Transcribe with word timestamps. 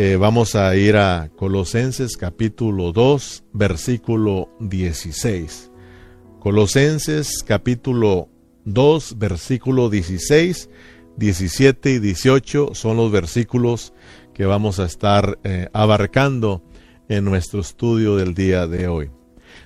Eh, 0.00 0.14
vamos 0.14 0.54
a 0.54 0.76
ir 0.76 0.96
a 0.96 1.28
Colosenses 1.34 2.16
capítulo 2.16 2.92
2, 2.92 3.42
versículo 3.52 4.48
16. 4.60 5.72
Colosenses 6.38 7.42
capítulo 7.44 8.28
2, 8.64 9.18
versículo 9.18 9.90
16, 9.90 10.70
17 11.16 11.90
y 11.90 11.98
18 11.98 12.76
son 12.76 12.96
los 12.96 13.10
versículos 13.10 13.92
que 14.34 14.46
vamos 14.46 14.78
a 14.78 14.84
estar 14.84 15.40
eh, 15.42 15.68
abarcando 15.72 16.62
en 17.08 17.24
nuestro 17.24 17.58
estudio 17.58 18.14
del 18.14 18.34
día 18.34 18.68
de 18.68 18.86
hoy. 18.86 19.10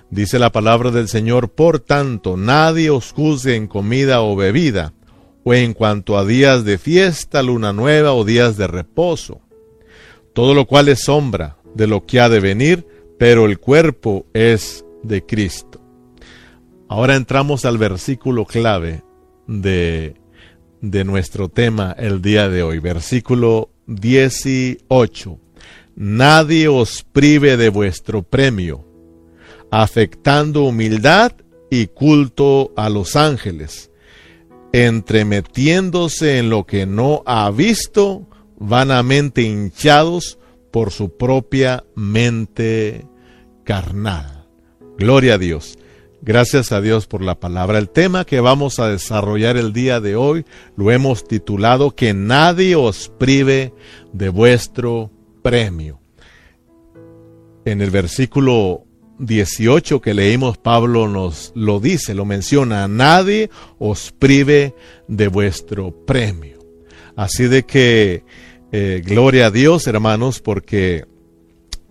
Dice 0.09 0.39
la 0.39 0.51
palabra 0.51 0.89
del 0.89 1.09
Señor, 1.09 1.51
por 1.51 1.79
tanto, 1.79 2.37
nadie 2.37 2.89
os 2.89 3.11
juzgue 3.11 3.55
en 3.55 3.67
comida 3.67 4.23
o 4.23 4.35
bebida, 4.35 4.95
o 5.43 5.53
en 5.53 5.75
cuanto 5.75 6.17
a 6.17 6.25
días 6.25 6.65
de 6.65 6.79
fiesta, 6.79 7.43
luna 7.43 7.71
nueva 7.71 8.13
o 8.13 8.25
días 8.25 8.57
de 8.57 8.65
reposo 8.65 9.43
todo 10.33 10.53
lo 10.53 10.65
cual 10.65 10.89
es 10.89 11.03
sombra 11.03 11.57
de 11.75 11.87
lo 11.87 12.05
que 12.05 12.19
ha 12.19 12.29
de 12.29 12.39
venir, 12.39 12.87
pero 13.17 13.45
el 13.45 13.59
cuerpo 13.59 14.25
es 14.33 14.83
de 15.03 15.25
Cristo. 15.25 15.81
Ahora 16.87 17.15
entramos 17.15 17.65
al 17.65 17.77
versículo 17.77 18.45
clave 18.45 19.03
de, 19.47 20.15
de 20.81 21.03
nuestro 21.03 21.49
tema 21.49 21.95
el 21.97 22.21
día 22.21 22.49
de 22.49 22.63
hoy, 22.63 22.79
versículo 22.79 23.69
18. 23.87 25.39
Nadie 25.95 26.67
os 26.67 27.03
prive 27.03 27.57
de 27.57 27.69
vuestro 27.69 28.23
premio, 28.23 28.85
afectando 29.71 30.63
humildad 30.63 31.33
y 31.69 31.87
culto 31.87 32.73
a 32.75 32.89
los 32.89 33.15
ángeles, 33.15 33.91
entremetiéndose 34.71 36.39
en 36.39 36.49
lo 36.49 36.65
que 36.65 36.85
no 36.85 37.23
ha 37.25 37.49
visto 37.51 38.27
vanamente 38.57 39.41
hinchados 39.41 40.39
por 40.71 40.91
su 40.91 41.15
propia 41.15 41.83
mente 41.95 43.05
carnal. 43.63 44.47
Gloria 44.97 45.35
a 45.35 45.37
Dios. 45.37 45.77
Gracias 46.21 46.71
a 46.71 46.79
Dios 46.79 47.05
por 47.05 47.21
la 47.21 47.39
palabra. 47.39 47.77
El 47.77 47.89
tema 47.89 48.23
que 48.23 48.39
vamos 48.39 48.79
a 48.79 48.87
desarrollar 48.87 49.57
el 49.57 49.73
día 49.73 49.99
de 49.99 50.15
hoy 50.15 50.45
lo 50.77 50.89
hemos 50.89 51.27
titulado 51.27 51.91
Que 51.91 52.13
nadie 52.13 52.77
os 52.77 53.11
prive 53.19 53.73
de 54.13 54.29
vuestro 54.29 55.11
premio. 55.41 55.99
En 57.65 57.81
el 57.81 57.91
versículo 57.91 58.85
18 59.19 60.01
que 60.01 60.13
leímos, 60.13 60.57
Pablo 60.57 61.07
nos 61.07 61.51
lo 61.55 61.79
dice, 61.79 62.13
lo 62.13 62.25
menciona, 62.25 62.87
nadie 62.87 63.49
os 63.77 64.11
prive 64.11 64.73
de 65.07 65.27
vuestro 65.27 66.05
premio. 66.05 66.59
Así 67.15 67.47
de 67.47 67.63
que 67.63 68.23
eh, 68.75 69.03
gloria 69.05 69.45
a 69.45 69.51
Dios, 69.51 69.85
hermanos, 69.85 70.39
porque 70.39 71.05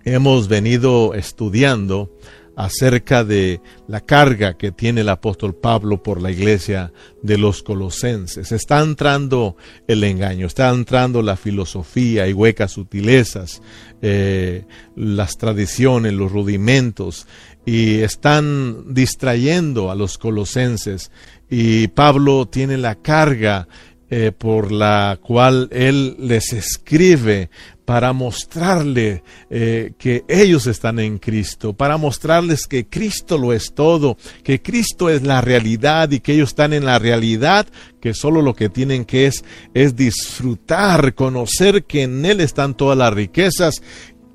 hemos 0.04 0.48
venido 0.48 1.14
estudiando 1.14 2.10
acerca 2.56 3.22
de 3.22 3.60
la 3.86 4.00
carga 4.00 4.58
que 4.58 4.72
tiene 4.72 5.02
el 5.02 5.08
apóstol 5.08 5.54
Pablo 5.54 6.02
por 6.02 6.20
la 6.20 6.32
iglesia 6.32 6.92
de 7.22 7.38
los 7.38 7.62
colosenses. 7.62 8.50
Está 8.50 8.80
entrando 8.80 9.56
el 9.86 10.02
engaño, 10.02 10.46
está 10.46 10.70
entrando 10.70 11.22
la 11.22 11.36
filosofía 11.36 12.26
y 12.26 12.32
huecas 12.32 12.72
sutilezas, 12.72 13.62
eh, 14.02 14.64
las 14.96 15.38
tradiciones, 15.38 16.12
los 16.14 16.32
rudimentos, 16.32 17.28
y 17.64 18.00
están 18.00 18.92
distrayendo 18.92 19.92
a 19.92 19.94
los 19.94 20.18
colosenses. 20.18 21.12
Y 21.48 21.86
Pablo 21.88 22.48
tiene 22.48 22.76
la 22.76 22.96
carga 22.96 23.68
eh, 24.14 24.30
por 24.30 24.72
la 24.72 25.18
cual 25.22 25.70
Él 25.72 26.16
les 26.18 26.52
escribe 26.52 27.48
para 27.86 28.12
mostrarle 28.12 29.22
eh, 29.48 29.94
que 29.96 30.22
ellos 30.28 30.66
están 30.66 30.98
en 30.98 31.16
Cristo, 31.16 31.72
para 31.72 31.96
mostrarles 31.96 32.66
que 32.66 32.86
Cristo 32.86 33.38
lo 33.38 33.54
es 33.54 33.72
todo, 33.72 34.18
que 34.44 34.60
Cristo 34.60 35.08
es 35.08 35.22
la 35.22 35.40
realidad 35.40 36.10
y 36.10 36.20
que 36.20 36.34
ellos 36.34 36.50
están 36.50 36.74
en 36.74 36.84
la 36.84 36.98
realidad, 36.98 37.66
que 38.02 38.12
solo 38.12 38.42
lo 38.42 38.54
que 38.54 38.68
tienen 38.68 39.06
que 39.06 39.28
es, 39.28 39.46
es 39.72 39.96
disfrutar, 39.96 41.14
conocer 41.14 41.84
que 41.84 42.02
en 42.02 42.26
Él 42.26 42.42
están 42.42 42.76
todas 42.76 42.98
las 42.98 43.14
riquezas 43.14 43.82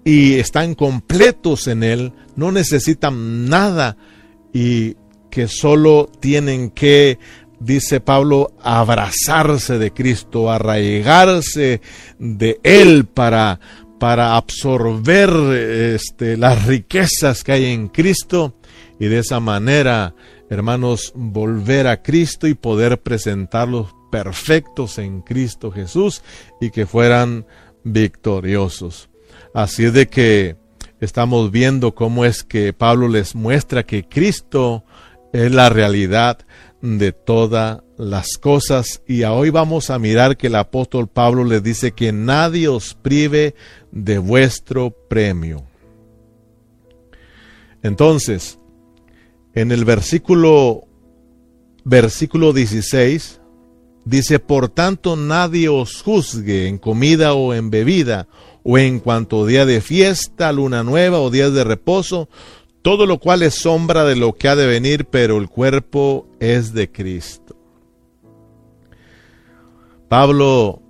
y 0.04 0.40
están 0.40 0.74
completos 0.74 1.68
en 1.68 1.84
Él, 1.84 2.14
no 2.36 2.52
necesitan 2.52 3.48
nada 3.48 3.96
y 4.52 4.96
que 5.30 5.48
solo 5.48 6.10
tienen 6.20 6.72
que 6.72 7.20
dice 7.60 8.00
Pablo, 8.00 8.54
abrazarse 8.62 9.78
de 9.78 9.92
Cristo, 9.92 10.52
arraigarse 10.52 11.82
de 12.20 12.60
Él 12.64 13.06
para, 13.06 13.60
para 14.00 14.36
absorber 14.36 15.30
este, 15.94 16.38
las 16.38 16.66
riquezas 16.66 17.44
que 17.44 17.52
hay 17.54 17.66
en 17.66 17.88
Cristo 17.88 18.56
y 19.00 19.08
de 19.08 19.20
esa 19.20 19.40
manera, 19.40 20.16
hermanos, 20.50 21.12
volver 21.16 21.88
a 21.88 22.02
Cristo 22.02 22.48
y 22.48 22.54
poder 22.54 23.02
presentarlos 23.02 23.96
perfectos 24.12 24.98
en 24.98 25.22
Cristo 25.22 25.72
Jesús 25.72 26.24
y 26.62 26.72
que 26.72 26.86
fueran 26.86 27.46
victoriosos. 27.84 29.10
Así 29.54 29.86
es 29.86 29.94
de 29.94 30.08
que 30.08 30.56
estamos 31.00 31.52
viendo 31.52 31.94
cómo 31.94 32.26
es 32.26 32.44
que 32.44 32.74
Pablo 32.74 33.08
les 33.08 33.36
muestra 33.36 33.86
que 33.86 34.04
Cristo 34.04 34.84
es 35.34 35.52
la 35.52 35.70
realidad 35.70 36.40
de 36.82 37.12
todas 37.12 37.82
las 37.98 38.38
cosas. 38.38 39.02
Y 39.08 39.24
hoy 39.24 39.50
vamos 39.50 39.90
a 39.90 40.00
mirar 40.00 40.38
que 40.38 40.48
el 40.48 40.56
apóstol 40.56 41.08
Pablo 41.08 41.44
le 41.44 41.62
dice 41.62 41.92
que 41.92 42.12
nadie 42.12 42.68
os 42.68 42.94
prive 42.94 43.56
de 43.92 44.18
vuestro 44.18 44.92
premio. 44.92 45.64
Entonces, 47.84 48.60
en 49.54 49.72
el 49.72 49.86
versículo 49.86 50.84
versículo 51.84 52.52
16 52.52 53.40
dice, 54.04 54.40
"Por 54.40 54.70
tanto 54.70 55.16
nadie 55.16 55.70
os 55.70 56.02
juzgue 56.02 56.68
en 56.68 56.78
comida 56.78 57.34
o 57.34 57.54
en 57.54 57.70
bebida, 57.70 58.28
o 58.64 58.78
en 58.78 59.00
cuanto 59.00 59.46
día 59.46 59.66
de 59.66 59.80
fiesta, 59.80 60.52
luna 60.52 60.84
nueva 60.84 61.22
o 61.22 61.32
días 61.32 61.54
de 61.54 61.64
reposo, 61.64 62.28
todo 62.88 63.06
lo 63.06 63.20
cual 63.20 63.44
es 63.44 63.56
sombra 63.56 64.06
de 64.06 64.16
lo 64.16 64.38
que 64.38 64.48
ha 64.48 64.56
de 64.56 64.66
venir, 64.66 65.08
pero 65.08 65.40
el 65.40 65.50
cuerpo 65.50 66.26
es 66.40 66.72
de 66.72 66.90
Cristo. 66.90 67.58
Pablo 70.08 70.82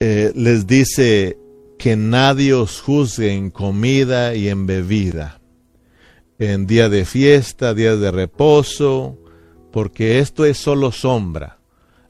eh, 0.00 0.32
les 0.34 0.66
dice 0.66 1.38
que 1.78 1.94
nadie 1.94 2.54
os 2.54 2.80
juzgue 2.80 3.30
en 3.34 3.52
comida 3.52 4.34
y 4.34 4.48
en 4.48 4.66
bebida, 4.66 5.40
en 6.40 6.66
día 6.66 6.88
de 6.88 7.04
fiesta, 7.04 7.72
día 7.72 7.94
de 7.94 8.10
reposo, 8.10 9.16
porque 9.70 10.18
esto 10.18 10.44
es 10.44 10.58
solo 10.58 10.90
sombra. 10.90 11.60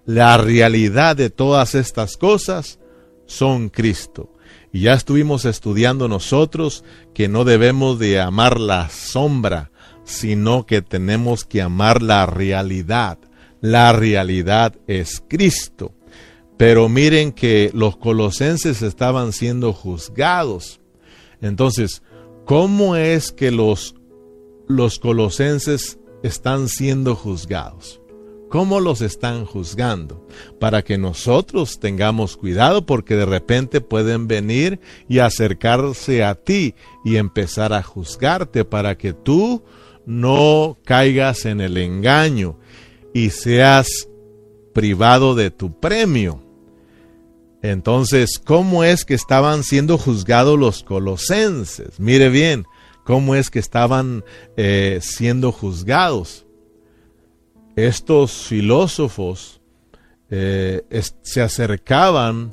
La 0.06 0.39
realidad 0.39 1.17
de 1.17 1.29
todas 1.29 1.75
estas 1.75 2.17
cosas 2.17 2.79
son 3.27 3.69
Cristo. 3.69 4.31
Y 4.72 4.81
ya 4.81 4.94
estuvimos 4.94 5.44
estudiando 5.44 6.09
nosotros 6.09 6.83
que 7.15 7.28
no 7.28 7.44
debemos 7.44 7.99
de 7.99 8.21
amar 8.21 8.59
la 8.59 8.88
sombra, 8.88 9.71
sino 10.05 10.65
que 10.65 10.81
tenemos 10.81 11.44
que 11.44 11.60
amar 11.60 12.03
la 12.03 12.27
realidad. 12.27 13.19
La 13.61 13.93
realidad 13.93 14.75
es 14.87 15.22
Cristo. 15.28 15.93
Pero 16.56 16.88
miren 16.88 17.32
que 17.32 17.71
los 17.75 17.97
colosenses 17.97 18.82
estaban 18.82 19.32
siendo 19.32 19.72
juzgados. 19.72 20.81
Entonces, 21.41 22.03
¿cómo 22.47 22.97
es 22.97 23.32
que 23.32 23.50
los, 23.50 23.94
los 24.69 24.99
colosenses 24.99 25.99
están 26.22 26.69
siendo 26.69 27.15
juzgados? 27.15 28.02
Cómo 28.53 28.81
los 28.81 29.01
están 29.01 29.47
juzgando, 29.47 30.29
para 30.61 30.83
que 30.83 30.99
nosotros 30.99 31.81
tengamos 31.81 32.37
cuidado 32.37 32.85
porque 32.85 33.17
de 33.17 33.25
repente 33.25 33.81
pueden 33.81 34.29
venir 34.29 34.79
y 35.09 35.21
acercarse 35.21 36.23
a 36.23 36.35
ti 36.35 36.75
y 37.03 37.17
empezar 37.17 37.73
a 37.73 37.82
juzgarte 37.82 38.67
para 38.67 38.99
que 38.99 39.15
tú 39.15 39.65
no 40.05 40.76
caigas 40.85 41.47
en 41.47 41.62
el 41.62 41.79
engaño 41.79 42.59
y 43.15 43.31
seas 43.31 43.88
privado 44.75 45.35
de 45.35 45.50
tu 45.50 45.81
premio. 45.81 46.43
Entonces, 47.62 48.38
¿cómo 48.38 48.85
es 48.85 49.06
que 49.06 49.15
estaban 49.15 49.62
siendo 49.65 49.97
juzgados 49.97 50.59
los 50.59 50.82
colosenses? 50.82 51.99
Mire 51.99 52.29
bien, 52.29 52.67
¿cómo 53.03 53.35
es 53.35 53.49
que 53.49 53.61
estaban 53.61 54.25
eh, 54.59 54.99
siendo 55.00 55.53
juzgados? 55.53 56.44
Estos 57.77 58.47
filósofos 58.47 59.61
eh, 60.31 60.83
se 61.23 61.43
acercaban 61.43 62.51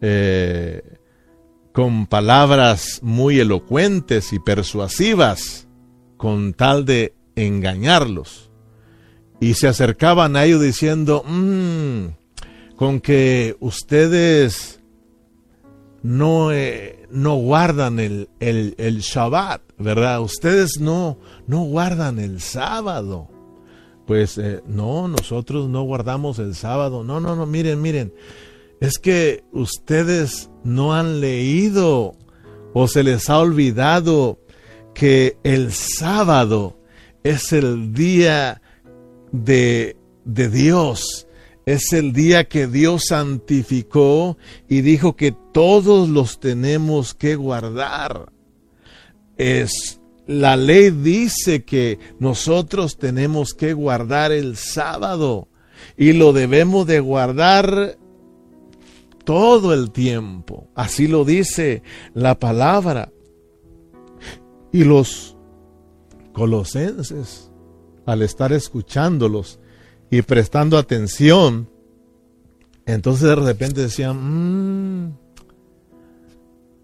eh, 0.00 0.82
con 1.72 2.06
palabras 2.06 3.00
muy 3.02 3.40
elocuentes 3.40 4.32
y 4.32 4.38
persuasivas 4.38 5.68
con 6.16 6.54
tal 6.54 6.84
de 6.84 7.14
engañarlos. 7.36 8.50
Y 9.40 9.54
se 9.54 9.68
acercaban 9.68 10.36
a 10.36 10.44
ellos 10.44 10.62
diciendo, 10.62 11.24
mm, 11.26 12.06
con 12.76 13.00
que 13.00 13.56
ustedes 13.60 14.80
no, 16.02 16.52
eh, 16.52 17.06
no 17.10 17.36
guardan 17.36 17.98
el, 17.98 18.28
el, 18.40 18.74
el, 18.78 19.00
Shabbat, 19.00 19.62
¿verdad? 19.78 20.20
Ustedes 20.20 20.78
no, 20.80 21.18
no 21.46 21.62
guardan 21.64 22.18
el 22.18 22.40
sábado. 22.40 23.33
Pues 24.06 24.38
eh, 24.38 24.62
no, 24.66 25.08
nosotros 25.08 25.68
no 25.68 25.82
guardamos 25.82 26.38
el 26.38 26.54
sábado. 26.54 27.04
No, 27.04 27.20
no, 27.20 27.36
no, 27.36 27.46
miren, 27.46 27.80
miren. 27.80 28.12
Es 28.80 28.98
que 28.98 29.44
ustedes 29.52 30.50
no 30.62 30.94
han 30.94 31.20
leído 31.20 32.16
o 32.74 32.88
se 32.88 33.02
les 33.02 33.30
ha 33.30 33.38
olvidado 33.38 34.38
que 34.94 35.38
el 35.42 35.72
sábado 35.72 36.78
es 37.22 37.52
el 37.52 37.94
día 37.94 38.60
de, 39.32 39.96
de 40.24 40.48
Dios 40.48 41.26
es 41.66 41.92
el 41.92 42.12
día 42.12 42.44
que 42.44 42.66
Dios 42.66 43.04
santificó 43.08 44.36
y 44.68 44.82
dijo 44.82 45.16
que 45.16 45.34
todos 45.52 46.08
los 46.08 46.38
tenemos 46.38 47.14
que 47.14 47.36
guardar. 47.36 48.30
Es 49.36 50.00
la 50.26 50.56
ley 50.56 50.90
dice 50.90 51.64
que 51.64 51.98
nosotros 52.18 52.96
tenemos 52.96 53.54
que 53.54 53.72
guardar 53.72 54.32
el 54.32 54.56
sábado 54.56 55.48
y 55.96 56.12
lo 56.12 56.32
debemos 56.32 56.86
de 56.86 57.00
guardar 57.00 57.98
todo 59.24 59.74
el 59.74 59.90
tiempo. 59.90 60.68
Así 60.74 61.08
lo 61.08 61.24
dice 61.24 61.82
la 62.14 62.38
palabra. 62.38 63.10
Y 64.72 64.84
los 64.84 65.36
colosenses, 66.32 67.50
al 68.06 68.22
estar 68.22 68.52
escuchándolos, 68.52 69.60
y 70.10 70.22
prestando 70.22 70.78
atención, 70.78 71.68
entonces 72.86 73.28
de 73.28 73.34
repente 73.34 73.80
decían, 73.80 75.08
mmm, 75.08 75.16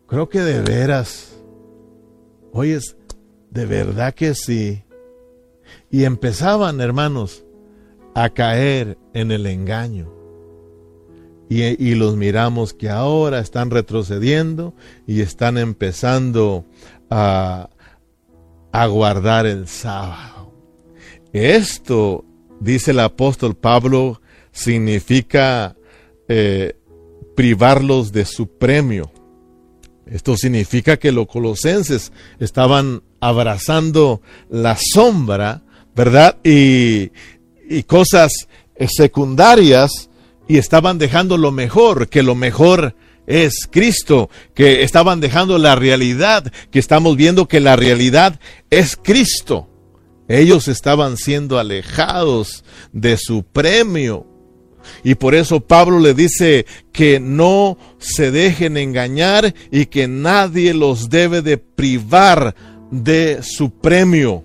creo 0.09 0.29
que 0.29 0.41
de 0.41 0.61
veras, 0.63 1.37
oyes, 2.53 2.97
de 3.51 3.67
verdad 3.67 4.15
que 4.15 4.35
sí. 4.35 4.85
Y 5.91 6.05
empezaban, 6.05 6.81
hermanos, 6.81 7.45
a 8.15 8.31
caer 8.31 8.99
en 9.15 9.31
el 9.31 9.47
engaño. 9.47 10.13
Y, 11.49 11.97
los 11.97 12.17
miramos 12.17 12.73
que 12.73 12.89
ahora 12.89 13.41
están 13.41 13.71
retrocediendo 13.71 14.73
y 15.05 15.21
están 15.21 15.59
empezando 15.59 16.65
a, 17.11 17.71
a 18.71 18.87
guardar 18.87 19.47
el 19.47 19.67
sábado. 19.67 20.55
Esto 21.33 22.25
dice 22.61 22.93
el 22.93 23.01
apóstol 23.01 23.57
Pablo, 23.57 24.21
significa 24.53 25.77
eh, 26.29 26.77
privarlos 27.35 28.13
de 28.13 28.25
su 28.25 28.47
premio. 28.47 29.11
Esto 30.11 30.37
significa 30.37 30.97
que 30.97 31.13
los 31.13 31.27
colosenses 31.27 32.13
estaban 32.39 33.03
abrazando 33.21 34.23
la 34.49 34.77
sombra, 34.77 35.63
¿verdad? 35.95 36.37
Y, 36.43 37.13
y 37.69 37.83
cosas 37.85 38.33
secundarias 38.89 40.11
y 40.49 40.59
estaban 40.59 40.99
dejando 40.99 41.37
lo 41.37 41.53
mejor, 41.53 42.09
que 42.09 42.23
lo 42.23 42.35
mejor 42.35 42.97
es 43.27 43.69
Cristo, 43.71 44.31
que 44.55 44.83
estaban 44.83 45.21
dejando 45.21 45.59
la 45.59 45.77
realidad, 45.77 46.53
que 46.71 46.81
estamos 46.81 47.17
viendo 47.17 47.47
que 47.47 47.61
la 47.61 47.77
realidad 47.77 48.41
es 48.71 48.97
Cristo. 48.97 49.69
Ellos 50.27 50.69
estaban 50.69 51.17
siendo 51.17 51.59
alejados 51.59 52.65
de 52.93 53.17
su 53.17 53.45
premio. 53.45 54.27
Y 55.05 55.15
por 55.15 55.35
eso 55.35 55.61
Pablo 55.61 55.99
le 55.99 56.15
dice 56.15 56.67
que 56.93 57.21
no 57.21 57.79
se 57.99 58.31
dejen 58.31 58.77
engañar 58.77 59.55
y 59.71 59.87
que 59.87 60.09
nadie 60.09 60.75
los 60.75 61.11
debe 61.11 61.43
de 61.43 61.59
privar 61.59 62.55
de 62.91 63.41
su 63.43 63.71
premio. 63.71 64.45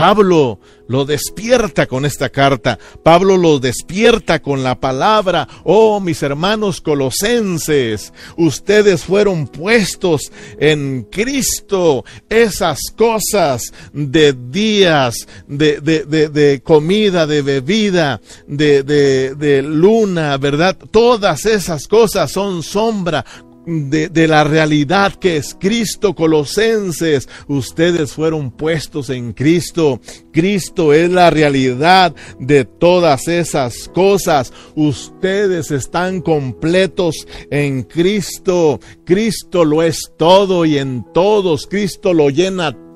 Pablo 0.00 0.58
lo 0.88 1.04
despierta 1.04 1.86
con 1.86 2.06
esta 2.06 2.30
carta. 2.30 2.78
Pablo 3.02 3.36
lo 3.36 3.58
despierta 3.58 4.40
con 4.40 4.62
la 4.62 4.80
palabra. 4.80 5.46
Oh, 5.64 6.00
mis 6.00 6.22
hermanos 6.22 6.80
colosenses, 6.80 8.12
ustedes 8.38 9.04
fueron 9.04 9.46
puestos 9.46 10.32
en 10.58 11.06
Cristo. 11.10 12.04
Esas 12.28 12.78
cosas 12.96 13.72
de 13.92 14.32
días, 14.32 15.28
de, 15.46 15.80
de, 15.80 16.28
de 16.28 16.62
comida, 16.62 17.26
de 17.26 17.42
bebida, 17.42 18.20
de 18.46 19.62
luna, 19.62 20.38
¿verdad? 20.38 20.76
Todas 20.90 21.44
esas 21.44 21.86
cosas 21.86 22.32
son 22.32 22.62
sombra 22.62 23.24
de, 23.70 24.26
la 24.26 24.44
realidad 24.44 25.14
que 25.14 25.36
es 25.36 25.56
Cristo, 25.58 26.14
Colosenses. 26.14 27.28
Ustedes 27.46 28.12
fueron 28.12 28.50
puestos 28.50 29.10
en 29.10 29.32
Cristo. 29.32 30.00
Cristo 30.32 30.92
es 30.92 31.10
la 31.10 31.30
realidad 31.30 32.14
de 32.38 32.64
todas 32.64 33.28
esas 33.28 33.88
cosas. 33.94 34.52
Ustedes 34.74 35.70
están 35.70 36.20
completos 36.20 37.26
en 37.50 37.84
Cristo. 37.84 38.80
Cristo 39.04 39.64
lo 39.64 39.82
es 39.82 40.12
todo 40.18 40.64
y 40.64 40.78
en 40.78 41.04
todos. 41.12 41.66
Cristo 41.66 42.12
lo 42.12 42.30
llena 42.30 42.72
todo. 42.72 42.89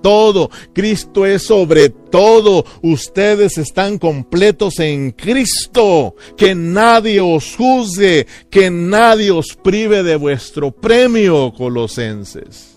Cristo 0.73 1.25
es 1.25 1.47
sobre 1.47 1.89
todo. 1.89 2.65
Ustedes 2.83 3.57
están 3.59 3.99
completos 3.99 4.79
en 4.79 5.13
Cristo. 5.13 6.15
Que 6.37 6.55
nadie 6.55 7.21
os 7.21 7.57
juzgue, 7.57 8.27
que 8.51 8.71
nadie 8.71 9.31
os 9.31 9.55
prive 9.55 10.03
de 10.03 10.17
vuestro 10.17 10.71
premio, 10.71 11.53
colosenses. 11.57 12.74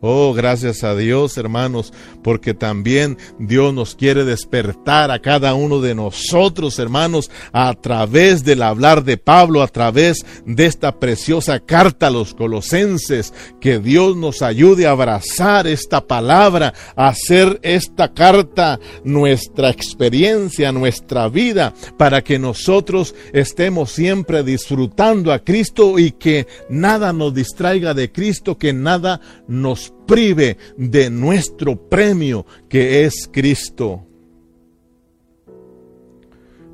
Oh, 0.00 0.32
gracias 0.32 0.84
a 0.84 0.94
Dios, 0.94 1.36
hermanos, 1.38 1.92
porque 2.22 2.54
también 2.54 3.18
Dios 3.40 3.74
nos 3.74 3.96
quiere 3.96 4.24
despertar 4.24 5.10
a 5.10 5.18
cada 5.18 5.54
uno 5.54 5.80
de 5.80 5.96
nosotros, 5.96 6.78
hermanos, 6.78 7.32
a 7.52 7.74
través 7.74 8.44
del 8.44 8.62
hablar 8.62 9.02
de 9.02 9.16
Pablo, 9.16 9.60
a 9.60 9.66
través 9.66 10.24
de 10.46 10.66
esta 10.66 11.00
preciosa 11.00 11.58
carta 11.58 12.06
a 12.06 12.10
los 12.10 12.32
colosenses. 12.32 13.34
Que 13.60 13.80
Dios 13.80 14.16
nos 14.16 14.40
ayude 14.40 14.86
a 14.86 14.92
abrazar 14.92 15.66
esta 15.66 16.06
palabra, 16.06 16.74
a 16.94 17.08
hacer 17.08 17.58
esta 17.64 18.14
carta 18.14 18.78
nuestra 19.02 19.68
experiencia, 19.68 20.70
nuestra 20.70 21.28
vida, 21.28 21.74
para 21.96 22.22
que 22.22 22.38
nosotros 22.38 23.16
estemos 23.32 23.90
siempre 23.90 24.44
disfrutando 24.44 25.32
a 25.32 25.40
Cristo 25.40 25.98
y 25.98 26.12
que 26.12 26.46
nada 26.70 27.12
nos 27.12 27.34
distraiga 27.34 27.94
de 27.94 28.12
Cristo, 28.12 28.56
que 28.56 28.72
nada 28.72 29.20
nos 29.48 29.87
prive 30.06 30.56
de 30.76 31.10
nuestro 31.10 31.88
premio 31.88 32.46
que 32.68 33.04
es 33.04 33.28
Cristo. 33.30 34.04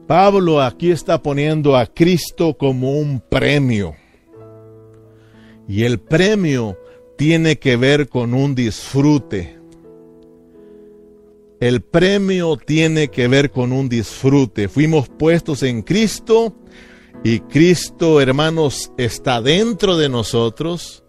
Pablo 0.07 0.61
aquí 0.61 0.91
está 0.91 1.23
poniendo 1.23 1.77
a 1.77 1.87
Cristo 1.87 2.57
como 2.59 2.99
un 2.99 3.21
premio. 3.21 3.95
Y 5.67 5.85
el 5.85 5.99
premio 5.99 6.79
tiene 7.17 7.59
que 7.59 7.77
ver 7.77 8.09
con 8.09 8.35
un 8.35 8.55
disfrute. 8.55 9.59
El 11.61 11.81
premio 11.81 12.57
tiene 12.57 13.09
que 13.09 13.29
ver 13.29 13.51
con 13.51 13.73
un 13.73 13.89
disfrute. 13.89 14.69
Fuimos 14.69 15.09
puestos 15.09 15.63
en 15.63 15.83
Cristo 15.83 16.55
y 17.23 17.41
Cristo, 17.41 18.21
hermanos, 18.21 18.93
está 18.99 19.41
dentro 19.41 19.97
de 19.97 20.11
nosotros 20.11 21.04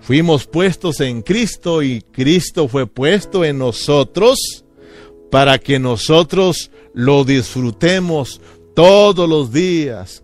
Fuimos 0.00 0.46
puestos 0.46 1.00
en 1.00 1.22
Cristo 1.22 1.82
y 1.82 2.00
Cristo 2.00 2.68
fue 2.68 2.86
puesto 2.86 3.44
en 3.44 3.58
nosotros 3.58 4.64
para 5.30 5.58
que 5.58 5.78
nosotros 5.78 6.70
lo 6.94 7.24
disfrutemos 7.24 8.40
todos 8.74 9.28
los 9.28 9.52
días, 9.52 10.22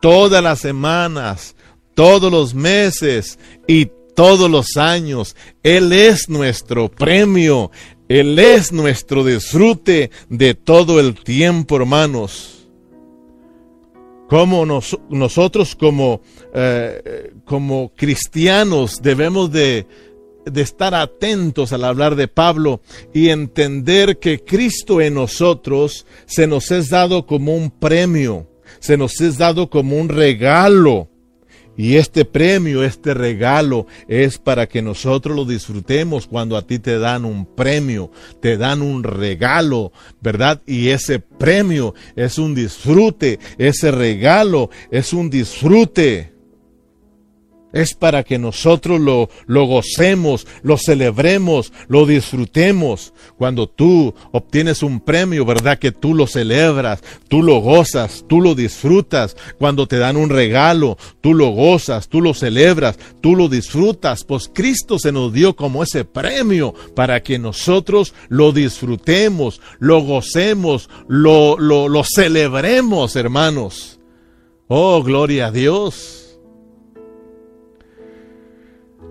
todas 0.00 0.42
las 0.42 0.60
semanas, 0.60 1.54
todos 1.94 2.32
los 2.32 2.54
meses 2.54 3.38
y 3.66 3.88
todos 4.14 4.50
los 4.50 4.76
años. 4.76 5.36
Él 5.62 5.92
es 5.92 6.28
nuestro 6.28 6.90
premio, 6.90 7.70
Él 8.08 8.38
es 8.38 8.72
nuestro 8.72 9.24
disfrute 9.24 10.10
de 10.28 10.54
todo 10.54 10.98
el 10.98 11.14
tiempo, 11.14 11.76
hermanos 11.76 12.59
como 14.30 14.64
nosotros 14.64 15.74
como, 15.74 16.20
eh, 16.54 17.32
como 17.44 17.92
cristianos 17.96 19.02
debemos 19.02 19.50
de, 19.50 19.88
de 20.46 20.62
estar 20.62 20.94
atentos 20.94 21.72
al 21.72 21.82
hablar 21.82 22.14
de 22.14 22.28
Pablo 22.28 22.80
y 23.12 23.30
entender 23.30 24.20
que 24.20 24.44
Cristo 24.44 25.00
en 25.00 25.14
nosotros 25.14 26.06
se 26.26 26.46
nos 26.46 26.70
es 26.70 26.90
dado 26.90 27.26
como 27.26 27.56
un 27.56 27.72
premio, 27.72 28.46
se 28.78 28.96
nos 28.96 29.20
es 29.20 29.36
dado 29.36 29.68
como 29.68 29.96
un 29.96 30.08
regalo. 30.08 31.09
Y 31.80 31.96
este 31.96 32.26
premio, 32.26 32.84
este 32.84 33.14
regalo 33.14 33.86
es 34.06 34.36
para 34.36 34.68
que 34.68 34.82
nosotros 34.82 35.34
lo 35.34 35.46
disfrutemos 35.46 36.26
cuando 36.26 36.58
a 36.58 36.66
ti 36.66 36.78
te 36.78 36.98
dan 36.98 37.24
un 37.24 37.46
premio, 37.46 38.10
te 38.42 38.58
dan 38.58 38.82
un 38.82 39.02
regalo, 39.02 39.90
¿verdad? 40.20 40.60
Y 40.66 40.88
ese 40.88 41.20
premio 41.20 41.94
es 42.16 42.36
un 42.36 42.54
disfrute, 42.54 43.38
ese 43.56 43.92
regalo 43.92 44.68
es 44.90 45.14
un 45.14 45.30
disfrute. 45.30 46.34
Es 47.72 47.94
para 47.94 48.24
que 48.24 48.38
nosotros 48.38 49.00
lo, 49.00 49.30
lo 49.46 49.64
gocemos, 49.64 50.46
lo 50.62 50.76
celebremos, 50.76 51.72
lo 51.88 52.04
disfrutemos. 52.04 53.12
Cuando 53.38 53.68
tú 53.68 54.12
obtienes 54.32 54.82
un 54.82 55.00
premio, 55.00 55.44
¿verdad? 55.44 55.78
Que 55.78 55.92
tú 55.92 56.14
lo 56.14 56.26
celebras, 56.26 57.02
tú 57.28 57.42
lo 57.42 57.60
gozas, 57.60 58.24
tú 58.28 58.40
lo 58.40 58.54
disfrutas. 58.54 59.36
Cuando 59.58 59.86
te 59.86 59.98
dan 59.98 60.16
un 60.16 60.30
regalo, 60.30 60.98
tú 61.20 61.32
lo 61.32 61.50
gozas, 61.50 62.08
tú 62.08 62.20
lo 62.20 62.34
celebras, 62.34 62.98
tú 63.20 63.36
lo 63.36 63.48
disfrutas. 63.48 64.24
Pues 64.24 64.50
Cristo 64.52 64.98
se 64.98 65.12
nos 65.12 65.32
dio 65.32 65.54
como 65.54 65.82
ese 65.82 66.04
premio 66.04 66.74
para 66.96 67.22
que 67.22 67.38
nosotros 67.38 68.14
lo 68.28 68.52
disfrutemos, 68.52 69.60
lo 69.78 70.00
gocemos, 70.00 70.90
lo, 71.06 71.56
lo, 71.56 71.88
lo 71.88 72.02
celebremos, 72.04 73.14
hermanos. 73.14 74.00
Oh, 74.66 75.02
gloria 75.02 75.46
a 75.46 75.50
Dios. 75.50 76.29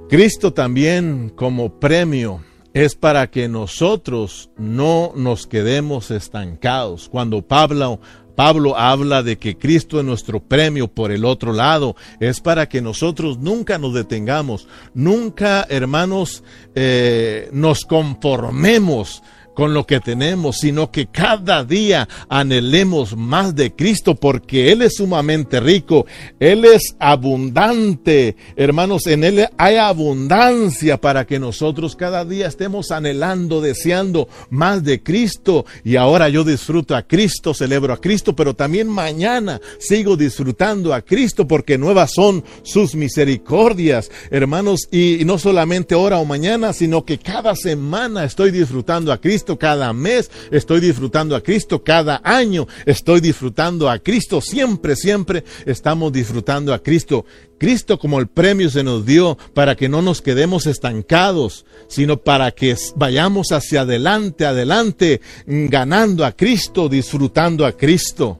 Cristo 0.09 0.53
también 0.53 1.31
como 1.35 1.79
premio 1.79 2.41
es 2.73 2.95
para 2.95 3.29
que 3.29 3.47
nosotros 3.47 4.49
no 4.57 5.13
nos 5.15 5.45
quedemos 5.45 6.09
estancados. 6.09 7.09
Cuando 7.09 7.43
Pablo, 7.43 7.99
Pablo 8.35 8.75
habla 8.75 9.21
de 9.21 9.37
que 9.37 9.55
Cristo 9.55 9.99
es 9.99 10.05
nuestro 10.05 10.39
premio 10.39 10.87
por 10.87 11.11
el 11.11 11.25
otro 11.25 11.53
lado, 11.53 11.95
es 12.19 12.39
para 12.39 12.67
que 12.67 12.81
nosotros 12.81 13.37
nunca 13.37 13.77
nos 13.77 13.93
detengamos, 13.93 14.67
nunca, 14.95 15.67
hermanos, 15.69 16.43
eh, 16.73 17.47
nos 17.51 17.81
conformemos 17.81 19.21
con 19.59 19.73
lo 19.73 19.85
que 19.85 19.99
tenemos, 19.99 20.59
sino 20.59 20.89
que 20.89 21.07
cada 21.07 21.65
día 21.65 22.07
anhelemos 22.29 23.17
más 23.17 23.53
de 23.53 23.75
Cristo 23.75 24.15
porque 24.15 24.71
Él 24.71 24.81
es 24.81 24.95
sumamente 24.95 25.59
rico, 25.59 26.05
Él 26.39 26.63
es 26.63 26.95
abundante, 26.97 28.37
hermanos, 28.55 29.05
en 29.07 29.25
Él 29.25 29.49
hay 29.57 29.75
abundancia 29.75 31.01
para 31.01 31.27
que 31.27 31.39
nosotros 31.39 31.97
cada 31.97 32.23
día 32.23 32.47
estemos 32.47 32.89
anhelando, 32.91 33.59
deseando 33.59 34.29
más 34.49 34.81
de 34.85 35.03
Cristo. 35.03 35.65
Y 35.83 35.97
ahora 35.97 36.29
yo 36.29 36.45
disfruto 36.45 36.95
a 36.95 37.01
Cristo, 37.01 37.53
celebro 37.53 37.91
a 37.91 37.99
Cristo, 37.99 38.33
pero 38.33 38.53
también 38.53 38.87
mañana 38.87 39.59
sigo 39.77 40.15
disfrutando 40.15 40.93
a 40.93 41.01
Cristo 41.01 41.45
porque 41.45 41.77
nuevas 41.77 42.11
son 42.15 42.45
sus 42.63 42.95
misericordias, 42.95 44.09
hermanos, 44.31 44.87
y 44.89 45.25
no 45.25 45.37
solamente 45.37 45.95
ahora 45.95 46.17
o 46.17 46.23
mañana, 46.23 46.71
sino 46.71 47.03
que 47.03 47.17
cada 47.17 47.57
semana 47.57 48.23
estoy 48.23 48.51
disfrutando 48.51 49.11
a 49.11 49.19
Cristo 49.19 49.48
cada 49.57 49.93
mes 49.93 50.29
estoy 50.51 50.79
disfrutando 50.79 51.35
a 51.35 51.41
Cristo, 51.41 51.83
cada 51.83 52.21
año 52.23 52.67
estoy 52.85 53.21
disfrutando 53.21 53.89
a 53.89 53.99
Cristo, 53.99 54.41
siempre, 54.41 54.95
siempre 54.95 55.43
estamos 55.65 56.11
disfrutando 56.11 56.73
a 56.73 56.79
Cristo. 56.79 57.25
Cristo 57.57 57.99
como 57.99 58.19
el 58.19 58.27
premio 58.27 58.69
se 58.69 58.83
nos 58.83 59.05
dio 59.05 59.37
para 59.53 59.75
que 59.75 59.89
no 59.89 60.01
nos 60.01 60.21
quedemos 60.21 60.65
estancados, 60.65 61.65
sino 61.87 62.17
para 62.17 62.51
que 62.51 62.75
vayamos 62.95 63.51
hacia 63.51 63.81
adelante, 63.81 64.45
adelante, 64.45 65.21
ganando 65.45 66.25
a 66.25 66.31
Cristo, 66.31 66.87
disfrutando 66.87 67.65
a 67.65 67.73
Cristo. 67.73 68.39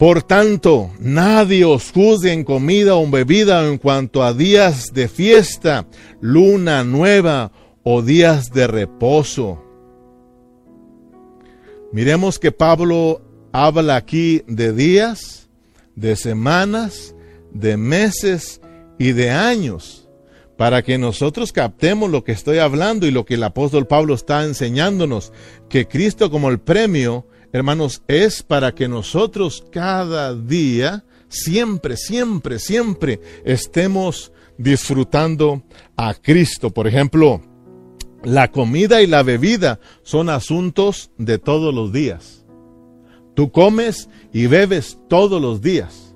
Por 0.00 0.22
tanto, 0.22 0.90
nadie 0.98 1.66
os 1.66 1.90
juzgue 1.92 2.32
en 2.32 2.42
comida 2.42 2.94
o 2.94 3.04
en 3.04 3.10
bebida 3.10 3.68
en 3.68 3.76
cuanto 3.76 4.22
a 4.22 4.32
días 4.32 4.94
de 4.94 5.08
fiesta, 5.08 5.86
luna 6.22 6.84
nueva 6.84 7.52
o 7.82 8.02
días 8.02 8.50
de 8.52 8.66
reposo. 8.66 9.62
Miremos 11.92 12.38
que 12.38 12.52
Pablo 12.52 13.22
habla 13.52 13.96
aquí 13.96 14.42
de 14.46 14.72
días, 14.72 15.48
de 15.96 16.16
semanas, 16.16 17.14
de 17.52 17.76
meses 17.76 18.60
y 18.98 19.12
de 19.12 19.30
años, 19.30 20.08
para 20.56 20.82
que 20.82 20.98
nosotros 20.98 21.52
captemos 21.52 22.10
lo 22.10 22.22
que 22.22 22.32
estoy 22.32 22.58
hablando 22.58 23.06
y 23.06 23.10
lo 23.10 23.24
que 23.24 23.34
el 23.34 23.42
apóstol 23.42 23.86
Pablo 23.86 24.14
está 24.14 24.44
enseñándonos, 24.44 25.32
que 25.68 25.88
Cristo 25.88 26.30
como 26.30 26.48
el 26.48 26.60
premio, 26.60 27.26
hermanos, 27.52 28.02
es 28.06 28.42
para 28.42 28.74
que 28.74 28.86
nosotros 28.86 29.64
cada 29.72 30.34
día, 30.34 31.04
siempre, 31.28 31.96
siempre, 31.96 32.58
siempre 32.58 33.20
estemos 33.44 34.32
disfrutando 34.58 35.64
a 35.96 36.14
Cristo. 36.14 36.70
Por 36.70 36.86
ejemplo, 36.86 37.40
la 38.22 38.50
comida 38.50 39.02
y 39.02 39.06
la 39.06 39.22
bebida 39.22 39.80
son 40.02 40.28
asuntos 40.28 41.10
de 41.16 41.38
todos 41.38 41.74
los 41.74 41.92
días. 41.92 42.44
Tú 43.34 43.50
comes 43.50 44.08
y 44.32 44.46
bebes 44.46 44.98
todos 45.08 45.40
los 45.40 45.62
días. 45.62 46.14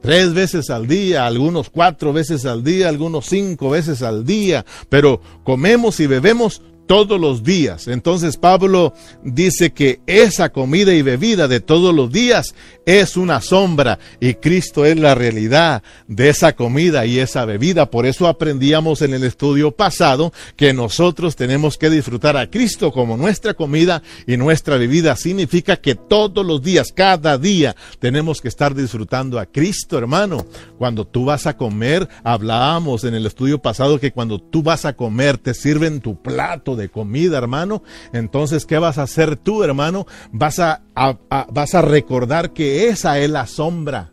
Tres 0.00 0.32
veces 0.32 0.70
al 0.70 0.86
día, 0.86 1.26
algunos 1.26 1.70
cuatro 1.70 2.12
veces 2.12 2.46
al 2.46 2.62
día, 2.62 2.88
algunos 2.88 3.26
cinco 3.26 3.70
veces 3.70 4.02
al 4.02 4.24
día, 4.24 4.64
pero 4.88 5.20
comemos 5.44 5.98
y 6.00 6.06
bebemos 6.06 6.62
todos 6.88 7.20
los 7.20 7.44
días. 7.44 7.86
Entonces 7.86 8.38
Pablo 8.38 8.94
dice 9.22 9.72
que 9.72 10.00
esa 10.06 10.48
comida 10.48 10.94
y 10.94 11.02
bebida 11.02 11.46
de 11.46 11.60
todos 11.60 11.94
los 11.94 12.10
días 12.10 12.54
es 12.86 13.18
una 13.18 13.42
sombra 13.42 13.98
y 14.18 14.34
Cristo 14.34 14.86
es 14.86 14.98
la 14.98 15.14
realidad 15.14 15.82
de 16.06 16.30
esa 16.30 16.56
comida 16.56 17.04
y 17.04 17.18
esa 17.18 17.44
bebida. 17.44 17.90
Por 17.90 18.06
eso 18.06 18.26
aprendíamos 18.26 19.02
en 19.02 19.12
el 19.12 19.22
estudio 19.22 19.70
pasado 19.72 20.32
que 20.56 20.72
nosotros 20.72 21.36
tenemos 21.36 21.76
que 21.76 21.90
disfrutar 21.90 22.38
a 22.38 22.48
Cristo 22.48 22.90
como 22.90 23.18
nuestra 23.18 23.52
comida 23.52 24.02
y 24.26 24.38
nuestra 24.38 24.78
bebida. 24.78 25.14
Significa 25.14 25.76
que 25.76 25.94
todos 25.94 26.44
los 26.44 26.62
días, 26.62 26.90
cada 26.96 27.36
día, 27.36 27.76
tenemos 27.98 28.40
que 28.40 28.48
estar 28.48 28.74
disfrutando 28.74 29.38
a 29.38 29.44
Cristo, 29.44 29.98
hermano. 29.98 30.46
Cuando 30.78 31.06
tú 31.06 31.26
vas 31.26 31.46
a 31.46 31.58
comer, 31.58 32.08
hablábamos 32.24 33.04
en 33.04 33.14
el 33.14 33.26
estudio 33.26 33.58
pasado 33.58 34.00
que 34.00 34.12
cuando 34.12 34.40
tú 34.40 34.62
vas 34.62 34.86
a 34.86 34.94
comer 34.94 35.36
te 35.36 35.52
sirven 35.52 36.00
tu 36.00 36.22
plato 36.22 36.77
de 36.78 36.88
comida, 36.88 37.36
hermano, 37.36 37.82
entonces, 38.14 38.64
¿qué 38.64 38.78
vas 38.78 38.96
a 38.96 39.02
hacer 39.02 39.36
tú, 39.36 39.62
hermano? 39.62 40.06
Vas 40.32 40.58
a, 40.58 40.82
vas 41.50 41.74
a 41.74 41.82
recordar 41.82 42.54
que 42.54 42.88
esa 42.88 43.18
es 43.18 43.28
la 43.28 43.46
sombra 43.46 44.12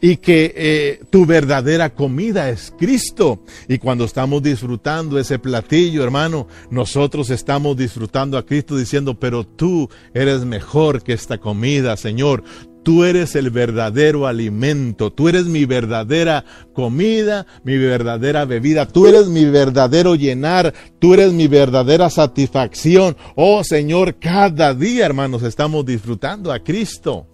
y 0.00 0.16
que 0.16 0.52
eh, 0.56 1.04
tu 1.10 1.26
verdadera 1.26 1.90
comida 1.90 2.48
es 2.50 2.72
Cristo. 2.78 3.42
Y 3.68 3.78
cuando 3.78 4.04
estamos 4.04 4.42
disfrutando 4.42 5.18
ese 5.18 5.38
platillo, 5.38 6.02
hermano, 6.02 6.48
nosotros 6.70 7.30
estamos 7.30 7.76
disfrutando 7.76 8.38
a 8.38 8.46
Cristo 8.46 8.76
diciendo, 8.76 9.18
pero 9.18 9.44
tú 9.44 9.88
eres 10.12 10.44
mejor 10.44 11.02
que 11.02 11.12
esta 11.12 11.38
comida, 11.38 11.96
Señor. 11.96 12.44
Tú 12.84 13.04
eres 13.04 13.34
el 13.34 13.50
verdadero 13.50 14.26
alimento, 14.26 15.10
tú 15.10 15.28
eres 15.28 15.46
mi 15.46 15.64
verdadera 15.64 16.44
comida, 16.72 17.46
mi 17.64 17.76
verdadera 17.78 18.44
bebida, 18.44 18.86
tú 18.86 19.06
eres 19.06 19.26
mi 19.26 19.46
verdadero 19.46 20.14
llenar, 20.14 20.72
tú 21.00 21.14
eres 21.14 21.32
mi 21.32 21.48
verdadera 21.48 22.10
satisfacción. 22.10 23.16
Oh 23.34 23.64
Señor, 23.64 24.16
cada 24.20 24.74
día, 24.74 25.06
hermanos, 25.06 25.42
estamos 25.42 25.84
disfrutando 25.86 26.52
a 26.52 26.60
Cristo 26.60 27.26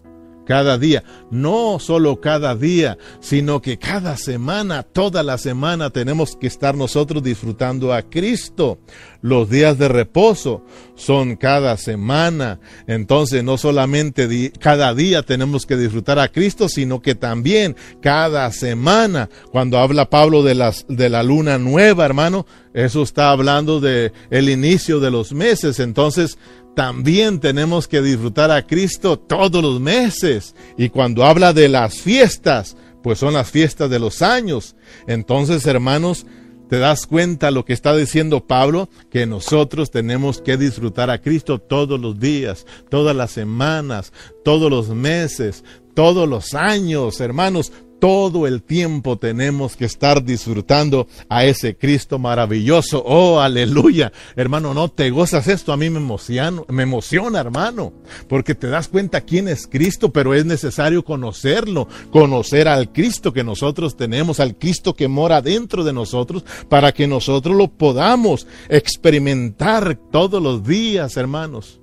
cada 0.50 0.78
día. 0.78 1.04
No 1.30 1.78
solo 1.78 2.20
cada 2.20 2.56
día, 2.56 2.98
sino 3.20 3.62
que 3.62 3.78
cada 3.78 4.16
semana, 4.16 4.82
toda 4.82 5.22
la 5.22 5.38
semana 5.38 5.90
tenemos 5.90 6.34
que 6.34 6.48
estar 6.48 6.74
nosotros 6.74 7.22
disfrutando 7.22 7.94
a 7.94 8.02
Cristo. 8.02 8.80
Los 9.22 9.48
días 9.48 9.78
de 9.78 9.86
reposo 9.86 10.64
son 10.96 11.36
cada 11.36 11.76
semana. 11.76 12.58
Entonces 12.88 13.44
no 13.44 13.58
solamente 13.58 14.50
cada 14.58 14.92
día 14.92 15.22
tenemos 15.22 15.66
que 15.66 15.76
disfrutar 15.76 16.18
a 16.18 16.32
Cristo, 16.32 16.68
sino 16.68 17.00
que 17.00 17.14
también 17.14 17.76
cada 18.02 18.50
semana. 18.50 19.28
Cuando 19.52 19.78
habla 19.78 20.10
Pablo 20.10 20.42
de, 20.42 20.56
las, 20.56 20.84
de 20.88 21.10
la 21.10 21.22
luna 21.22 21.58
nueva, 21.58 22.04
hermano, 22.04 22.44
eso 22.74 23.02
está 23.02 23.30
hablando 23.30 23.78
de 23.78 24.12
el 24.30 24.48
inicio 24.48 24.98
de 24.98 25.12
los 25.12 25.32
meses. 25.32 25.78
Entonces 25.78 26.38
también 26.74 27.40
tenemos 27.40 27.88
que 27.88 28.00
disfrutar 28.00 28.50
a 28.50 28.66
Cristo 28.66 29.18
todos 29.18 29.62
los 29.62 29.80
meses. 29.80 30.54
Y 30.76 30.88
cuando 30.88 31.24
habla 31.24 31.52
de 31.52 31.68
las 31.68 32.00
fiestas, 32.00 32.76
pues 33.02 33.18
son 33.18 33.34
las 33.34 33.50
fiestas 33.50 33.90
de 33.90 33.98
los 33.98 34.22
años. 34.22 34.76
Entonces, 35.06 35.66
hermanos, 35.66 36.26
¿te 36.68 36.78
das 36.78 37.06
cuenta 37.06 37.50
lo 37.50 37.64
que 37.64 37.72
está 37.72 37.96
diciendo 37.96 38.46
Pablo? 38.46 38.88
Que 39.10 39.26
nosotros 39.26 39.90
tenemos 39.90 40.40
que 40.40 40.56
disfrutar 40.56 41.10
a 41.10 41.20
Cristo 41.20 41.58
todos 41.58 42.00
los 42.00 42.18
días, 42.18 42.66
todas 42.88 43.16
las 43.16 43.32
semanas, 43.32 44.12
todos 44.44 44.70
los 44.70 44.88
meses, 44.90 45.64
todos 45.94 46.28
los 46.28 46.54
años, 46.54 47.20
hermanos, 47.20 47.72
todo 48.00 48.46
el 48.46 48.62
tiempo 48.62 49.18
tenemos 49.18 49.76
que 49.76 49.84
estar 49.84 50.24
disfrutando 50.24 51.06
a 51.28 51.44
ese 51.44 51.76
Cristo 51.76 52.18
maravilloso. 52.18 53.02
Oh, 53.04 53.40
aleluya. 53.40 54.12
Hermano, 54.34 54.74
no 54.74 54.88
te 54.88 55.10
gozas 55.10 55.46
esto. 55.46 55.72
A 55.72 55.76
mí 55.76 55.90
me 55.90 55.98
emociona, 55.98 56.62
me 56.68 56.82
emociona, 56.82 57.38
hermano. 57.40 57.92
Porque 58.28 58.54
te 58.54 58.68
das 58.68 58.88
cuenta 58.88 59.20
quién 59.20 59.46
es 59.46 59.66
Cristo, 59.66 60.10
pero 60.10 60.34
es 60.34 60.44
necesario 60.44 61.04
conocerlo. 61.04 61.86
Conocer 62.10 62.66
al 62.66 62.90
Cristo 62.90 63.32
que 63.32 63.44
nosotros 63.44 63.96
tenemos, 63.96 64.40
al 64.40 64.56
Cristo 64.56 64.94
que 64.94 65.06
mora 65.06 65.42
dentro 65.42 65.84
de 65.84 65.92
nosotros, 65.92 66.44
para 66.68 66.92
que 66.92 67.06
nosotros 67.06 67.54
lo 67.54 67.68
podamos 67.68 68.46
experimentar 68.68 69.98
todos 70.10 70.42
los 70.42 70.64
días, 70.64 71.16
hermanos. 71.16 71.79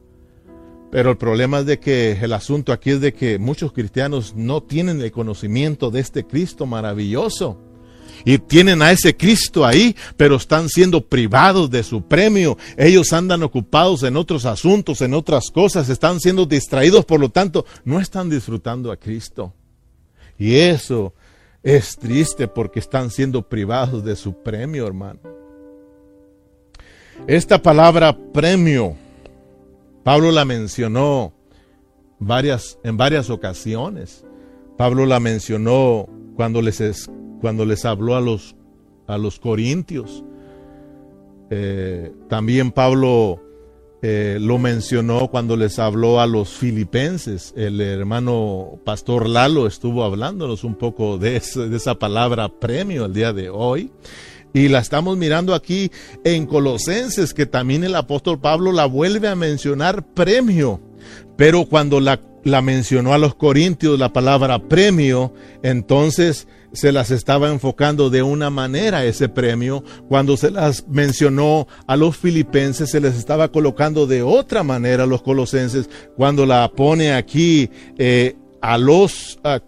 Pero 0.91 1.11
el 1.11 1.17
problema 1.17 1.59
es 1.59 1.65
de 1.65 1.79
que 1.79 2.13
el 2.13 2.33
asunto 2.33 2.71
aquí 2.71 2.91
es 2.91 3.01
de 3.01 3.13
que 3.13 3.39
muchos 3.39 3.73
cristianos 3.73 4.35
no 4.35 4.63
tienen 4.63 5.01
el 5.01 5.11
conocimiento 5.11 5.91
de 5.91 5.99
este 5.99 6.25
Cristo 6.25 6.65
maravilloso. 6.65 7.59
Y 8.25 8.39
tienen 8.39 8.81
a 8.81 8.91
ese 8.91 9.15
Cristo 9.15 9.65
ahí, 9.65 9.95
pero 10.15 10.37
están 10.37 10.69
siendo 10.69 11.05
privados 11.05 11.69
de 11.69 11.83
su 11.83 12.01
premio. 12.01 12.57
Ellos 12.75 13.13
andan 13.13 13.43
ocupados 13.43 14.03
en 14.03 14.17
otros 14.17 14.45
asuntos, 14.45 15.01
en 15.01 15.13
otras 15.13 15.51
cosas, 15.51 15.89
están 15.89 16.19
siendo 16.19 16.45
distraídos, 16.45 17.05
por 17.05 17.19
lo 17.19 17.29
tanto, 17.29 17.65
no 17.85 17.99
están 17.99 18.29
disfrutando 18.29 18.91
a 18.91 18.97
Cristo. 18.97 19.53
Y 20.37 20.55
eso 20.55 21.13
es 21.63 21.97
triste 21.97 22.47
porque 22.47 22.79
están 22.79 23.11
siendo 23.11 23.47
privados 23.47 24.03
de 24.03 24.15
su 24.15 24.41
premio, 24.41 24.87
hermano. 24.87 25.19
Esta 27.27 27.61
palabra 27.61 28.17
premio, 28.33 28.95
Pablo 30.07 30.31
la 30.31 30.45
mencionó 30.45 31.33
varias, 32.17 32.79
en 32.85 32.95
varias 32.95 33.29
ocasiones. 33.29 34.25
Pablo 34.77 35.05
la 35.05 35.19
mencionó 35.19 36.07
cuando 36.37 36.61
les, 36.61 37.09
cuando 37.41 37.65
les 37.65 37.83
habló 37.83 38.15
a 38.15 38.21
los, 38.21 38.55
a 39.05 39.17
los 39.17 39.37
corintios. 39.37 40.23
Eh, 41.49 42.13
también 42.29 42.71
Pablo 42.71 43.41
eh, 44.01 44.37
lo 44.39 44.57
mencionó 44.59 45.27
cuando 45.27 45.57
les 45.57 45.77
habló 45.77 46.21
a 46.21 46.25
los 46.25 46.51
filipenses. 46.51 47.53
El 47.57 47.81
hermano 47.81 48.79
Pastor 48.85 49.27
Lalo 49.27 49.67
estuvo 49.67 50.05
hablándonos 50.05 50.63
un 50.63 50.75
poco 50.75 51.17
de, 51.17 51.31
de 51.31 51.75
esa 51.75 51.95
palabra 51.95 52.47
premio 52.47 53.03
el 53.03 53.13
día 53.13 53.33
de 53.33 53.49
hoy. 53.49 53.91
Y 54.57 54.69
la 54.69 54.79
estamos 54.79 55.17
mirando 55.17 55.53
aquí 55.53 55.91
en 56.23 56.47
Colosenses, 56.47 57.35
que 57.35 57.45
también 57.45 57.83
el 57.83 57.93
apóstol 57.93 58.39
Pablo 58.39 58.71
la 58.71 58.87
vuelve 58.87 59.27
a 59.27 59.35
mencionar 59.35 60.03
premio. 60.15 60.81
Pero 61.35 61.65
cuando 61.65 61.99
la, 61.99 62.19
la 62.43 62.63
mencionó 62.63 63.13
a 63.13 63.19
los 63.19 63.35
corintios 63.35 63.99
la 63.99 64.11
palabra 64.11 64.57
premio, 64.67 65.31
entonces 65.61 66.47
se 66.73 66.91
las 66.91 67.11
estaba 67.11 67.49
enfocando 67.49 68.09
de 68.09 68.23
una 68.23 68.49
manera 68.49 69.05
ese 69.05 69.29
premio. 69.29 69.83
Cuando 70.09 70.37
se 70.37 70.49
las 70.49 70.87
mencionó 70.87 71.67
a 71.85 71.95
los 71.95 72.17
filipenses, 72.17 72.89
se 72.89 72.99
les 72.99 73.15
estaba 73.15 73.51
colocando 73.51 74.07
de 74.07 74.23
otra 74.23 74.63
manera 74.63 75.03
a 75.03 75.07
los 75.07 75.21
colosenses. 75.21 75.87
Cuando 76.15 76.47
la 76.47 76.71
pone 76.71 77.13
aquí 77.13 77.69
eh, 77.99 78.35
a, 78.67 78.77
los, 78.77 79.39
a, 79.45 79.61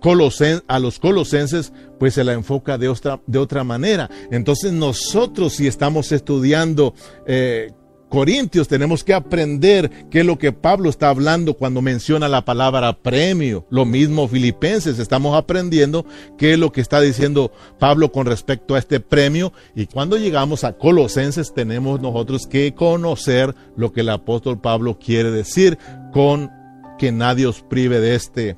a 0.67 0.79
los 0.79 0.99
colosenses, 0.99 1.71
pues 1.99 2.15
se 2.15 2.25
la 2.25 2.33
enfoca 2.33 2.77
de 2.77 2.89
otra, 2.89 3.21
de 3.27 3.39
otra 3.39 3.63
manera. 3.63 4.09
Entonces 4.29 4.73
nosotros 4.73 5.53
si 5.53 5.67
estamos 5.67 6.11
estudiando 6.11 6.93
eh, 7.25 7.71
Corintios 8.09 8.67
tenemos 8.67 9.05
que 9.05 9.13
aprender 9.13 9.89
qué 10.09 10.19
es 10.19 10.25
lo 10.25 10.37
que 10.37 10.51
Pablo 10.51 10.89
está 10.89 11.09
hablando 11.09 11.53
cuando 11.53 11.81
menciona 11.81 12.27
la 12.27 12.43
palabra 12.43 12.91
premio. 12.91 13.65
Lo 13.69 13.85
mismo 13.85 14.27
Filipenses, 14.27 14.99
estamos 14.99 15.37
aprendiendo 15.37 16.05
qué 16.37 16.53
es 16.53 16.59
lo 16.59 16.73
que 16.73 16.81
está 16.81 16.99
diciendo 16.99 17.53
Pablo 17.79 18.11
con 18.11 18.25
respecto 18.25 18.75
a 18.75 18.79
este 18.79 18.99
premio. 18.99 19.53
Y 19.75 19.85
cuando 19.85 20.17
llegamos 20.17 20.65
a 20.65 20.73
Colosenses 20.73 21.53
tenemos 21.53 22.01
nosotros 22.01 22.47
que 22.47 22.73
conocer 22.73 23.55
lo 23.77 23.93
que 23.93 24.01
el 24.01 24.09
apóstol 24.09 24.59
Pablo 24.59 24.99
quiere 24.99 25.31
decir 25.31 25.77
con 26.11 26.51
que 26.99 27.11
nadie 27.11 27.47
os 27.47 27.61
prive 27.61 27.99
de 28.01 28.13
este 28.13 28.57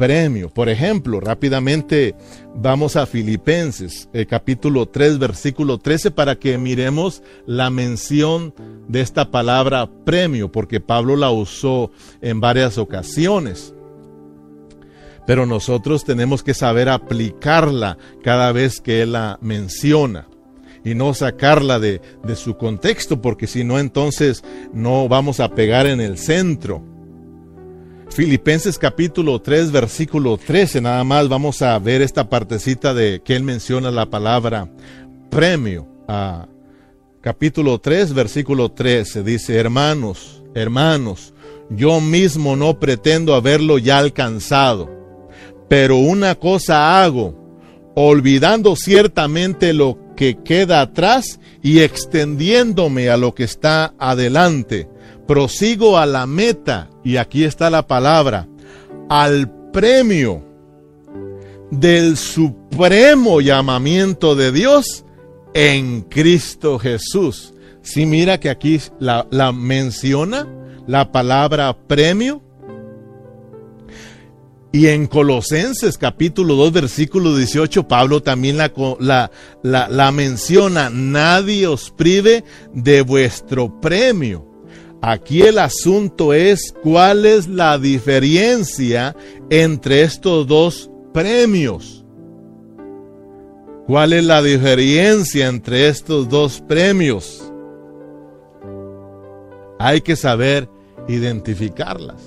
premio. 0.00 0.48
Por 0.48 0.70
ejemplo, 0.70 1.20
rápidamente 1.20 2.14
vamos 2.54 2.96
a 2.96 3.04
Filipenses, 3.04 4.08
el 4.14 4.26
capítulo 4.26 4.86
3, 4.86 5.18
versículo 5.18 5.76
13, 5.76 6.10
para 6.10 6.36
que 6.36 6.56
miremos 6.56 7.22
la 7.44 7.68
mención 7.68 8.54
de 8.88 9.02
esta 9.02 9.30
palabra 9.30 9.90
premio, 10.06 10.50
porque 10.50 10.80
Pablo 10.80 11.16
la 11.16 11.30
usó 11.30 11.90
en 12.22 12.40
varias 12.40 12.78
ocasiones. 12.78 13.74
Pero 15.26 15.44
nosotros 15.44 16.02
tenemos 16.06 16.42
que 16.42 16.54
saber 16.54 16.88
aplicarla 16.88 17.98
cada 18.24 18.52
vez 18.52 18.80
que 18.80 19.02
él 19.02 19.12
la 19.12 19.38
menciona 19.42 20.28
y 20.82 20.94
no 20.94 21.12
sacarla 21.12 21.78
de, 21.78 22.00
de 22.24 22.36
su 22.36 22.56
contexto, 22.56 23.20
porque 23.20 23.46
si 23.46 23.64
no, 23.64 23.78
entonces 23.78 24.42
no 24.72 25.08
vamos 25.08 25.40
a 25.40 25.50
pegar 25.50 25.86
en 25.86 26.00
el 26.00 26.16
centro. 26.16 26.89
Filipenses 28.12 28.76
capítulo 28.76 29.40
3, 29.40 29.70
versículo 29.70 30.36
13, 30.36 30.80
nada 30.80 31.04
más 31.04 31.28
vamos 31.28 31.62
a 31.62 31.78
ver 31.78 32.02
esta 32.02 32.28
partecita 32.28 32.92
de 32.92 33.22
que 33.24 33.36
él 33.36 33.44
menciona 33.44 33.92
la 33.92 34.10
palabra 34.10 34.68
premio. 35.30 35.86
Ah, 36.08 36.48
capítulo 37.20 37.78
3, 37.78 38.12
versículo 38.12 38.72
13, 38.72 39.22
dice, 39.22 39.56
hermanos, 39.56 40.42
hermanos, 40.54 41.34
yo 41.70 42.00
mismo 42.00 42.56
no 42.56 42.80
pretendo 42.80 43.34
haberlo 43.34 43.78
ya 43.78 43.98
alcanzado, 43.98 44.90
pero 45.68 45.96
una 45.96 46.34
cosa 46.34 47.04
hago, 47.04 47.36
olvidando 47.94 48.74
ciertamente 48.74 49.72
lo 49.72 49.96
que 50.16 50.36
queda 50.42 50.80
atrás 50.80 51.38
y 51.62 51.78
extendiéndome 51.78 53.08
a 53.08 53.16
lo 53.16 53.36
que 53.36 53.44
está 53.44 53.94
adelante 53.98 54.88
prosigo 55.30 55.96
a 55.96 56.06
la 56.06 56.26
meta, 56.26 56.90
y 57.04 57.16
aquí 57.16 57.44
está 57.44 57.70
la 57.70 57.86
palabra, 57.86 58.48
al 59.08 59.48
premio 59.70 60.44
del 61.70 62.16
supremo 62.16 63.40
llamamiento 63.40 64.34
de 64.34 64.50
Dios 64.50 65.04
en 65.54 66.00
Cristo 66.00 66.80
Jesús. 66.80 67.54
Si 67.80 68.06
mira 68.06 68.40
que 68.40 68.50
aquí 68.50 68.80
la, 68.98 69.52
menciona 69.52 70.48
la 70.88 71.12
palabra 71.12 71.78
premio. 71.86 72.42
Y 74.72 74.88
en 74.88 75.06
Colosenses 75.06 75.96
capítulo 75.96 76.56
2 76.56 76.72
versículo 76.72 77.36
18 77.36 77.86
Pablo 77.86 78.20
también 78.20 78.56
la, 78.56 78.72
la, 78.98 79.88
la 79.88 80.10
menciona. 80.10 80.90
Nadie 80.90 81.68
os 81.68 81.92
prive 81.92 82.42
de 82.74 83.02
vuestro 83.02 83.80
premio 83.80 84.49
Aquí 85.02 85.42
el 85.42 85.58
asunto 85.58 86.34
es 86.34 86.74
cuál 86.82 87.24
es 87.24 87.48
la 87.48 87.78
diferencia 87.78 89.16
entre 89.48 90.02
estos 90.02 90.46
dos 90.46 90.90
premios. 91.14 92.04
¿Cuál 93.86 94.12
es 94.12 94.24
la 94.24 94.42
diferencia 94.42 95.48
entre 95.48 95.88
estos 95.88 96.28
dos 96.28 96.60
premios? 96.60 97.50
Hay 99.78 100.02
que 100.02 100.16
saber 100.16 100.68
identificarlas. 101.08 102.20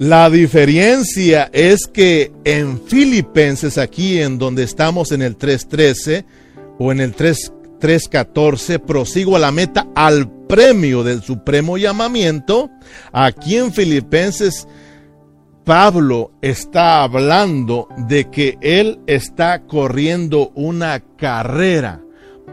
La 0.00 0.28
diferencia 0.30 1.48
es 1.52 1.86
que 1.86 2.32
en 2.44 2.80
Filipenses, 2.80 3.78
aquí 3.78 4.18
en 4.18 4.38
donde 4.38 4.64
estamos 4.64 5.12
en 5.12 5.22
el 5.22 5.38
3.13 5.38 6.24
o 6.78 6.90
en 6.90 7.00
el 7.00 7.14
3 7.14 7.52
3.14, 7.80 8.78
prosigo 8.80 9.36
a 9.36 9.38
la 9.38 9.52
meta 9.52 9.88
al 9.94 10.30
premio 10.50 11.04
del 11.04 11.22
supremo 11.22 11.78
llamamiento. 11.78 12.70
Aquí 13.12 13.56
en 13.56 13.72
Filipenses, 13.72 14.66
Pablo 15.64 16.32
está 16.42 17.04
hablando 17.04 17.88
de 18.08 18.28
que 18.28 18.58
él 18.60 18.98
está 19.06 19.62
corriendo 19.62 20.50
una 20.56 21.00
carrera. 21.16 22.02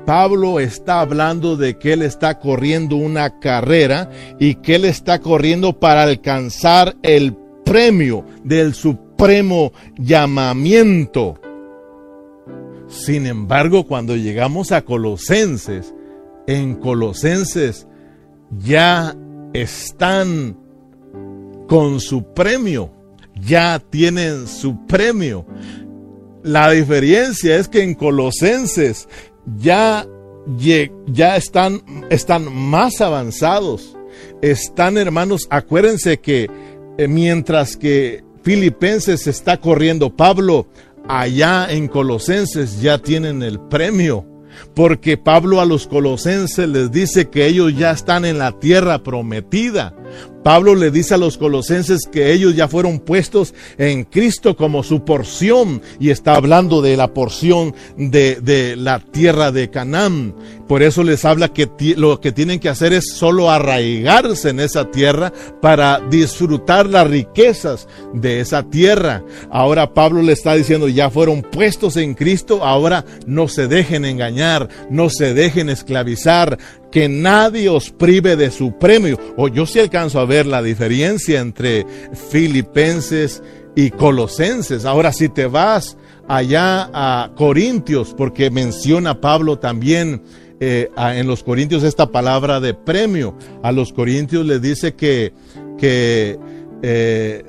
Pablo 0.06 0.60
está 0.60 1.02
hablando 1.02 1.58
de 1.58 1.78
que 1.78 1.94
él 1.94 2.04
está 2.04 2.40
corriendo 2.40 2.96
una 2.96 3.40
carrera 3.40 4.10
y 4.40 4.56
que 4.56 4.76
él 4.76 4.86
está 4.86 5.20
corriendo 5.20 5.80
para 5.80 6.04
alcanzar 6.04 6.96
el 7.02 7.36
premio 7.66 8.24
del 8.44 8.76
supremo 8.76 9.74
llamamiento. 9.98 11.40
Sin 12.88 13.26
embargo, 13.26 13.86
cuando 13.86 14.16
llegamos 14.16 14.72
a 14.72 14.84
Colosenses, 14.84 15.94
en 16.48 16.76
Colosenses 16.76 17.88
ya 18.58 19.16
están 19.54 20.58
con 21.68 22.00
su 22.00 22.34
premio, 22.34 22.92
ya 23.36 23.80
tienen 23.80 24.48
su 24.48 24.86
premio. 24.86 25.46
La 26.44 26.72
diferencia 26.72 27.58
es 27.58 27.68
que 27.68 27.84
en 27.84 27.94
Colosenses 27.94 29.08
ya, 29.58 30.08
ya 31.08 31.36
están, 31.36 31.82
están 32.10 32.54
más 32.54 33.02
avanzados. 33.02 33.96
Están, 34.42 34.98
hermanos, 34.98 35.48
acuérdense 35.50 36.20
que 36.20 36.50
eh, 36.98 37.08
mientras 37.08 37.76
que 37.76 38.24
Filipenses 38.44 39.28
está 39.28 39.58
corriendo, 39.58 40.16
Pablo 40.16 40.68
allá 41.08 41.68
en 41.70 41.88
Colosenses 41.88 42.82
ya 42.82 42.98
tienen 42.98 43.44
el 43.44 43.60
premio. 43.60 44.26
Porque 44.74 45.18
Pablo 45.18 45.62
a 45.62 45.66
los 45.66 45.88
colosenses 45.88 46.68
les 46.68 46.92
dice 46.92 47.30
que 47.30 47.48
ellos 47.48 47.76
ya 47.76 47.92
están 47.92 48.26
en 48.26 48.38
la 48.38 48.60
tierra 48.60 49.04
prometida. 49.04 49.94
Pablo 50.44 50.76
le 50.76 50.92
dice 50.92 51.14
a 51.14 51.18
los 51.18 51.38
colosenses 51.38 52.08
que 52.10 52.32
ellos 52.32 52.56
ya 52.56 52.70
fueron 52.70 53.00
puestos 53.00 53.54
en 53.78 54.06
Cristo 54.06 54.56
como 54.56 54.82
su 54.82 55.04
porción 55.04 55.82
y 56.00 56.10
está 56.10 56.36
hablando 56.36 56.82
de 56.82 56.96
la 56.96 57.14
porción 57.14 57.76
de, 57.98 58.36
de 58.36 58.78
la 58.78 59.00
tierra 59.00 59.52
de 59.52 59.70
Canaán. 59.70 60.34
Por 60.68 60.84
eso 60.84 61.04
les 61.04 61.24
habla 61.24 61.50
que 61.50 61.70
lo 61.96 62.20
que 62.20 62.32
tienen 62.32 62.60
que 62.60 62.70
hacer 62.70 62.94
es 62.94 63.14
solo 63.16 63.50
arraigarse 63.50 64.50
en 64.50 64.60
esa 64.60 64.92
tierra 64.92 65.32
para 65.62 66.02
disfrutar 66.10 66.88
las 66.88 67.08
riquezas 67.08 67.88
de 68.14 68.42
esa 68.42 68.64
tierra. 68.64 69.24
Ahora 69.50 69.94
Pablo 69.94 70.22
le 70.22 70.34
está 70.34 70.56
diciendo, 70.56 70.88
ya 70.90 71.10
fueron 71.10 71.42
puestos 71.42 71.96
en 71.96 72.14
Cristo, 72.14 72.66
ahora 72.66 73.06
no 73.26 73.48
se 73.48 73.68
dejen 73.68 74.06
engañar, 74.06 74.68
no 74.90 75.10
se 75.10 75.34
dejen 75.34 75.70
esclavizar, 75.70 76.58
que 76.92 77.10
nadie 77.10 77.70
os 77.70 77.92
prive 77.92 78.36
de 78.36 78.52
su 78.52 78.78
premio. 78.78 79.20
O 79.38 79.48
yo 79.48 79.66
sí 79.66 79.80
alcanzo 79.80 80.20
a 80.20 80.26
ver 80.26 80.46
la 80.46 80.62
diferencia 80.62 81.40
entre 81.40 81.86
filipenses 82.30 83.42
y 83.76 83.92
colosenses. 83.92 84.86
Ahora 84.86 85.14
si 85.14 85.30
te 85.30 85.46
vas 85.46 85.98
allá 86.28 86.90
a 86.94 87.32
Corintios, 87.36 88.14
porque 88.18 88.50
menciona 88.50 89.22
Pablo 89.22 89.60
también 89.60 90.22
eh, 90.60 90.90
en 90.98 91.28
los 91.28 91.44
Corintios 91.44 91.84
esta 91.84 92.12
palabra 92.12 92.60
de 92.60 92.74
premio. 92.74 93.38
A 93.64 93.72
los 93.72 93.94
Corintios 93.94 94.46
les 94.46 94.62
dice 94.62 94.96
que, 94.96 95.34
que 95.78 96.40
eh, 96.82 97.44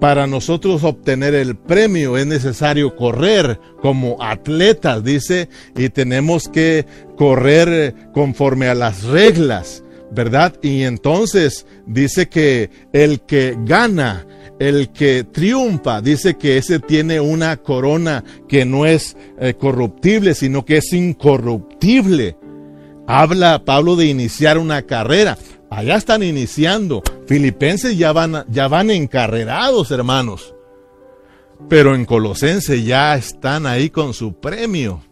para 0.00 0.26
nosotros 0.26 0.84
obtener 0.84 1.34
el 1.34 1.56
premio 1.56 2.16
es 2.16 2.26
necesario 2.26 2.94
correr 2.96 3.58
como 3.80 4.22
atletas, 4.22 5.02
dice, 5.02 5.48
y 5.76 5.88
tenemos 5.88 6.48
que 6.48 6.86
correr 7.16 7.94
conforme 8.12 8.68
a 8.68 8.74
las 8.74 9.04
reglas, 9.04 9.82
¿verdad? 10.10 10.54
Y 10.62 10.82
entonces 10.82 11.66
dice 11.86 12.28
que 12.28 12.70
el 12.92 13.20
que 13.20 13.56
gana 13.64 14.26
el 14.58 14.90
que 14.90 15.24
triunfa 15.24 16.00
dice 16.00 16.36
que 16.36 16.56
ese 16.56 16.78
tiene 16.80 17.20
una 17.20 17.58
corona 17.58 18.24
que 18.48 18.64
no 18.64 18.86
es 18.86 19.16
eh, 19.38 19.54
corruptible, 19.54 20.34
sino 20.34 20.64
que 20.64 20.78
es 20.78 20.92
incorruptible. 20.92 22.36
Habla 23.06 23.64
Pablo 23.64 23.96
de 23.96 24.06
iniciar 24.06 24.58
una 24.58 24.82
carrera. 24.82 25.36
Allá 25.70 25.96
están 25.96 26.22
iniciando. 26.22 27.02
Filipenses 27.26 27.98
ya 27.98 28.12
van, 28.12 28.44
ya 28.48 28.68
van 28.68 28.90
encarrerados, 28.90 29.90
hermanos. 29.90 30.54
Pero 31.68 31.94
en 31.94 32.04
Colosense 32.04 32.82
ya 32.82 33.14
están 33.16 33.66
ahí 33.66 33.90
con 33.90 34.14
su 34.14 34.34
premio. 34.34 35.02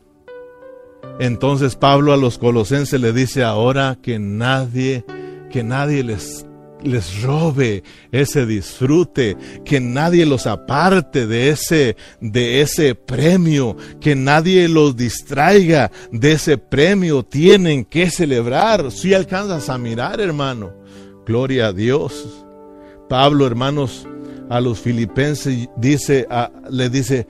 Entonces 1.18 1.76
Pablo 1.76 2.12
a 2.12 2.16
los 2.16 2.38
colosenses 2.38 3.00
le 3.00 3.12
dice 3.12 3.44
ahora 3.44 3.98
que 4.02 4.18
nadie, 4.18 5.04
que 5.50 5.62
nadie 5.62 6.02
les 6.02 6.46
les 6.84 7.22
robe 7.22 7.82
ese 8.12 8.46
disfrute, 8.46 9.36
que 9.64 9.80
nadie 9.80 10.26
los 10.26 10.46
aparte 10.46 11.26
de 11.26 11.48
ese, 11.48 11.96
de 12.20 12.60
ese 12.60 12.94
premio, 12.94 13.76
que 14.00 14.14
nadie 14.14 14.68
los 14.68 14.96
distraiga 14.96 15.90
de 16.12 16.32
ese 16.32 16.58
premio. 16.58 17.24
Tienen 17.24 17.84
que 17.84 18.10
celebrar. 18.10 18.90
Si 18.92 19.14
alcanzas 19.14 19.68
a 19.68 19.78
mirar, 19.78 20.20
hermano. 20.20 20.72
Gloria 21.26 21.68
a 21.68 21.72
Dios. 21.72 22.44
Pablo, 23.08 23.46
hermanos, 23.46 24.06
a 24.50 24.60
los 24.60 24.78
filipenses 24.78 25.68
dice, 25.76 26.26
le 26.70 26.90
dice, 26.90 27.26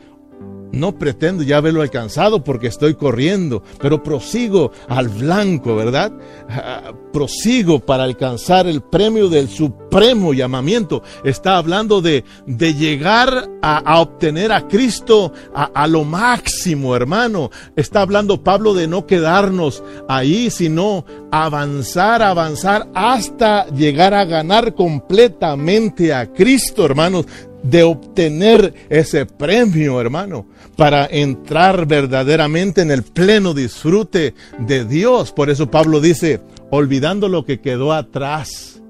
no 0.75 0.99
pretendo 0.99 1.43
ya 1.43 1.59
haberlo 1.59 1.83
alcanzado 1.83 2.43
porque 2.43 2.67
estoy 2.67 2.95
corriendo, 2.95 3.63
pero 3.81 4.03
prosigo 4.03 4.73
al 4.89 5.09
blanco, 5.09 5.77
¿verdad? 5.77 6.13
Ah, 6.49 6.93
prosigo 7.13 7.81
para 7.81 8.05
alcanzar 8.05 8.67
el 8.67 8.83
premio 8.83 9.29
del 9.29 9.49
supremo 9.49 10.35
llamamiento. 10.35 11.03
Está 11.23 11.57
hablando 11.57 12.03
de, 12.03 12.25
de 12.47 12.75
llegar 12.75 13.49
a, 13.63 14.01
obtener 14.01 14.53
a 14.53 14.67
Cristo 14.67 15.33
a, 15.55 15.65
a 15.65 15.87
lo 15.87 16.05
máximo, 16.05 16.97
hermano. 16.97 17.51
Está 17.77 18.03
hablando 18.03 18.43
Pablo 18.43 18.75
de 18.75 18.89
no 18.89 19.07
quedarnos 19.07 19.83
ahí, 20.09 20.51
sino 20.51 21.05
avanzar, 21.31 22.23
avanzar 22.23 22.89
hasta 22.95 23.69
llegar 23.69 24.13
a 24.13 24.25
ganar 24.25 24.75
completamente 24.75 26.13
a 26.13 26.33
Cristo, 26.33 26.85
hermanos 26.85 27.27
de 27.65 27.83
obtener 27.83 28.75
ese 28.91 29.25
premio, 29.25 30.01
hermano, 30.01 30.47
para 30.77 31.07
entrar 31.07 31.87
verdaderamente 31.87 32.83
en 32.83 32.91
el 32.91 33.03
pleno 33.03 33.55
disfrute 33.55 34.35
de 34.59 34.85
Dios. 34.85 35.33
Por 35.33 35.49
eso 35.49 35.71
Pablo 35.71 36.01
dice, 36.01 36.41
olvidando 36.71 37.29
lo 37.29 37.45
que 37.45 37.61
quedó 37.61 37.95
atrás 37.95 38.83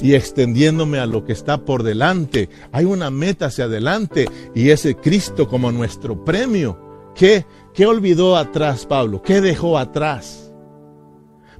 y 0.00 0.14
extendiéndome 0.14 0.98
a 0.98 1.06
lo 1.06 1.24
que 1.24 1.32
está 1.34 1.58
por 1.58 1.82
delante, 1.82 2.48
hay 2.72 2.86
una 2.86 3.10
meta 3.10 3.46
hacia 3.46 3.66
adelante 3.66 4.26
y 4.54 4.70
ese 4.70 4.96
Cristo 4.96 5.46
como 5.46 5.70
nuestro 5.70 6.24
premio. 6.24 7.12
¿Qué, 7.14 7.44
qué 7.74 7.86
olvidó 7.86 8.36
atrás 8.36 8.86
Pablo? 8.86 9.22
¿Qué 9.22 9.42
dejó 9.42 9.76
atrás? 9.78 10.44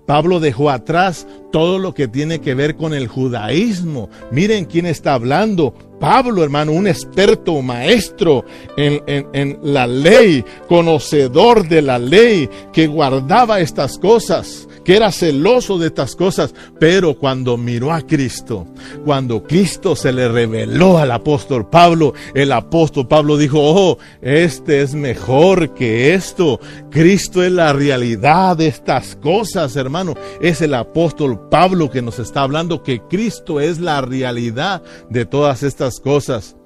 Pablo 0.07 0.38
dejó 0.40 0.70
atrás 0.70 1.27
todo 1.50 1.79
lo 1.79 1.94
que 1.94 2.09
tiene 2.09 2.40
que 2.40 2.55
ver 2.55 2.77
con 2.77 2.92
el 2.92 3.09
judaísmo. 3.09 4.11
Miren 4.31 4.66
quién 4.66 4.87
está 4.87 5.14
hablando. 5.14 5.74
Pablo, 6.04 6.44
hermano, 6.44 6.72
un 6.72 6.86
experto 6.86 7.62
maestro 7.62 8.44
en, 8.76 9.02
en, 9.06 9.58
la 9.62 9.86
ley, 9.86 10.44
conocedor 10.68 11.66
de 11.66 11.80
la 11.80 11.98
ley, 11.98 12.46
que 12.74 12.86
guardaba 12.86 13.60
estas 13.60 13.96
cosas 13.96 14.68
que 14.84 14.96
era 14.96 15.10
celoso 15.10 15.78
de 15.78 15.86
estas 15.86 16.14
cosas, 16.14 16.54
pero 16.78 17.18
cuando 17.18 17.56
miró 17.56 17.92
a 17.92 18.02
Cristo, 18.02 18.66
cuando 19.04 19.42
Cristo 19.42 19.96
se 19.96 20.12
le 20.12 20.28
reveló 20.28 20.98
al 20.98 21.10
apóstol 21.10 21.68
Pablo, 21.68 22.12
el 22.34 22.52
apóstol 22.52 23.08
Pablo 23.08 23.38
dijo, 23.38 23.58
oh, 23.60 23.98
este 24.20 24.82
es 24.82 24.94
mejor 24.94 25.72
que 25.74 26.12
esto. 26.14 26.60
Cristo 26.90 27.42
es 27.42 27.50
la 27.50 27.72
realidad 27.72 28.58
de 28.58 28.66
estas 28.66 29.16
cosas, 29.16 29.74
hermano. 29.76 30.14
Es 30.40 30.60
el 30.60 30.74
apóstol 30.74 31.48
Pablo 31.48 31.90
que 31.90 32.02
nos 32.02 32.18
está 32.18 32.42
hablando 32.42 32.82
que 32.82 33.00
Cristo 33.08 33.60
es 33.60 33.80
la 33.80 34.02
realidad 34.02 34.82
de 35.08 35.24
todas 35.24 35.62
estas 35.62 35.93
cosas. 36.00 36.57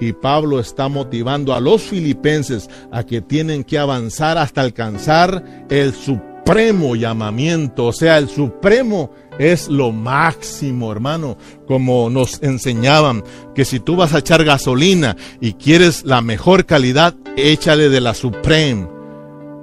Y 0.00 0.12
Pablo 0.14 0.60
está 0.60 0.88
motivando 0.88 1.54
a 1.54 1.60
los 1.60 1.82
filipenses 1.82 2.70
a 2.90 3.04
que 3.04 3.20
tienen 3.20 3.64
que 3.64 3.78
avanzar 3.78 4.38
hasta 4.38 4.62
alcanzar 4.62 5.66
el 5.68 5.92
supremo 5.92 6.96
llamamiento, 6.96 7.86
o 7.86 7.92
sea, 7.92 8.18
el 8.18 8.28
supremo 8.28 9.12
es 9.38 9.68
lo 9.68 9.92
máximo, 9.92 10.90
hermano, 10.90 11.38
como 11.66 12.10
nos 12.10 12.42
enseñaban, 12.42 13.22
que 13.54 13.64
si 13.64 13.78
tú 13.78 13.94
vas 13.96 14.14
a 14.14 14.18
echar 14.18 14.44
gasolina 14.44 15.16
y 15.40 15.52
quieres 15.52 16.04
la 16.04 16.22
mejor 16.22 16.66
calidad, 16.66 17.14
échale 17.36 17.88
de 17.88 18.00
la 18.00 18.14
supreme, 18.14 18.88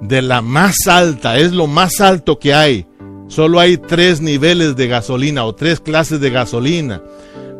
de 0.00 0.22
la 0.22 0.40
más 0.40 0.86
alta, 0.86 1.36
es 1.36 1.52
lo 1.52 1.66
más 1.66 2.00
alto 2.00 2.38
que 2.38 2.54
hay. 2.54 2.86
Solo 3.28 3.60
hay 3.60 3.76
tres 3.76 4.22
niveles 4.22 4.74
de 4.74 4.88
gasolina 4.88 5.44
o 5.44 5.54
tres 5.54 5.80
clases 5.80 6.20
de 6.20 6.30
gasolina. 6.30 7.02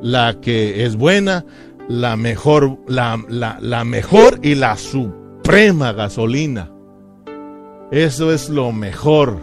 La 0.03 0.41
que 0.41 0.85
es 0.85 0.97
buena, 0.97 1.45
la 1.89 2.17
mejor, 2.17 2.79
la, 2.87 3.19
la 3.29 3.85
mejor 3.85 4.41
y 4.43 4.55
la 4.55 4.77
suprema 4.77 5.93
gasolina. 5.93 6.71
Eso 7.91 8.33
es 8.33 8.49
lo 8.49 8.71
mejor. 8.73 9.39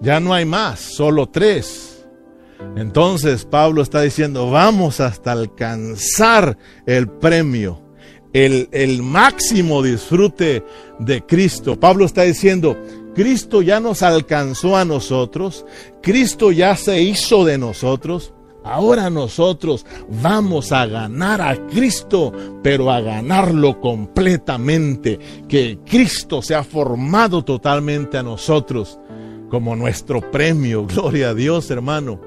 Ya 0.00 0.20
no 0.20 0.32
hay 0.32 0.44
más, 0.44 0.80
solo 0.80 1.28
tres. 1.28 2.06
Entonces 2.76 3.44
Pablo 3.44 3.82
está 3.82 4.00
diciendo, 4.02 4.50
vamos 4.50 5.00
hasta 5.00 5.32
alcanzar 5.32 6.56
el 6.86 7.08
premio, 7.08 7.80
el, 8.32 8.68
el 8.72 9.02
máximo 9.02 9.82
disfrute 9.82 10.64
de 10.98 11.22
Cristo. 11.24 11.78
Pablo 11.78 12.04
está 12.04 12.22
diciendo, 12.22 12.76
Cristo 13.14 13.62
ya 13.62 13.80
nos 13.80 14.02
alcanzó 14.02 14.76
a 14.76 14.84
nosotros, 14.84 15.64
Cristo 16.02 16.52
ya 16.52 16.76
se 16.76 17.00
hizo 17.00 17.44
de 17.44 17.58
nosotros, 17.58 18.32
Ahora 18.64 19.08
nosotros 19.08 19.86
vamos 20.08 20.72
a 20.72 20.86
ganar 20.86 21.40
a 21.40 21.56
Cristo, 21.68 22.32
pero 22.62 22.90
a 22.90 23.00
ganarlo 23.00 23.80
completamente. 23.80 25.18
Que 25.48 25.78
Cristo 25.86 26.42
se 26.42 26.54
ha 26.54 26.64
formado 26.64 27.44
totalmente 27.44 28.18
a 28.18 28.22
nosotros 28.22 28.98
como 29.48 29.76
nuestro 29.76 30.20
premio. 30.20 30.86
Gloria 30.86 31.30
a 31.30 31.34
Dios, 31.34 31.70
hermano. 31.70 32.20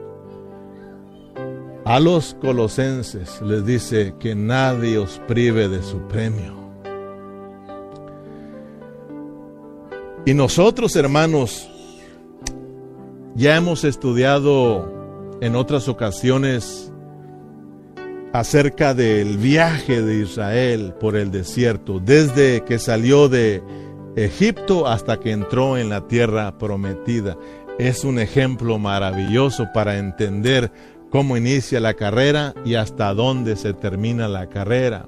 A 1.85 1.99
los 1.99 2.35
colosenses 2.35 3.41
les 3.41 3.65
dice 3.65 4.13
que 4.19 4.35
nadie 4.35 4.97
os 4.97 5.19
prive 5.27 5.67
de 5.67 5.83
su 5.83 5.99
premio. 6.07 6.55
Y 10.25 10.35
nosotros, 10.35 10.95
hermanos, 10.95 11.67
ya 13.35 13.57
hemos 13.57 13.83
estudiado 13.83 15.00
en 15.41 15.55
otras 15.55 15.87
ocasiones 15.87 16.93
acerca 18.31 18.93
del 18.93 19.37
viaje 19.37 20.01
de 20.01 20.21
Israel 20.21 20.93
por 20.99 21.17
el 21.17 21.31
desierto, 21.31 21.99
desde 21.99 22.63
que 22.63 22.79
salió 22.79 23.27
de 23.27 23.61
Egipto 24.15 24.87
hasta 24.87 25.19
que 25.19 25.31
entró 25.31 25.77
en 25.77 25.89
la 25.89 26.07
tierra 26.07 26.57
prometida. 26.57 27.37
Es 27.79 28.03
un 28.03 28.19
ejemplo 28.19 28.77
maravilloso 28.77 29.67
para 29.73 29.97
entender 29.97 30.71
cómo 31.09 31.35
inicia 31.35 31.79
la 31.79 31.95
carrera 31.95 32.53
y 32.63 32.75
hasta 32.75 33.13
dónde 33.13 33.55
se 33.55 33.73
termina 33.73 34.27
la 34.27 34.47
carrera. 34.47 35.07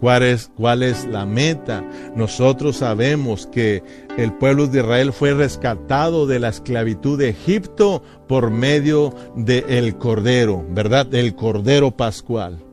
¿Cuál 0.00 0.22
es, 0.22 0.50
¿Cuál 0.56 0.82
es 0.82 1.06
la 1.06 1.26
meta? 1.26 1.84
Nosotros 2.16 2.78
sabemos 2.78 3.46
que 3.46 3.82
el 4.16 4.32
pueblo 4.32 4.66
de 4.66 4.80
Israel 4.80 5.12
fue 5.12 5.34
rescatado 5.34 6.26
de 6.26 6.38
la 6.38 6.48
esclavitud 6.48 7.18
de 7.18 7.28
Egipto 7.28 8.02
por 8.26 8.50
medio 8.50 9.14
del 9.36 9.98
Cordero, 9.98 10.64
¿verdad? 10.70 11.04
Del 11.04 11.34
Cordero 11.34 11.90
Pascual. 11.90 12.64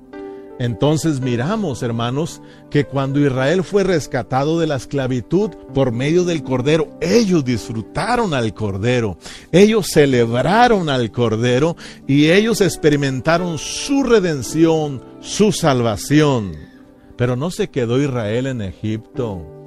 Entonces 0.57 1.19
miramos, 1.19 1.83
hermanos, 1.83 2.41
que 2.71 2.85
cuando 2.85 3.19
Israel 3.19 3.63
fue 3.63 3.83
rescatado 3.83 4.59
de 4.59 4.67
la 4.67 4.77
esclavitud 4.77 5.49
por 5.73 5.91
medio 5.91 6.23
del 6.23 6.43
Cordero, 6.43 6.97
ellos 7.01 7.43
disfrutaron 7.43 8.33
al 8.33 8.53
Cordero, 8.53 9.17
ellos 9.51 9.87
celebraron 9.87 10.89
al 10.89 11.11
Cordero 11.11 11.75
y 12.07 12.29
ellos 12.29 12.61
experimentaron 12.61 13.57
su 13.57 14.03
redención, 14.03 15.03
su 15.19 15.51
salvación. 15.51 16.66
Pero 17.17 17.36
no 17.36 17.51
se 17.51 17.69
quedó 17.69 18.01
Israel 18.01 18.47
en 18.47 18.62
Egipto. 18.62 19.58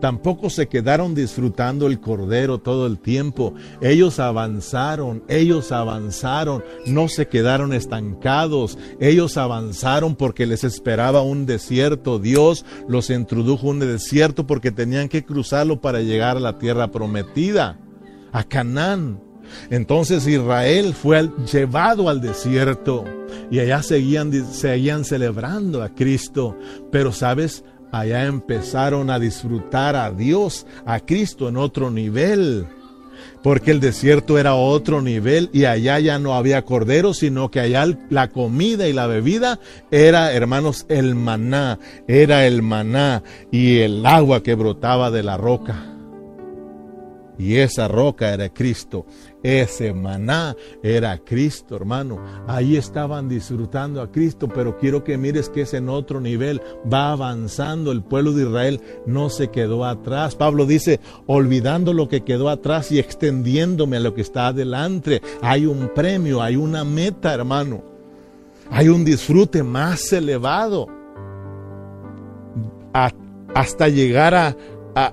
Tampoco 0.00 0.50
se 0.50 0.68
quedaron 0.68 1.14
disfrutando 1.14 1.86
el 1.86 2.00
Cordero 2.00 2.58
todo 2.58 2.86
el 2.86 2.98
tiempo. 2.98 3.54
Ellos 3.80 4.18
avanzaron, 4.18 5.22
ellos 5.28 5.72
avanzaron, 5.72 6.64
no 6.86 7.08
se 7.08 7.28
quedaron 7.28 7.72
estancados. 7.72 8.78
Ellos 9.00 9.36
avanzaron 9.36 10.16
porque 10.16 10.46
les 10.46 10.64
esperaba 10.64 11.22
un 11.22 11.46
desierto. 11.46 12.18
Dios 12.18 12.64
los 12.88 13.10
introdujo 13.10 13.68
un 13.68 13.80
desierto 13.80 14.46
porque 14.46 14.70
tenían 14.70 15.08
que 15.08 15.24
cruzarlo 15.24 15.80
para 15.80 16.00
llegar 16.00 16.36
a 16.36 16.40
la 16.40 16.58
tierra 16.58 16.90
prometida, 16.90 17.78
a 18.32 18.44
Canaán. 18.44 19.29
Entonces 19.70 20.26
Israel 20.26 20.94
fue 20.94 21.28
llevado 21.50 22.08
al 22.08 22.20
desierto 22.20 23.04
y 23.50 23.58
allá 23.58 23.82
seguían, 23.82 24.32
seguían 24.52 25.04
celebrando 25.04 25.82
a 25.82 25.88
Cristo. 25.90 26.56
Pero 26.90 27.12
sabes, 27.12 27.64
allá 27.92 28.24
empezaron 28.26 29.10
a 29.10 29.18
disfrutar 29.18 29.96
a 29.96 30.10
Dios, 30.10 30.66
a 30.86 31.00
Cristo 31.00 31.48
en 31.48 31.56
otro 31.56 31.90
nivel. 31.90 32.66
Porque 33.42 33.70
el 33.70 33.80
desierto 33.80 34.38
era 34.38 34.54
otro 34.54 35.00
nivel 35.00 35.48
y 35.52 35.64
allá 35.64 35.98
ya 35.98 36.18
no 36.18 36.34
había 36.34 36.62
cordero, 36.62 37.14
sino 37.14 37.50
que 37.50 37.60
allá 37.60 37.86
la 38.10 38.28
comida 38.28 38.86
y 38.86 38.92
la 38.92 39.06
bebida 39.06 39.58
era, 39.90 40.32
hermanos, 40.32 40.84
el 40.88 41.14
maná, 41.14 41.78
era 42.06 42.46
el 42.46 42.62
maná 42.62 43.22
y 43.50 43.78
el 43.78 44.04
agua 44.04 44.42
que 44.42 44.54
brotaba 44.54 45.10
de 45.10 45.22
la 45.22 45.36
roca. 45.38 45.86
Y 47.38 47.56
esa 47.56 47.88
roca 47.88 48.34
era 48.34 48.50
Cristo. 48.50 49.06
Ese 49.42 49.94
maná 49.94 50.54
era 50.82 51.16
Cristo, 51.18 51.76
hermano. 51.76 52.22
Ahí 52.46 52.76
estaban 52.76 53.28
disfrutando 53.28 54.02
a 54.02 54.12
Cristo, 54.12 54.48
pero 54.48 54.76
quiero 54.76 55.02
que 55.02 55.16
mires 55.16 55.48
que 55.48 55.62
es 55.62 55.72
en 55.72 55.88
otro 55.88 56.20
nivel. 56.20 56.60
Va 56.92 57.12
avanzando. 57.12 57.90
El 57.90 58.02
pueblo 58.02 58.32
de 58.32 58.44
Israel 58.44 58.80
no 59.06 59.30
se 59.30 59.48
quedó 59.48 59.86
atrás. 59.86 60.34
Pablo 60.36 60.66
dice, 60.66 61.00
olvidando 61.26 61.94
lo 61.94 62.08
que 62.08 62.22
quedó 62.22 62.50
atrás 62.50 62.92
y 62.92 62.98
extendiéndome 62.98 63.96
a 63.96 64.00
lo 64.00 64.14
que 64.14 64.20
está 64.20 64.48
adelante. 64.48 65.22
Hay 65.40 65.64
un 65.64 65.90
premio, 65.94 66.42
hay 66.42 66.56
una 66.56 66.84
meta, 66.84 67.32
hermano. 67.32 67.82
Hay 68.70 68.88
un 68.88 69.04
disfrute 69.04 69.62
más 69.62 70.12
elevado. 70.12 70.86
hasta 73.54 73.88
llegar 73.88 74.34
a, 74.34 74.56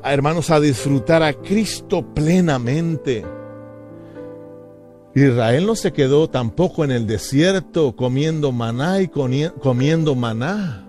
hermanos, 0.04 0.52
a 0.52 0.60
disfrutar 0.60 1.24
a 1.24 1.34
Cristo 1.34 2.06
plenamente. 2.14 3.37
Israel 5.18 5.66
no 5.66 5.76
se 5.76 5.94
quedó 5.94 6.30
tampoco 6.30 6.84
en 6.84 6.92
el 6.92 7.08
desierto 7.08 7.96
comiendo 7.96 8.52
maná 8.52 9.02
y 9.02 9.08
comiendo 9.08 10.14
maná. 10.14 10.88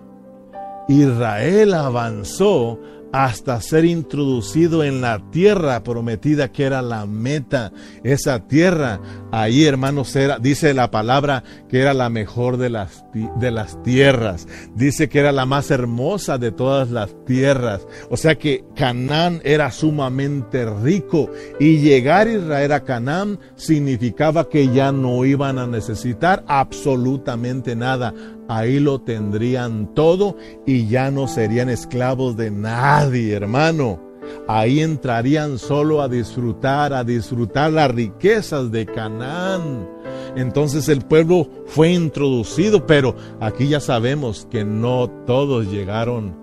Israel 0.87 1.73
avanzó 1.73 2.79
hasta 3.11 3.59
ser 3.61 3.85
introducido 3.85 4.83
en 4.83 5.01
la 5.01 5.19
tierra 5.31 5.83
prometida 5.83 6.51
que 6.51 6.63
era 6.63 6.81
la 6.81 7.05
meta. 7.05 7.71
Esa 8.03 8.47
tierra, 8.47 8.99
ahí 9.31 9.65
hermanos, 9.65 10.15
era, 10.15 10.39
dice 10.39 10.73
la 10.73 10.91
palabra 10.91 11.43
que 11.69 11.79
era 11.79 11.93
la 11.93 12.09
mejor 12.09 12.57
de 12.57 12.69
las, 12.69 13.03
de 13.13 13.51
las 13.51 13.81
tierras. 13.83 14.47
Dice 14.75 15.09
que 15.09 15.19
era 15.19 15.31
la 15.31 15.45
más 15.45 15.71
hermosa 15.71 16.37
de 16.37 16.51
todas 16.51 16.91
las 16.91 17.13
tierras. 17.25 17.87
O 18.09 18.17
sea 18.17 18.35
que 18.35 18.63
Canaán 18.75 19.41
era 19.43 19.71
sumamente 19.71 20.65
rico 20.65 21.31
y 21.59 21.79
llegar 21.79 22.27
a 22.27 22.33
Israel 22.33 22.71
a 22.71 22.83
Canaán 22.83 23.39
significaba 23.55 24.49
que 24.49 24.67
ya 24.69 24.91
no 24.91 25.25
iban 25.25 25.57
a 25.57 25.67
necesitar 25.67 26.43
absolutamente 26.47 27.75
nada 27.75 28.13
ahí 28.49 28.79
lo 28.79 28.99
tendrían 28.99 29.93
todo 29.93 30.35
y 30.65 30.87
ya 30.87 31.11
no 31.11 31.27
serían 31.27 31.69
esclavos 31.69 32.35
de 32.35 32.51
nadie, 32.51 33.33
hermano. 33.33 34.01
Ahí 34.47 34.81
entrarían 34.81 35.57
solo 35.57 36.01
a 36.01 36.09
disfrutar, 36.09 36.93
a 36.93 37.03
disfrutar 37.03 37.71
las 37.71 37.91
riquezas 37.91 38.71
de 38.71 38.85
Canaán. 38.85 39.87
Entonces 40.35 40.89
el 40.89 41.01
pueblo 41.01 41.49
fue 41.67 41.93
introducido, 41.93 42.85
pero 42.85 43.15
aquí 43.39 43.69
ya 43.69 43.79
sabemos 43.79 44.47
que 44.49 44.65
no 44.65 45.09
todos 45.25 45.67
llegaron 45.67 46.35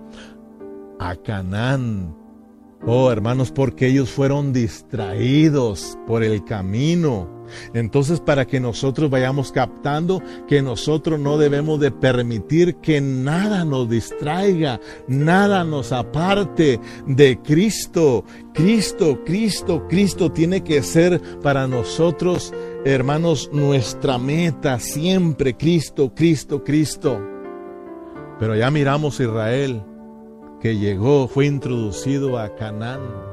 a 0.99 1.15
Canaán. 1.17 2.15
Oh, 2.85 3.11
hermanos, 3.11 3.51
porque 3.51 3.87
ellos 3.87 4.09
fueron 4.09 4.53
distraídos 4.53 5.97
por 6.07 6.23
el 6.23 6.45
camino. 6.45 7.36
Entonces, 7.73 8.19
para 8.19 8.45
que 8.45 8.59
nosotros 8.59 9.09
vayamos 9.09 9.51
captando 9.51 10.21
que 10.47 10.61
nosotros 10.61 11.19
no 11.19 11.37
debemos 11.37 11.79
de 11.79 11.91
permitir 11.91 12.75
que 12.75 13.01
nada 13.01 13.65
nos 13.65 13.89
distraiga, 13.89 14.79
nada 15.07 15.63
nos 15.63 15.91
aparte 15.91 16.79
de 17.05 17.39
Cristo. 17.41 18.23
Cristo, 18.53 19.23
Cristo, 19.25 19.87
Cristo 19.87 20.31
tiene 20.31 20.63
que 20.63 20.81
ser 20.81 21.21
para 21.41 21.67
nosotros, 21.67 22.53
hermanos, 22.85 23.49
nuestra 23.53 24.17
meta 24.17 24.79
siempre. 24.79 25.55
Cristo, 25.55 26.11
Cristo, 26.15 26.63
Cristo. 26.63 27.21
Pero 28.39 28.55
ya 28.55 28.71
miramos 28.71 29.19
Israel 29.19 29.83
que 30.61 30.77
llegó, 30.77 31.27
fue 31.27 31.45
introducido 31.45 32.37
a 32.37 32.55
Canaán. 32.55 33.26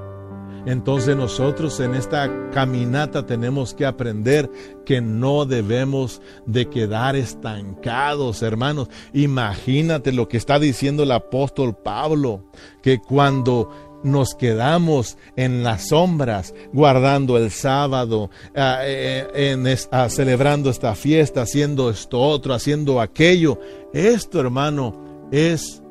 Entonces 0.67 1.17
nosotros 1.17 1.79
en 1.81 1.95
esta 1.95 2.51
caminata 2.51 3.27
tenemos 3.27 3.75
que 3.75 3.85
aprender 3.85 4.51
que 4.87 5.01
no 5.01 5.45
debemos 5.45 6.23
de 6.47 6.69
quedar 6.69 7.17
estancados, 7.17 8.43
hermanos. 8.43 8.89
Imagínate 9.13 10.13
lo 10.13 10.29
que 10.29 10.39
está 10.39 10.59
diciendo 10.59 11.03
el 11.03 11.13
apóstol 11.13 11.77
Pablo, 11.77 12.45
que 12.83 12.99
cuando 12.99 13.71
nos 14.05 14.35
quedamos 14.35 15.17
en 15.37 15.65
las 15.65 15.89
sombras, 15.89 16.55
guardando 16.73 17.39
el 17.39 17.51
sábado, 17.51 18.31
ah, 18.55 18.81
eh, 18.83 19.77
ah, 19.91 20.09
celebrando 20.09 20.71
esta 20.71 20.95
fiesta, 20.95 21.43
haciendo 21.43 21.91
esto 21.91 22.21
otro, 22.21 22.55
haciendo 22.55 23.01
aquello. 23.01 23.59
Esto, 23.93 24.41
hermano, 24.41 25.29
es 25.33 25.83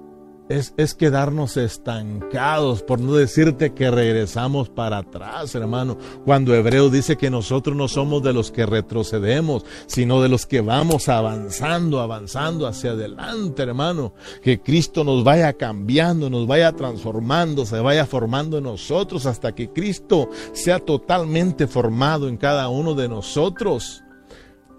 es, 0.50 0.94
quedarnos 0.94 1.58
estancados, 1.58 2.84
por 2.84 3.00
no 3.00 3.14
decirte 3.14 3.74
que 3.74 3.90
regresamos 3.90 4.70
para 4.70 5.00
atrás, 5.00 5.56
hermano. 5.56 5.98
Cuando 6.26 6.54
Hebreo 6.54 6.90
dice 6.90 7.18
que 7.18 7.30
nosotros 7.30 7.76
no 7.76 7.88
somos 7.88 8.24
de 8.24 8.34
los 8.34 8.52
que 8.52 8.66
retrocedemos, 8.66 9.66
sino 9.88 10.22
de 10.22 10.30
los 10.30 10.46
que 10.46 10.62
vamos 10.62 11.10
avanzando, 11.10 12.02
avanzando 12.02 12.68
hacia 12.68 12.92
adelante, 12.92 13.64
hermano. 13.64 14.14
Que 14.42 14.62
Cristo 14.62 15.04
nos 15.04 15.24
vaya 15.24 15.54
cambiando, 15.54 16.30
nos 16.30 16.46
vaya 16.46 16.72
transformando, 16.74 17.66
se 17.66 17.80
vaya 17.80 18.06
formando 18.06 18.58
en 18.58 18.66
nosotros 18.66 19.26
hasta 19.26 19.56
que 19.56 19.70
Cristo 19.70 20.30
sea 20.54 20.80
totalmente 20.80 21.68
formado 21.68 22.28
en 22.28 22.38
cada 22.38 22.70
uno 22.70 22.94
de 22.94 23.08
nosotros. 23.08 24.03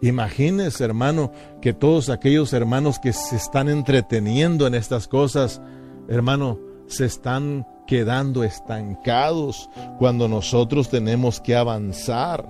Imagínese, 0.05 0.85
hermano, 0.85 1.33
que 1.63 1.73
todos 1.73 2.11
aquellos 2.11 2.53
hermanos 2.53 2.99
que 2.99 3.15
se 3.15 3.37
están 3.37 3.71
entreteniendo 3.71 4.67
en 4.67 4.75
estas 4.75 5.09
cosas, 5.09 5.63
hermano, 6.09 6.59
se 6.87 7.07
están 7.07 7.67
quedando 7.87 8.45
estancados 8.45 9.71
cuando 9.99 10.29
nosotros 10.29 10.91
tenemos 10.91 11.41
que 11.41 11.57
avanzar. 11.57 12.45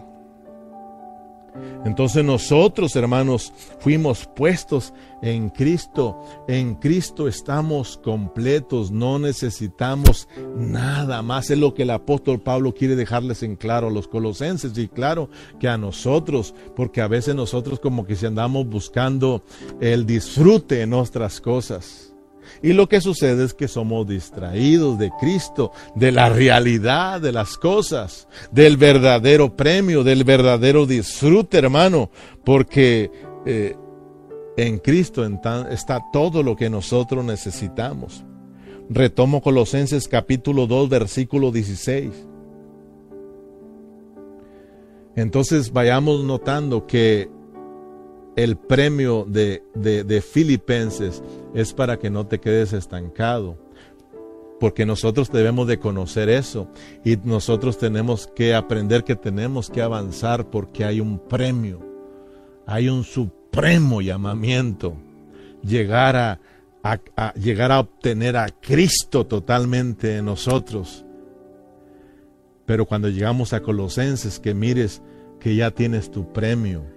Entonces 1.85 2.25
nosotros, 2.25 2.97
hermanos, 2.97 3.53
fuimos 3.81 4.29
puestos 4.35 4.93
en 5.23 5.51
Cristo. 5.51 6.21
En 6.49 6.75
Cristo 6.75 7.29
estamos 7.29 7.99
completos, 8.03 8.91
no 8.91 9.19
necesitamos 9.19 10.29
nada 10.57 11.23
más. 11.23 11.51
Es 11.51 11.59
lo 11.59 11.75
que 11.75 11.83
el 11.83 11.91
apóstol 11.91 12.41
Pablo 12.41 12.75
quiere 12.75 12.97
dejarles 12.97 13.43
en 13.43 13.57
claro 13.57 13.89
a 13.89 13.91
los 13.91 14.09
colosenses 14.09 14.77
y 14.79 14.89
claro 14.89 15.29
que 15.61 15.69
a 15.69 15.79
nosotros, 15.79 16.55
porque 16.75 17.01
a 17.01 17.09
veces 17.09 17.35
nosotros 17.35 17.81
como 17.81 18.07
que 18.07 18.17
si 18.17 18.27
andamos 18.27 18.67
buscando 18.67 19.45
el 19.81 20.07
disfrute 20.07 20.83
en 20.83 20.91
nuestras 20.91 21.41
cosas. 21.41 22.14
Y 22.65 22.73
lo 22.73 22.89
que 22.89 23.03
sucede 23.03 23.45
es 23.45 23.53
que 23.53 23.69
somos 23.69 24.09
distraídos 24.09 24.99
de 24.99 25.11
Cristo, 25.21 25.71
de 25.95 26.11
la 26.11 26.31
realidad 26.31 27.21
de 27.21 27.31
las 27.31 27.59
cosas, 27.59 28.27
del 28.53 28.79
verdadero 28.79 29.55
premio, 29.55 30.03
del 30.03 30.25
verdadero 30.25 30.87
disfrute, 30.87 31.59
hermano, 31.59 32.09
porque 32.43 33.11
eh, 33.45 33.77
en 34.57 34.79
Cristo 34.79 35.27
está 35.69 36.03
todo 36.11 36.43
lo 36.43 36.57
que 36.57 36.71
nosotros 36.71 37.23
necesitamos. 37.23 38.25
Retomo 38.89 39.43
Colosenses 39.43 40.09
capítulo 40.09 40.67
2, 40.67 40.89
versículo 40.89 41.53
16. 41.53 42.15
Entonces 45.17 45.71
vayamos 45.71 46.25
notando 46.25 46.87
que 46.87 47.29
el 48.37 48.57
premio 48.57 49.25
de, 49.29 49.63
de, 49.75 50.21
Filipenses 50.21 51.23
es 51.55 51.73
para 51.73 51.99
que 51.99 52.11
no 52.11 52.27
te 52.27 52.41
quedes 52.41 52.73
estancado, 52.73 53.57
porque 54.59 54.87
nosotros 54.87 55.31
debemos 55.31 55.67
de 55.69 55.79
conocer 55.79 56.29
eso 56.29 56.69
y 57.05 57.17
nosotros 57.17 57.79
tenemos 57.79 58.27
que 58.27 58.55
aprender 58.55 59.05
que 59.05 59.15
tenemos 59.15 59.71
que 59.71 59.83
avanzar 59.83 60.51
porque 60.51 60.85
hay 60.85 61.01
un 61.01 61.19
premio, 61.19 61.81
hay 62.67 62.89
un 62.89 63.05
supremo 63.05 64.01
llamamiento, 64.01 64.97
llegar 65.63 66.17
a, 66.17 66.41
a 66.83 67.35
llegar 67.35 67.71
a 67.71 67.81
obtener 67.81 68.37
a 68.37 68.49
Cristo 68.49 69.27
totalmente 69.27 70.17
en 70.17 70.25
nosotros. 70.25 71.05
Pero 72.67 72.87
cuando 72.87 73.11
llegamos 73.11 73.53
a 73.53 73.61
Colosenses, 73.61 74.41
que 74.41 74.55
mires 74.55 75.03
que 75.39 75.55
ya 75.55 75.71
tienes 75.71 76.11
tu 76.11 76.33
premio 76.33 76.94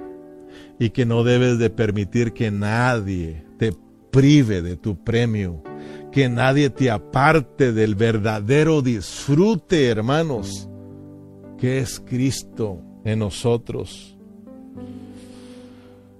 y 0.79 0.91
que 0.91 1.05
no 1.05 1.23
debes 1.23 1.57
de 1.59 1.69
permitir 1.69 2.33
que 2.33 2.51
nadie 2.51 3.43
te 3.57 3.73
prive 4.11 4.61
de 4.61 4.77
tu 4.77 5.03
premio, 5.03 5.63
que 6.11 6.29
nadie 6.29 6.69
te 6.69 6.91
aparte 6.91 7.73
del 7.73 7.95
verdadero 7.95 8.81
disfrute, 8.81 9.87
hermanos, 9.87 10.69
que 11.57 11.79
es 11.79 11.99
Cristo 11.99 12.81
en 13.03 13.19
nosotros. 13.19 14.17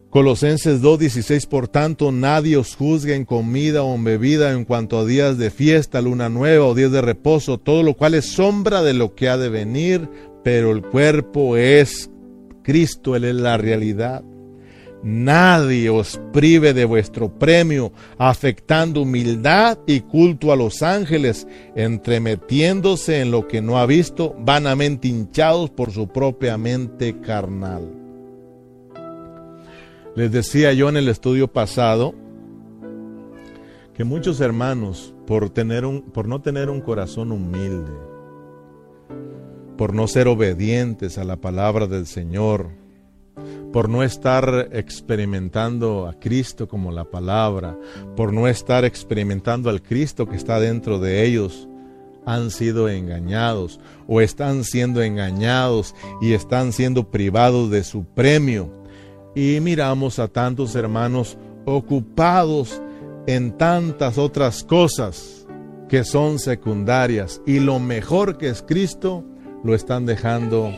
Colosenses 0.09 0.81
2:16, 0.81 1.45
por 1.45 1.67
tanto, 1.67 2.11
nadie 2.11 2.57
os 2.57 2.75
juzgue 2.75 3.13
en 3.13 3.25
comida 3.25 3.83
o 3.83 3.93
en 3.93 4.03
bebida 4.03 4.53
en 4.53 4.63
cuanto 4.63 4.97
a 4.97 5.05
días 5.05 5.37
de 5.37 5.51
fiesta, 5.51 6.01
luna 6.01 6.29
nueva 6.29 6.65
o 6.65 6.73
días 6.73 6.91
de 6.91 7.01
reposo, 7.01 7.59
todo 7.59 7.83
lo 7.83 7.93
cual 7.93 8.13
es 8.13 8.25
sombra 8.25 8.81
de 8.81 8.93
lo 8.93 9.15
que 9.15 9.29
ha 9.29 9.37
de 9.37 9.49
venir, 9.49 10.09
pero 10.43 10.71
el 10.71 10.81
cuerpo 10.81 11.57
es 11.57 12.09
Cristo, 12.63 13.15
Él 13.15 13.25
es 13.25 13.35
la 13.35 13.57
realidad. 13.57 14.23
Nadie 15.03 15.89
os 15.89 16.19
prive 16.33 16.73
de 16.73 16.85
vuestro 16.85 17.29
premio, 17.29 17.91
afectando 18.17 19.03
humildad 19.03 19.77
y 19.85 20.01
culto 20.01 20.51
a 20.51 20.55
los 20.55 20.81
ángeles, 20.81 21.47
entremetiéndose 21.75 23.21
en 23.21 23.31
lo 23.31 23.47
que 23.47 23.61
no 23.61 23.77
ha 23.77 23.85
visto, 23.85 24.35
vanamente 24.39 25.07
hinchados 25.07 25.69
por 25.69 25.91
su 25.91 26.07
propia 26.07 26.57
mente 26.57 27.19
carnal. 27.21 27.91
Les 30.15 30.31
decía 30.31 30.73
yo 30.73 30.89
en 30.89 30.97
el 30.97 31.09
estudio 31.09 31.47
pasado 31.47 32.15
que 33.93 34.03
muchos 34.03 34.41
hermanos, 34.41 35.13
por, 35.27 35.51
tener 35.51 35.85
un, 35.85 36.01
por 36.01 36.27
no 36.27 36.41
tener 36.41 36.71
un 36.71 36.81
corazón 36.81 37.31
humilde, 37.31 37.91
por 39.77 39.93
no 39.93 40.07
ser 40.07 40.27
obedientes 40.27 41.19
a 41.19 41.23
la 41.23 41.37
palabra 41.37 41.85
del 41.85 42.07
Señor, 42.07 42.86
por 43.71 43.89
no 43.89 44.03
estar 44.03 44.69
experimentando 44.71 46.07
a 46.07 46.13
Cristo 46.13 46.67
como 46.67 46.91
la 46.91 47.05
palabra, 47.05 47.77
por 48.15 48.33
no 48.33 48.47
estar 48.47 48.85
experimentando 48.85 49.69
al 49.69 49.81
Cristo 49.81 50.27
que 50.27 50.35
está 50.35 50.59
dentro 50.59 50.99
de 50.99 51.25
ellos, 51.25 51.67
han 52.25 52.51
sido 52.51 52.89
engañados 52.89 53.79
o 54.05 54.19
están 54.19 54.65
siendo 54.65 55.01
engañados 55.01 55.95
y 56.21 56.33
están 56.33 56.73
siendo 56.73 57.09
privados 57.09 57.71
de 57.71 57.83
su 57.83 58.03
premio. 58.03 58.69
Y 59.33 59.59
miramos 59.61 60.19
a 60.19 60.27
tantos 60.27 60.75
hermanos 60.75 61.37
ocupados 61.65 62.81
en 63.27 63.57
tantas 63.57 64.17
otras 64.17 64.63
cosas 64.63 65.47
que 65.87 66.03
son 66.03 66.39
secundarias 66.39 67.41
y 67.45 67.59
lo 67.59 67.79
mejor 67.79 68.37
que 68.37 68.49
es 68.49 68.61
Cristo 68.61 69.23
lo 69.63 69.73
están 69.73 70.05
dejando 70.05 70.73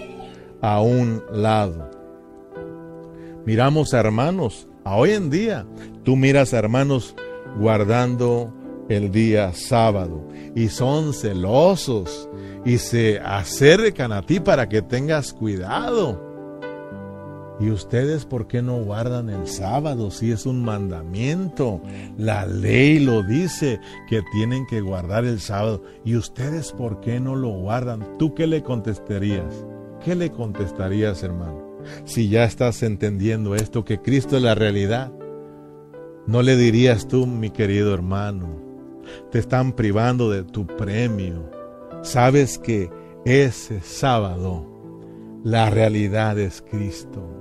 a 0.61 0.81
un 0.81 1.23
lado. 1.31 1.98
Miramos 3.45 3.93
a 3.93 3.99
hermanos, 3.99 4.67
a 4.83 4.95
hoy 4.95 5.11
en 5.11 5.29
día, 5.29 5.65
tú 6.03 6.15
miras 6.15 6.53
a 6.53 6.59
hermanos 6.59 7.15
guardando 7.57 8.53
el 8.89 9.11
día 9.11 9.53
sábado 9.53 10.27
y 10.55 10.67
son 10.69 11.13
celosos 11.13 12.29
y 12.65 12.77
se 12.77 13.19
acercan 13.19 14.11
a 14.11 14.21
ti 14.21 14.39
para 14.39 14.67
que 14.67 14.81
tengas 14.81 15.33
cuidado. 15.33 16.27
¿Y 17.59 17.71
ustedes 17.71 18.25
por 18.25 18.47
qué 18.47 18.61
no 18.61 18.77
guardan 18.77 19.29
el 19.29 19.45
sábado 19.47 20.11
si 20.11 20.31
es 20.31 20.45
un 20.45 20.63
mandamiento? 20.63 21.81
La 22.17 22.45
ley 22.45 22.99
lo 22.99 23.21
dice 23.21 23.81
que 24.09 24.21
tienen 24.31 24.65
que 24.65 24.79
guardar 24.79 25.25
el 25.25 25.41
sábado. 25.41 25.83
¿Y 26.05 26.15
ustedes 26.15 26.71
por 26.71 27.01
qué 27.01 27.19
no 27.19 27.35
lo 27.35 27.49
guardan? 27.49 28.17
¿Tú 28.17 28.33
qué 28.33 28.47
le 28.47 28.63
contestarías? 28.63 29.65
¿Qué 30.03 30.15
le 30.15 30.31
contestarías, 30.31 31.21
hermano? 31.21 31.68
Si 32.05 32.29
ya 32.29 32.43
estás 32.43 32.83
entendiendo 32.83 33.55
esto, 33.55 33.85
que 33.85 34.01
Cristo 34.01 34.37
es 34.37 34.43
la 34.43 34.55
realidad, 34.55 35.11
¿no 36.27 36.41
le 36.41 36.55
dirías 36.55 37.07
tú, 37.07 37.25
mi 37.25 37.49
querido 37.49 37.93
hermano? 37.93 38.61
Te 39.31 39.39
están 39.39 39.73
privando 39.73 40.29
de 40.29 40.43
tu 40.43 40.67
premio. 40.67 41.49
Sabes 42.01 42.57
que 42.57 42.89
ese 43.25 43.81
sábado 43.81 44.65
la 45.43 45.69
realidad 45.69 46.37
es 46.39 46.61
Cristo. 46.61 47.39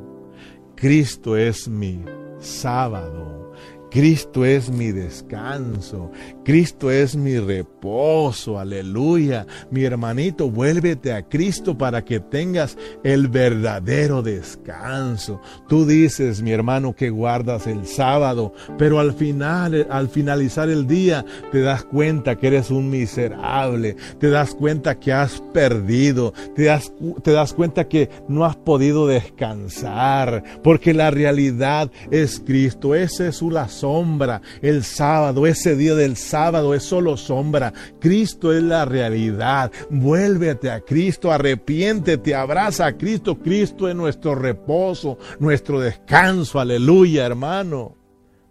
Cristo 0.77 1.37
es 1.37 1.69
mi 1.69 2.05
sábado. 2.39 3.53
Cristo 3.91 4.45
es 4.45 4.71
mi 4.71 4.93
descanso, 4.93 6.11
Cristo 6.49 6.91
es 6.91 7.15
mi 7.15 7.39
reposo, 7.39 8.59
aleluya. 8.59 9.47
Mi 9.71 9.85
hermanito, 9.85 10.51
vuélvete 10.51 11.13
a 11.13 11.21
Cristo 11.29 11.77
para 11.77 12.07
que 12.07 12.21
tengas 12.21 12.79
el 13.05 13.29
verdadero 13.29 14.23
descanso. 14.23 15.43
Tú 15.69 15.85
dices, 15.85 16.41
mi 16.41 16.51
hermano, 16.53 16.97
que 16.97 17.11
guardas 17.11 17.67
el 17.67 17.87
sábado, 17.87 18.55
pero 18.79 18.99
al 18.99 19.13
final, 19.13 19.87
al 19.91 20.09
finalizar 20.09 20.71
el 20.71 20.87
día, 20.87 21.23
te 21.53 21.61
das 21.61 21.85
cuenta 21.85 22.37
que 22.37 22.47
eres 22.47 22.71
un 22.71 22.89
miserable, 22.89 23.97
te 24.19 24.31
das 24.31 24.55
cuenta 24.55 24.99
que 24.99 25.13
has 25.13 25.43
perdido, 25.53 26.33
te 26.57 26.65
das, 26.65 26.95
te 27.23 27.33
das 27.33 27.53
cuenta 27.53 27.89
que 27.89 28.09
no 28.27 28.47
has 28.47 28.57
podido 28.57 29.07
descansar, 29.07 30.43
porque 30.65 30.95
la 30.95 31.11
realidad 31.11 31.91
es 32.11 32.41
Cristo, 32.41 32.95
ese 32.95 33.29
es 33.29 33.37
su 33.37 33.51
sombra. 33.69 34.41
El 34.63 34.83
sábado, 34.83 35.47
ese 35.47 35.77
día 35.77 35.95
del 35.95 36.17
sábado 36.17 36.38
es 36.75 36.83
solo 36.83 37.17
sombra. 37.17 37.73
Cristo 37.99 38.53
es 38.53 38.63
la 38.63 38.85
realidad. 38.85 39.73
Vuélvete 39.91 40.71
a 40.71 40.81
Cristo, 40.81 41.33
arrepiéntete, 41.33 42.35
abraza 42.35 42.87
a 42.87 42.97
Cristo. 42.97 43.39
Cristo 43.39 43.89
es 43.89 43.95
nuestro 43.95 44.35
reposo, 44.35 45.19
nuestro 45.39 45.81
descanso. 45.81 46.61
Aleluya, 46.61 47.27
hermano. 47.27 47.97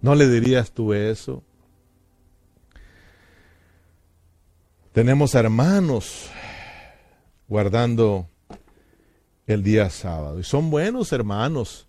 ¿No 0.02 0.16
le 0.16 0.28
dirías 0.28 0.72
tú 0.72 0.94
eso? 0.94 1.44
Tenemos 4.92 5.36
hermanos 5.36 6.30
guardando 7.48 8.28
el 9.46 9.64
día 9.64 9.90
sábado. 9.90 10.40
Y 10.40 10.44
son 10.44 10.70
buenos 10.70 11.12
hermanos. 11.12 11.88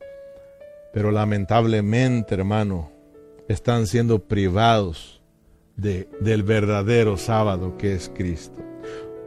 Pero 0.93 1.11
lamentablemente, 1.11 2.35
hermano, 2.35 2.91
están 3.49 3.87
siendo 3.87 4.21
privados 4.21 5.18
de, 5.79 6.11
del 6.21 6.43
verdadero 6.43 7.17
sábado 7.17 7.79
que 7.79 7.95
es 7.95 8.11
Cristo. 8.15 8.63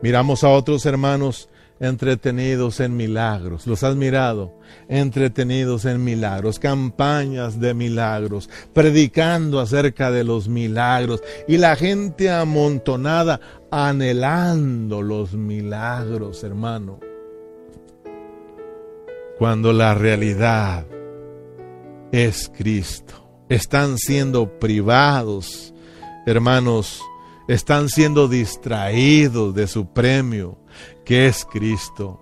Miramos 0.03 0.43
a 0.43 0.49
otros 0.49 0.85
hermanos 0.85 1.49
entretenidos 1.79 2.79
en 2.79 2.95
milagros. 2.95 3.65
¿Los 3.65 3.83
has 3.83 3.95
mirado? 3.95 4.53
Entretenidos 4.87 5.85
en 5.85 6.03
milagros, 6.03 6.59
campañas 6.59 7.59
de 7.59 7.73
milagros, 7.73 8.49
predicando 8.73 9.59
acerca 9.59 10.11
de 10.11 10.23
los 10.23 10.47
milagros 10.47 11.23
y 11.47 11.57
la 11.57 11.75
gente 11.75 12.29
amontonada 12.29 13.41
anhelando 13.71 15.01
los 15.01 15.33
milagros, 15.33 16.43
hermano. 16.43 16.99
Cuando 19.39 19.73
la 19.73 19.95
realidad 19.95 20.85
es 22.11 22.51
Cristo 22.55 23.21
están 23.55 23.97
siendo 23.97 24.59
privados, 24.59 25.73
hermanos, 26.25 27.01
están 27.47 27.89
siendo 27.89 28.27
distraídos 28.27 29.53
de 29.53 29.67
su 29.67 29.87
premio, 29.87 30.57
que 31.05 31.27
es 31.27 31.45
Cristo. 31.45 32.19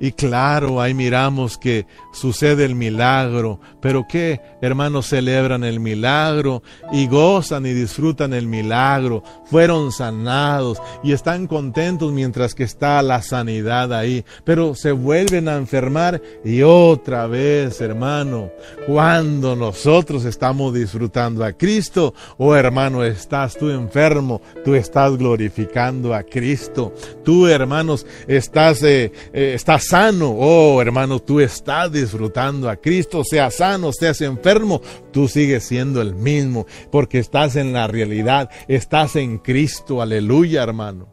Y 0.00 0.12
claro, 0.12 0.80
ahí 0.80 0.94
miramos 0.94 1.58
que 1.58 1.86
sucede 2.12 2.64
el 2.64 2.74
milagro, 2.74 3.60
pero 3.80 4.06
que 4.08 4.40
hermanos 4.60 5.06
celebran 5.06 5.64
el 5.64 5.80
milagro 5.80 6.62
y 6.92 7.06
gozan 7.08 7.66
y 7.66 7.72
disfrutan 7.72 8.32
el 8.32 8.46
milagro, 8.46 9.22
fueron 9.46 9.90
sanados 9.90 10.80
y 11.02 11.12
están 11.12 11.46
contentos 11.46 12.12
mientras 12.12 12.54
que 12.54 12.64
está 12.64 13.02
la 13.02 13.22
sanidad 13.22 13.92
ahí, 13.92 14.24
pero 14.44 14.74
se 14.74 14.92
vuelven 14.92 15.48
a 15.48 15.56
enfermar 15.56 16.22
y 16.44 16.62
otra 16.62 17.26
vez, 17.26 17.80
hermano, 17.80 18.50
cuando 18.86 19.56
nosotros 19.56 20.24
estamos 20.24 20.74
disfrutando 20.74 21.44
a 21.44 21.52
Cristo, 21.52 22.14
oh 22.36 22.54
hermano, 22.54 23.02
estás 23.02 23.56
tú 23.56 23.70
enfermo, 23.70 24.40
tú 24.64 24.74
estás 24.74 25.16
glorificando 25.16 26.14
a 26.14 26.22
Cristo, 26.22 26.94
tú 27.24 27.46
hermanos 27.46 28.06
estás, 28.26 28.82
eh, 28.82 29.12
eh, 29.32 29.52
estás 29.54 29.87
sano, 29.88 30.30
oh 30.30 30.80
hermano, 30.82 31.18
tú 31.18 31.40
estás 31.40 31.90
disfrutando 31.90 32.68
a 32.68 32.76
Cristo, 32.76 33.22
sea 33.24 33.50
sano, 33.50 33.92
seas 33.92 34.20
enfermo, 34.20 34.82
tú 35.12 35.28
sigues 35.28 35.64
siendo 35.64 36.02
el 36.02 36.14
mismo, 36.14 36.66
porque 36.92 37.18
estás 37.18 37.56
en 37.56 37.72
la 37.72 37.86
realidad, 37.86 38.50
estás 38.68 39.16
en 39.16 39.38
Cristo, 39.38 40.02
aleluya 40.02 40.62
hermano. 40.62 41.08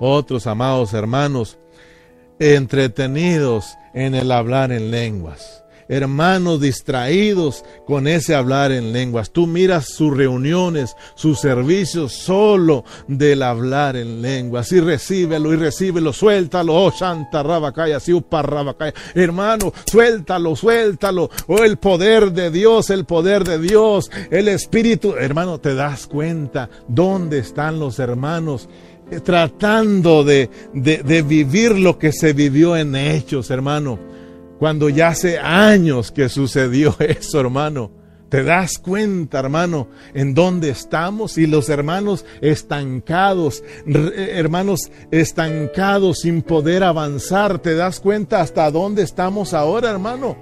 Otros 0.00 0.46
amados 0.46 0.94
hermanos, 0.94 1.58
entretenidos 2.38 3.76
en 3.94 4.14
el 4.14 4.30
hablar 4.30 4.70
en 4.70 4.90
lenguas 4.90 5.64
hermanos 5.88 6.60
distraídos 6.60 7.64
con 7.86 8.06
ese 8.06 8.34
hablar 8.34 8.72
en 8.72 8.92
lenguas. 8.92 9.30
Tú 9.30 9.46
miras 9.46 9.86
sus 9.86 10.16
reuniones, 10.16 10.94
sus 11.14 11.40
servicios 11.40 12.12
solo 12.12 12.84
del 13.06 13.42
hablar 13.42 13.96
en 13.96 14.22
lenguas. 14.22 14.70
Y 14.72 14.80
recíbelo 14.80 15.52
y 15.52 15.56
recíbelo, 15.56 16.12
suéltalo, 16.12 16.74
oh 16.74 16.92
Santa 16.92 17.42
Rabacaya, 17.42 17.98
Rabacaya. 18.30 18.94
Hermano, 19.14 19.72
suéltalo, 19.86 20.54
suéltalo. 20.54 21.30
Oh, 21.46 21.64
el 21.64 21.78
poder 21.78 22.32
de 22.32 22.50
Dios, 22.50 22.90
el 22.90 23.04
poder 23.04 23.44
de 23.44 23.58
Dios, 23.58 24.10
el 24.30 24.48
Espíritu. 24.48 25.14
Hermano, 25.14 25.58
te 25.58 25.74
das 25.74 26.06
cuenta 26.06 26.68
dónde 26.86 27.38
están 27.38 27.78
los 27.78 27.98
hermanos 27.98 28.68
tratando 29.24 30.22
de, 30.22 30.50
de, 30.74 30.98
de, 30.98 31.22
vivir 31.22 31.78
lo 31.78 31.98
que 31.98 32.12
se 32.12 32.34
vivió 32.34 32.76
en 32.76 32.94
hechos, 32.94 33.50
hermano. 33.50 33.98
Cuando 34.58 34.88
ya 34.88 35.08
hace 35.08 35.38
años 35.38 36.10
que 36.10 36.28
sucedió 36.28 36.96
eso, 36.98 37.40
hermano. 37.40 37.98
¿Te 38.28 38.42
das 38.42 38.78
cuenta, 38.78 39.38
hermano, 39.38 39.88
en 40.12 40.34
dónde 40.34 40.68
estamos? 40.68 41.38
Y 41.38 41.46
los 41.46 41.70
hermanos 41.70 42.26
estancados, 42.42 43.64
hermanos 43.86 44.90
estancados 45.10 46.18
sin 46.20 46.42
poder 46.42 46.84
avanzar. 46.84 47.58
¿Te 47.58 47.74
das 47.74 48.00
cuenta 48.00 48.42
hasta 48.42 48.70
dónde 48.70 49.02
estamos 49.02 49.54
ahora, 49.54 49.90
hermano? 49.90 50.36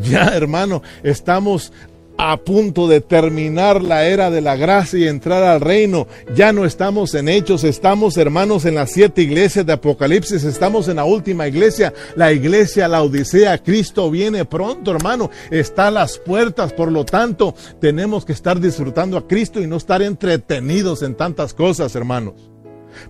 Ya, 0.00 0.28
hermano, 0.28 0.82
estamos 1.02 1.72
a 2.16 2.36
punto 2.36 2.88
de 2.88 3.00
terminar 3.00 3.82
la 3.82 4.06
era 4.06 4.30
de 4.30 4.40
la 4.40 4.56
gracia 4.56 4.98
y 4.98 5.08
entrar 5.08 5.42
al 5.42 5.60
reino. 5.60 6.06
Ya 6.34 6.52
no 6.52 6.64
estamos 6.64 7.14
en 7.14 7.28
hechos, 7.28 7.64
estamos 7.64 8.16
hermanos 8.16 8.64
en 8.64 8.74
las 8.74 8.90
siete 8.90 9.22
iglesias 9.22 9.66
de 9.66 9.72
Apocalipsis, 9.72 10.44
estamos 10.44 10.88
en 10.88 10.96
la 10.96 11.04
última 11.04 11.48
iglesia, 11.48 11.92
la 12.16 12.32
iglesia, 12.32 12.88
la 12.88 13.02
Odisea. 13.02 13.58
Cristo 13.58 14.10
viene 14.10 14.44
pronto, 14.44 14.90
hermano, 14.92 15.30
está 15.50 15.88
a 15.88 15.90
las 15.90 16.18
puertas, 16.18 16.72
por 16.72 16.90
lo 16.90 17.04
tanto 17.04 17.54
tenemos 17.80 18.24
que 18.24 18.32
estar 18.32 18.60
disfrutando 18.60 19.16
a 19.16 19.26
Cristo 19.26 19.60
y 19.60 19.66
no 19.66 19.76
estar 19.76 20.02
entretenidos 20.02 21.02
en 21.02 21.14
tantas 21.14 21.54
cosas, 21.54 21.94
hermanos. 21.94 22.52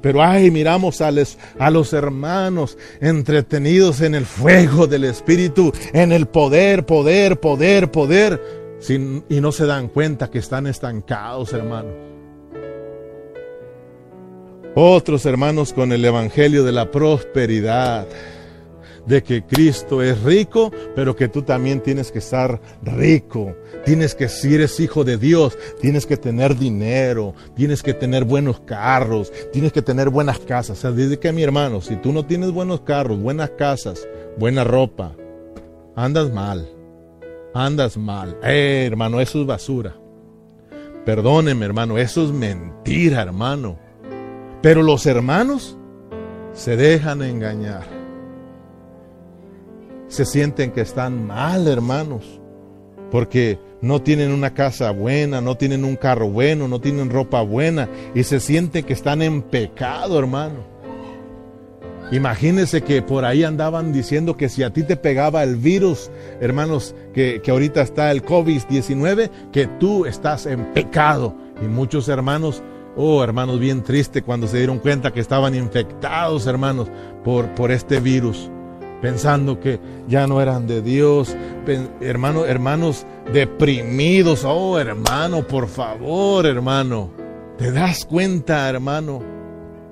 Pero 0.00 0.22
ay, 0.22 0.50
miramos 0.50 1.00
a, 1.00 1.10
a, 1.58 1.70
los 1.70 1.92
hermanos 1.92 2.78
entretenidos 3.00 4.00
en 4.00 4.14
el 4.14 4.26
fuego 4.26 4.86
del 4.86 5.04
Espíritu, 5.04 5.72
en 5.92 6.12
el 6.12 6.26
poder, 6.26 6.86
poder, 6.86 7.40
poder, 7.40 7.90
poder 7.90 8.61
y 8.90 9.40
no 9.40 9.52
se 9.52 9.66
dan 9.66 9.88
cuenta 9.88 10.30
que 10.30 10.38
están 10.38 10.66
estancados, 10.66 11.52
hermanos. 11.52 11.92
Otros 14.74 15.26
hermanos 15.26 15.72
con 15.72 15.92
el 15.92 16.04
Evangelio 16.04 16.64
de 16.64 16.72
la 16.72 16.90
prosperidad, 16.90 18.08
de 19.06 19.22
que 19.22 19.44
Cristo 19.44 20.02
es 20.02 20.22
rico, 20.22 20.72
pero 20.96 21.14
que 21.14 21.28
tú 21.28 21.42
también 21.42 21.80
tienes 21.80 22.10
que 22.10 22.18
estar 22.20 22.60
rico. 22.82 23.54
Tienes 23.84 24.14
que, 24.14 24.28
si 24.28 24.54
eres 24.54 24.80
hijo 24.80 25.04
de 25.04 25.18
Dios, 25.18 25.58
tienes 25.80 26.06
que 26.06 26.16
tener 26.16 26.56
dinero, 26.56 27.34
tienes 27.54 27.82
que 27.82 27.94
tener 27.94 28.24
buenos 28.24 28.60
carros, 28.60 29.32
tienes 29.52 29.72
que 29.72 29.82
tener 29.82 30.08
buenas 30.08 30.38
casas. 30.38 30.78
O 30.78 30.80
sea, 30.80 30.92
dice 30.92 31.18
que 31.18 31.32
mi 31.32 31.42
hermano, 31.42 31.80
si 31.80 31.96
tú 31.96 32.12
no 32.12 32.24
tienes 32.24 32.50
buenos 32.50 32.80
carros, 32.80 33.20
buenas 33.20 33.50
casas, 33.50 34.08
buena 34.38 34.64
ropa, 34.64 35.14
andas 35.94 36.32
mal 36.32 36.81
andas 37.54 37.96
mal. 37.96 38.38
Eh, 38.42 38.84
hermano, 38.86 39.20
eso 39.20 39.40
es 39.40 39.46
basura. 39.46 39.94
Perdóneme, 41.04 41.64
hermano, 41.66 41.98
eso 41.98 42.24
es 42.24 42.32
mentira, 42.32 43.22
hermano. 43.22 43.78
Pero 44.62 44.82
los 44.82 45.06
hermanos 45.06 45.76
se 46.52 46.76
dejan 46.76 47.22
engañar. 47.22 47.84
Se 50.08 50.24
sienten 50.24 50.70
que 50.72 50.82
están 50.82 51.26
mal, 51.26 51.66
hermanos, 51.66 52.40
porque 53.10 53.58
no 53.80 54.00
tienen 54.00 54.30
una 54.30 54.54
casa 54.54 54.90
buena, 54.90 55.40
no 55.40 55.56
tienen 55.56 55.84
un 55.84 55.96
carro 55.96 56.28
bueno, 56.28 56.68
no 56.68 56.80
tienen 56.80 57.10
ropa 57.10 57.42
buena 57.42 57.88
y 58.14 58.22
se 58.22 58.38
sienten 58.38 58.84
que 58.84 58.92
están 58.92 59.22
en 59.22 59.42
pecado, 59.42 60.18
hermano. 60.18 60.71
Imagínense 62.12 62.82
que 62.82 63.00
por 63.00 63.24
ahí 63.24 63.42
andaban 63.42 63.90
diciendo 63.90 64.36
que 64.36 64.50
si 64.50 64.62
a 64.62 64.70
ti 64.70 64.82
te 64.82 64.96
pegaba 64.96 65.42
el 65.42 65.56
virus, 65.56 66.10
hermanos, 66.42 66.94
que, 67.14 67.40
ahorita 67.48 67.80
está 67.80 68.10
el 68.10 68.22
COVID-19, 68.22 69.30
que 69.50 69.66
tú 69.66 70.04
estás 70.04 70.44
en 70.44 70.74
pecado. 70.74 71.34
Y 71.62 71.64
muchos 71.64 72.08
hermanos, 72.08 72.62
oh 72.96 73.24
hermanos, 73.24 73.58
bien 73.58 73.82
tristes 73.82 74.22
cuando 74.22 74.46
se 74.46 74.58
dieron 74.58 74.78
cuenta 74.78 75.10
que 75.10 75.20
estaban 75.20 75.54
infectados, 75.54 76.46
hermanos, 76.46 76.88
por, 77.24 77.46
por 77.54 77.72
este 77.72 77.98
virus 77.98 78.50
pensando 79.00 79.58
que 79.58 79.80
ya 80.06 80.28
no 80.28 80.40
eran 80.40 80.68
de 80.68 80.80
Dios, 80.80 81.36
hermanos, 82.00 82.46
hermanos 82.46 83.04
deprimidos, 83.32 84.44
oh 84.44 84.78
hermano, 84.78 85.44
por 85.44 85.66
favor, 85.66 86.46
hermano, 86.46 87.10
¿te 87.58 87.72
das 87.72 88.04
cuenta, 88.04 88.68
hermano, 88.68 89.20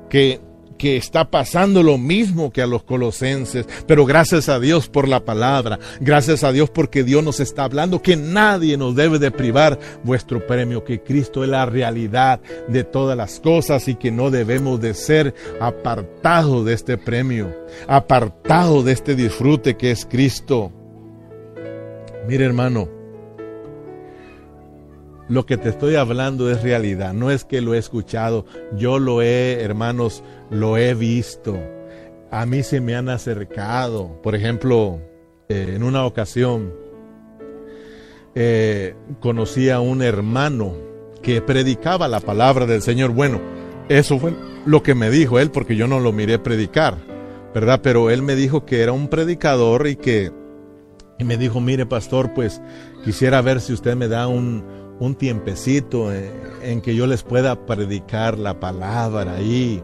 que 0.09 0.41
que 0.81 0.97
está 0.97 1.31
pasando 1.31 1.83
lo 1.83 1.99
mismo 1.99 2.51
que 2.51 2.63
a 2.63 2.67
los 2.67 2.85
colosenses, 2.85 3.67
pero 3.87 4.07
gracias 4.07 4.49
a 4.49 4.59
Dios 4.59 4.89
por 4.89 5.09
la 5.09 5.27
palabra, 5.27 5.79
gracias 6.01 6.43
a 6.43 6.53
Dios 6.53 6.71
porque 6.71 7.05
Dios 7.05 7.23
nos 7.23 7.39
está 7.39 7.65
hablando 7.65 8.01
que 8.01 8.17
nadie 8.17 8.79
nos 8.79 8.97
debe 8.97 9.19
de 9.19 9.31
privar 9.31 9.79
vuestro 10.05 10.47
premio, 10.47 10.83
que 10.83 11.03
Cristo 11.03 11.45
es 11.45 11.51
la 11.51 11.67
realidad 11.67 12.41
de 12.67 12.83
todas 12.83 13.15
las 13.15 13.41
cosas 13.41 13.89
y 13.89 13.97
que 13.97 14.11
no 14.11 14.31
debemos 14.31 14.81
de 14.81 14.95
ser 14.95 15.35
apartados 15.61 16.65
de 16.65 16.73
este 16.73 16.97
premio, 16.97 17.55
apartados 17.87 18.87
de 18.87 18.93
este 18.93 19.15
disfrute 19.15 19.77
que 19.77 19.91
es 19.91 20.07
Cristo. 20.07 20.73
Mire 22.27 22.47
hermano, 22.47 23.00
lo 25.31 25.47
que 25.47 25.57
te 25.57 25.69
estoy 25.69 25.95
hablando 25.95 26.51
es 26.51 26.61
realidad, 26.61 27.15
no 27.15 27.31
es 27.31 27.45
que 27.45 27.61
lo 27.61 27.75
he 27.75 27.79
escuchado, 27.79 28.47
yo 28.77 28.99
lo 28.99 29.23
he, 29.23 29.63
hermanos, 29.63 30.25
lo 30.51 30.77
he 30.77 30.93
visto. 30.95 31.57
A 32.33 32.47
mí 32.47 32.65
se 32.65 32.81
me 32.81 32.97
han 32.97 33.09
acercado. 33.09 34.21
Por 34.23 34.35
ejemplo, 34.35 35.01
eh, 35.49 35.75
en 35.77 35.85
una 35.85 36.05
ocasión 36.05 36.75
eh, 38.35 38.97
conocí 39.21 39.71
a 39.71 39.79
un 39.79 40.03
hermano 40.03 40.75
que 41.23 41.41
predicaba 41.41 42.09
la 42.09 42.19
palabra 42.19 42.67
del 42.67 42.83
Señor. 42.83 43.13
Bueno, 43.13 43.41
eso 43.89 44.19
fue 44.19 44.35
lo 44.67 44.83
que 44.83 44.97
me 44.97 45.11
dijo 45.11 45.39
él 45.39 45.53
porque 45.53 45.77
yo 45.77 45.87
no 45.87 46.01
lo 46.01 46.11
miré 46.11 46.41
predicar, 46.41 46.97
¿verdad? 47.55 47.81
Pero 47.85 48.11
él 48.11 48.23
me 48.23 48.35
dijo 48.35 48.67
que 48.67 48.83
era 48.83 48.91
un 48.91 49.07
predicador 49.07 49.87
y 49.87 49.95
que 49.95 50.33
y 51.21 51.25
me 51.25 51.37
dijo, 51.37 51.61
mire 51.61 51.85
pastor, 51.85 52.33
pues 52.33 52.63
quisiera 53.05 53.43
ver 53.43 53.61
si 53.61 53.75
usted 53.75 53.95
me 53.95 54.09
da 54.09 54.27
un, 54.27 54.65
un 55.01 55.15
tiempecito 55.17 56.13
en, 56.13 56.81
que 56.81 56.95
yo 56.95 57.07
les 57.07 57.25
pueda 57.25 57.67
predicar 57.67 58.39
la 58.39 58.61
palabra 58.61 59.37
ahí. 59.37 59.83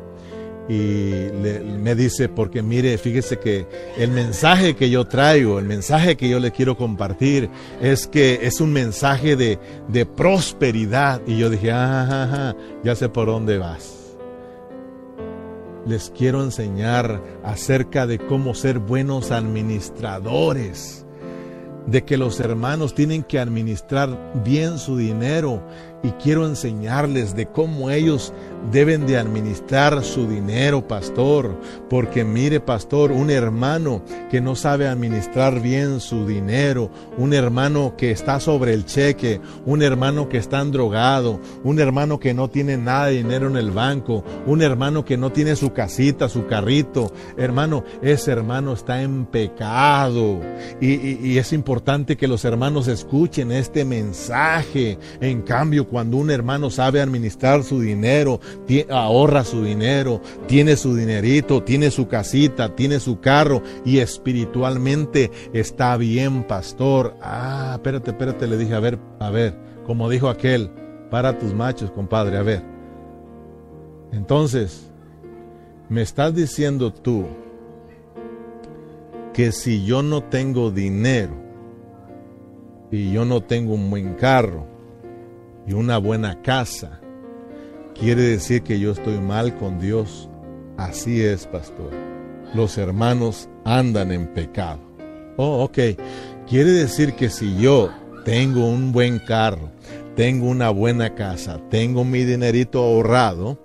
Y 0.68 1.30
me 1.78 1.94
dice, 1.94 2.28
porque 2.28 2.60
mire, 2.60 2.98
fíjese 2.98 3.38
que 3.38 3.66
el 3.96 4.10
mensaje 4.10 4.74
que 4.74 4.90
yo 4.90 5.06
traigo, 5.06 5.58
el 5.58 5.64
mensaje 5.64 6.16
que 6.16 6.28
yo 6.28 6.40
le 6.40 6.50
quiero 6.50 6.76
compartir, 6.76 7.48
es 7.80 8.06
que 8.06 8.40
es 8.42 8.60
un 8.60 8.72
mensaje 8.72 9.36
de, 9.36 9.58
de 9.88 10.06
prosperidad. 10.06 11.22
Y 11.26 11.38
yo 11.38 11.50
dije, 11.50 11.70
ah, 11.72 12.54
ya 12.84 12.94
sé 12.94 13.08
por 13.08 13.26
dónde 13.26 13.58
vas 13.58 13.96
les 15.86 16.10
quiero 16.10 16.42
enseñar 16.42 17.22
acerca 17.44 18.08
de 18.08 18.18
cómo 18.18 18.54
ser 18.54 18.80
buenos 18.80 19.30
administradores 19.30 21.05
de 21.86 22.04
que 22.04 22.16
los 22.16 22.40
hermanos 22.40 22.94
tienen 22.94 23.22
que 23.22 23.38
administrar 23.38 24.32
bien 24.44 24.78
su 24.78 24.96
dinero 24.96 25.62
y 26.02 26.10
quiero 26.12 26.46
enseñarles 26.46 27.34
de 27.34 27.46
cómo 27.46 27.90
ellos 27.90 28.32
deben 28.70 29.06
de 29.06 29.16
administrar 29.16 30.02
su 30.02 30.28
dinero, 30.28 30.86
pastor. 30.86 31.60
Porque 31.88 32.24
mire, 32.24 32.60
pastor, 32.60 33.12
un 33.12 33.30
hermano 33.30 34.02
que 34.30 34.40
no 34.40 34.56
sabe 34.56 34.88
administrar 34.88 35.60
bien 35.60 36.00
su 36.00 36.26
dinero, 36.26 36.90
un 37.16 37.32
hermano 37.32 37.94
que 37.96 38.10
está 38.10 38.40
sobre 38.40 38.74
el 38.74 38.84
cheque, 38.84 39.40
un 39.64 39.82
hermano 39.82 40.28
que 40.28 40.38
está 40.38 40.64
drogado, 40.64 41.40
un 41.64 41.78
hermano 41.78 42.18
que 42.18 42.34
no 42.34 42.48
tiene 42.48 42.76
nada 42.76 43.06
de 43.06 43.18
dinero 43.18 43.48
en 43.48 43.56
el 43.56 43.70
banco, 43.70 44.24
un 44.46 44.62
hermano 44.62 45.04
que 45.04 45.16
no 45.16 45.30
tiene 45.30 45.54
su 45.54 45.72
casita, 45.72 46.28
su 46.28 46.46
carrito, 46.46 47.12
hermano, 47.36 47.84
ese 48.02 48.32
hermano 48.32 48.72
está 48.72 49.02
en 49.02 49.26
pecado. 49.26 50.40
Y, 50.80 51.26
y 51.26 51.38
es 51.38 51.52
importante 51.52 52.16
que 52.16 52.26
los 52.26 52.44
hermanos 52.44 52.88
escuchen 52.88 53.52
este 53.52 53.84
mensaje. 53.84 54.98
En 55.20 55.42
cambio, 55.42 55.85
cuando 55.90 56.16
un 56.16 56.30
hermano 56.30 56.70
sabe 56.70 57.00
administrar 57.00 57.62
su 57.62 57.80
dinero, 57.80 58.40
ahorra 58.90 59.44
su 59.44 59.62
dinero, 59.62 60.20
tiene 60.46 60.76
su 60.76 60.94
dinerito, 60.94 61.62
tiene 61.62 61.90
su 61.90 62.08
casita, 62.08 62.74
tiene 62.74 63.00
su 63.00 63.20
carro 63.20 63.62
y 63.84 63.98
espiritualmente 63.98 65.30
está 65.52 65.96
bien, 65.96 66.44
pastor. 66.44 67.16
Ah, 67.22 67.72
espérate, 67.74 68.10
espérate, 68.10 68.46
le 68.46 68.58
dije, 68.58 68.74
a 68.74 68.80
ver, 68.80 68.98
a 69.20 69.30
ver, 69.30 69.56
como 69.86 70.10
dijo 70.10 70.28
aquel, 70.28 70.70
para 71.10 71.38
tus 71.38 71.54
machos, 71.54 71.90
compadre, 71.90 72.36
a 72.36 72.42
ver. 72.42 72.62
Entonces, 74.12 74.90
me 75.88 76.02
estás 76.02 76.34
diciendo 76.34 76.92
tú 76.92 77.26
que 79.32 79.52
si 79.52 79.84
yo 79.84 80.02
no 80.02 80.22
tengo 80.22 80.70
dinero 80.70 81.34
y 82.90 83.12
yo 83.12 83.24
no 83.24 83.42
tengo 83.42 83.74
un 83.74 83.90
buen 83.90 84.14
carro 84.14 84.75
y 85.66 85.72
una 85.72 85.98
buena 85.98 86.40
casa, 86.42 87.00
quiere 87.98 88.22
decir 88.22 88.62
que 88.62 88.78
yo 88.78 88.92
estoy 88.92 89.18
mal 89.18 89.56
con 89.56 89.78
Dios. 89.78 90.28
Así 90.76 91.22
es, 91.22 91.46
pastor. 91.46 91.90
Los 92.54 92.78
hermanos 92.78 93.48
andan 93.64 94.12
en 94.12 94.26
pecado. 94.28 94.80
Oh, 95.36 95.64
ok. 95.64 95.78
Quiere 96.48 96.70
decir 96.70 97.14
que 97.14 97.28
si 97.28 97.56
yo 97.58 97.90
tengo 98.24 98.66
un 98.68 98.92
buen 98.92 99.18
carro, 99.18 99.70
tengo 100.14 100.46
una 100.48 100.70
buena 100.70 101.14
casa, 101.14 101.60
tengo 101.70 102.04
mi 102.04 102.24
dinerito 102.24 102.82
ahorrado, 102.82 103.58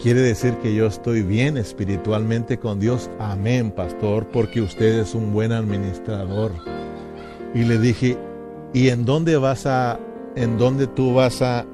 quiere 0.00 0.20
decir 0.20 0.54
que 0.58 0.74
yo 0.74 0.86
estoy 0.86 1.22
bien 1.22 1.56
espiritualmente 1.56 2.58
con 2.58 2.80
Dios. 2.80 3.10
Amén, 3.18 3.70
pastor, 3.70 4.26
porque 4.28 4.60
usted 4.60 5.00
es 5.00 5.14
un 5.14 5.32
buen 5.32 5.52
administrador. 5.52 6.52
Y 7.54 7.64
le 7.64 7.78
dije, 7.78 8.16
¿y 8.72 8.88
en 8.88 9.04
dónde 9.04 9.36
vas 9.36 9.66
a, 9.66 9.98
en 10.36 10.58
dónde 10.58 10.86
tú 10.86 11.14
vas 11.14 11.42
a 11.42 11.66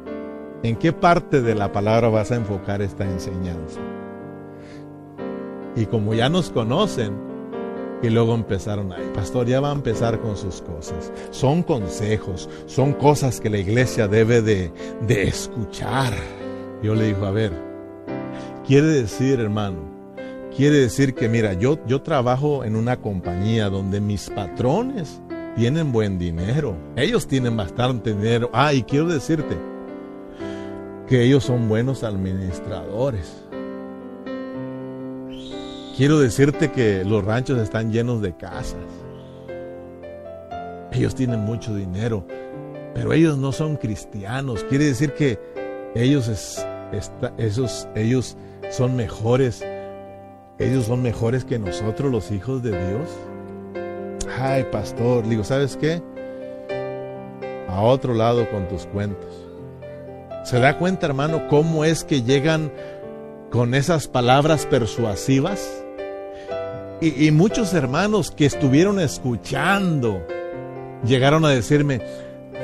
¿En 0.64 0.76
qué 0.76 0.92
parte 0.92 1.42
de 1.42 1.56
la 1.56 1.72
palabra 1.72 2.08
vas 2.08 2.30
a 2.30 2.36
enfocar 2.36 2.82
esta 2.82 3.04
enseñanza? 3.04 3.80
Y 5.74 5.86
como 5.86 6.14
ya 6.14 6.28
nos 6.28 6.50
conocen, 6.50 7.14
y 8.00 8.10
luego 8.10 8.34
empezaron, 8.34 8.92
ay, 8.92 9.10
pastor, 9.12 9.46
ya 9.46 9.60
va 9.60 9.70
a 9.70 9.74
empezar 9.74 10.20
con 10.20 10.36
sus 10.36 10.62
cosas. 10.62 11.12
Son 11.30 11.64
consejos, 11.64 12.48
son 12.66 12.92
cosas 12.92 13.40
que 13.40 13.50
la 13.50 13.58
iglesia 13.58 14.06
debe 14.06 14.40
de, 14.40 14.72
de 15.06 15.24
escuchar. 15.24 16.12
Yo 16.80 16.94
le 16.94 17.06
digo, 17.06 17.26
a 17.26 17.32
ver, 17.32 17.52
quiere 18.64 18.88
decir, 18.88 19.40
hermano, 19.40 19.80
quiere 20.56 20.76
decir 20.76 21.14
que, 21.14 21.28
mira, 21.28 21.54
yo, 21.54 21.78
yo 21.86 22.02
trabajo 22.02 22.62
en 22.62 22.76
una 22.76 22.98
compañía 22.98 23.68
donde 23.68 24.00
mis 24.00 24.30
patrones 24.30 25.21
tienen 25.57 25.92
buen 25.92 26.18
dinero. 26.18 26.76
Ellos 26.96 27.26
tienen 27.26 27.57
bastante 27.57 28.14
dinero. 28.14 28.50
Ah, 28.53 28.72
y 28.72 28.82
quiero 28.82 29.07
decirte, 29.07 29.57
que 31.12 31.22
ellos 31.22 31.44
son 31.44 31.68
buenos 31.68 32.05
administradores. 32.05 33.44
Quiero 35.94 36.18
decirte 36.18 36.72
que 36.72 37.05
los 37.05 37.22
ranchos 37.22 37.59
están 37.59 37.92
llenos 37.92 38.22
de 38.22 38.34
casas. 38.34 38.80
Ellos 40.90 41.14
tienen 41.14 41.40
mucho 41.40 41.74
dinero, 41.74 42.26
pero 42.94 43.12
ellos 43.12 43.36
no 43.36 43.53
son 43.53 43.76
cristianos. 43.76 44.64
Quiere 44.70 44.86
decir 44.86 45.12
que 45.12 45.38
ellos, 45.94 46.28
es, 46.28 46.66
esos, 47.36 47.86
ellos 47.94 48.36
son 48.70 48.96
mejores. 48.96 49.62
Ellos 50.59 50.86
son 50.86 51.03
mejores 51.03 51.44
que 51.44 51.59
nosotros, 51.59 52.11
los 52.11 52.30
hijos 52.30 52.62
de 52.62 52.70
Dios. 52.70 53.09
Ay, 54.45 54.64
pastor, 54.72 55.28
digo, 55.28 55.45
¿sabes 55.45 55.76
qué? 55.76 56.03
A 57.68 57.80
otro 57.80 58.12
lado 58.12 58.51
con 58.51 58.66
tus 58.66 58.86
cuentos. 58.86 59.30
¿Se 60.43 60.59
da 60.59 60.78
cuenta, 60.78 61.07
hermano, 61.07 61.47
cómo 61.47 61.84
es 61.84 62.03
que 62.03 62.22
llegan 62.22 62.72
con 63.53 63.72
esas 63.72 64.09
palabras 64.09 64.66
persuasivas? 64.66 65.84
Y, 67.01 67.30
muchos 67.30 67.72
hermanos 67.72 68.32
que 68.32 68.47
estuvieron 68.47 68.99
escuchando 68.99 70.26
llegaron 71.05 71.45
a 71.45 71.51
decirme, 71.51 72.01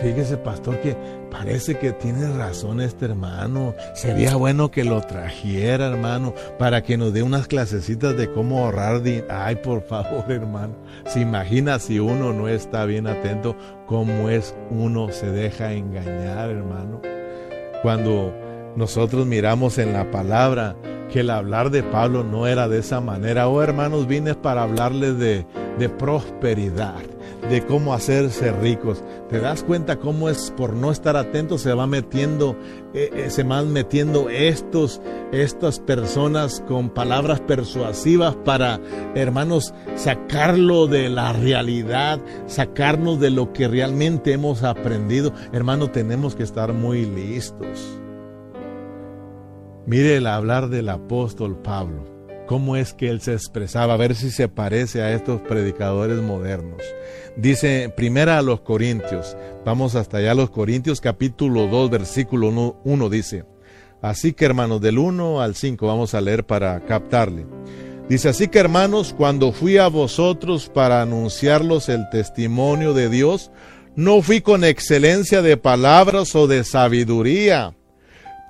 fíjese 0.02 0.36
pastor 0.36 0.80
que 0.80 0.96
parece 1.30 1.78
que 1.78 1.92
tiene 1.92 2.28
razón 2.36 2.80
este 2.80 3.06
hermano, 3.06 3.74
sería 3.94 4.36
bueno 4.36 4.70
que 4.70 4.84
lo 4.84 5.00
trajera 5.00 5.88
hermano 5.88 6.34
para 6.58 6.82
que 6.82 6.96
nos 6.96 7.12
dé 7.12 7.22
unas 7.22 7.48
clasecitas 7.48 8.16
de 8.16 8.30
cómo 8.30 8.64
ahorrar 8.64 9.02
dinero. 9.02 9.26
Ay, 9.30 9.56
por 9.56 9.82
favor 9.82 10.24
hermano, 10.28 10.74
se 11.06 11.20
imagina 11.20 11.78
si 11.78 11.98
uno 11.98 12.32
no 12.32 12.48
está 12.48 12.84
bien 12.84 13.06
atento, 13.06 13.56
cómo 13.86 14.30
es 14.30 14.54
uno 14.70 15.10
se 15.10 15.30
deja 15.30 15.72
engañar 15.72 16.50
hermano. 16.50 17.00
Cuando 17.82 18.34
nosotros 18.76 19.26
miramos 19.26 19.78
en 19.78 19.92
la 19.92 20.10
palabra 20.10 20.76
que 21.08 21.20
el 21.20 21.30
hablar 21.30 21.70
de 21.70 21.82
Pablo 21.82 22.22
no 22.22 22.46
era 22.46 22.68
de 22.68 22.78
esa 22.78 23.00
manera. 23.00 23.48
Oh 23.48 23.62
hermanos, 23.62 24.06
vine 24.06 24.34
para 24.34 24.62
hablarles 24.62 25.18
de, 25.18 25.46
de 25.78 25.88
prosperidad, 25.88 27.02
de 27.48 27.64
cómo 27.64 27.94
hacerse 27.94 28.52
ricos. 28.52 29.02
¿Te 29.28 29.40
das 29.40 29.62
cuenta 29.62 29.96
cómo 29.96 30.28
es 30.28 30.52
por 30.56 30.74
no 30.74 30.90
estar 30.90 31.16
atento 31.16 31.58
se 31.58 31.72
va 31.72 31.86
metiendo, 31.86 32.56
eh, 32.94 33.10
eh, 33.14 33.30
se 33.30 33.42
van 33.42 33.72
metiendo 33.72 34.28
estos, 34.28 35.00
estas 35.32 35.80
personas 35.80 36.62
con 36.66 36.90
palabras 36.90 37.40
persuasivas 37.40 38.36
para, 38.36 38.80
hermanos, 39.14 39.74
sacarlo 39.96 40.86
de 40.86 41.08
la 41.08 41.32
realidad, 41.32 42.20
sacarnos 42.46 43.20
de 43.20 43.30
lo 43.30 43.52
que 43.52 43.68
realmente 43.68 44.32
hemos 44.32 44.62
aprendido? 44.62 45.32
Hermano, 45.52 45.90
tenemos 45.90 46.34
que 46.34 46.42
estar 46.42 46.72
muy 46.72 47.04
listos. 47.06 48.00
Mire 49.86 50.16
el 50.16 50.26
hablar 50.26 50.68
del 50.68 50.90
apóstol 50.90 51.56
Pablo, 51.62 52.17
cómo 52.48 52.76
es 52.76 52.94
que 52.94 53.10
él 53.10 53.20
se 53.20 53.34
expresaba, 53.34 53.94
a 53.94 53.98
ver 53.98 54.14
si 54.14 54.30
se 54.30 54.48
parece 54.48 55.02
a 55.02 55.12
estos 55.12 55.40
predicadores 55.42 56.18
modernos. 56.18 56.82
Dice 57.36 57.92
primera 57.94 58.38
a 58.38 58.42
los 58.42 58.62
Corintios, 58.62 59.36
vamos 59.64 59.94
hasta 59.94 60.16
allá 60.16 60.34
los 60.34 60.50
Corintios 60.50 61.00
capítulo 61.00 61.68
2 61.68 61.90
versículo 61.90 62.80
1, 62.82 63.08
dice, 63.10 63.44
así 64.00 64.32
que 64.32 64.46
hermanos 64.46 64.80
del 64.80 64.98
1 64.98 65.42
al 65.42 65.54
5 65.54 65.86
vamos 65.86 66.14
a 66.14 66.22
leer 66.22 66.44
para 66.44 66.80
captarle. 66.80 67.46
Dice, 68.08 68.30
así 68.30 68.48
que 68.48 68.58
hermanos, 68.58 69.14
cuando 69.14 69.52
fui 69.52 69.76
a 69.76 69.88
vosotros 69.88 70.70
para 70.72 71.02
anunciarlos 71.02 71.90
el 71.90 72.08
testimonio 72.08 72.94
de 72.94 73.10
Dios, 73.10 73.50
no 73.94 74.22
fui 74.22 74.40
con 74.40 74.64
excelencia 74.64 75.42
de 75.42 75.58
palabras 75.58 76.34
o 76.34 76.46
de 76.46 76.64
sabiduría 76.64 77.74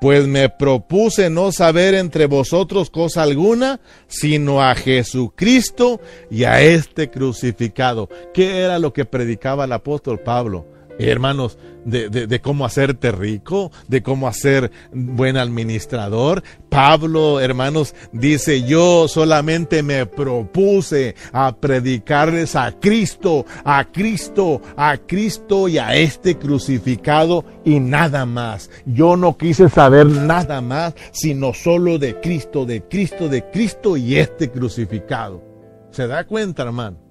pues 0.01 0.27
me 0.27 0.49
propuse 0.49 1.31
no 1.31 1.53
saber 1.53 1.95
entre 1.95 2.27
vosotros 2.27 2.91
cosa 2.91 3.23
alguna, 3.23 3.81
sino 4.07 4.63
a 4.63 4.75
Jesucristo 4.75 6.01
y 6.31 6.45
a 6.45 6.61
este 6.61 7.11
crucificado. 7.11 8.09
¿Qué 8.33 8.59
era 8.59 8.79
lo 8.79 8.93
que 8.93 9.05
predicaba 9.05 9.65
el 9.65 9.73
apóstol 9.73 10.21
Pablo? 10.21 10.78
Hermanos, 11.07 11.59
de, 11.85 12.41
cómo 12.43 12.65
hacerte 12.65 13.13
rico, 13.13 13.71
de 13.87 14.03
cómo 14.03 14.29
hacer 14.29 14.71
buen 14.93 15.37
administrador. 15.37 16.43
Pablo, 16.69 17.41
hermanos, 17.41 17.95
dice, 18.13 18.63
yo 18.63 19.09
solamente 19.09 19.83
me 19.83 20.07
propuse 20.07 21.15
a 21.33 21.57
predicarles 21.57 22.57
a 22.57 22.73
Cristo, 22.73 23.47
a 23.65 23.85
Cristo, 23.91 24.61
a 24.77 24.99
Cristo 24.99 25.69
y 25.69 25.79
a 25.79 25.95
este 25.95 26.37
crucificado 26.37 27.45
y 27.65 27.81
nada 27.81 28.27
más. 28.27 28.71
Yo 28.85 29.17
no 29.17 29.37
quise 29.37 29.69
saber 29.69 30.07
nada 30.07 30.61
más, 30.61 30.95
sino 31.13 31.55
solo 31.55 31.99
de 31.99 32.21
Cristo, 32.21 32.67
de 32.67 32.83
Cristo, 32.83 33.29
de 33.29 33.45
Cristo 33.51 33.97
y 33.97 34.17
este 34.17 34.51
crucificado. 34.51 35.43
¿Se 35.91 36.07
da 36.07 36.25
cuenta, 36.25 36.65
hermano? 36.65 37.08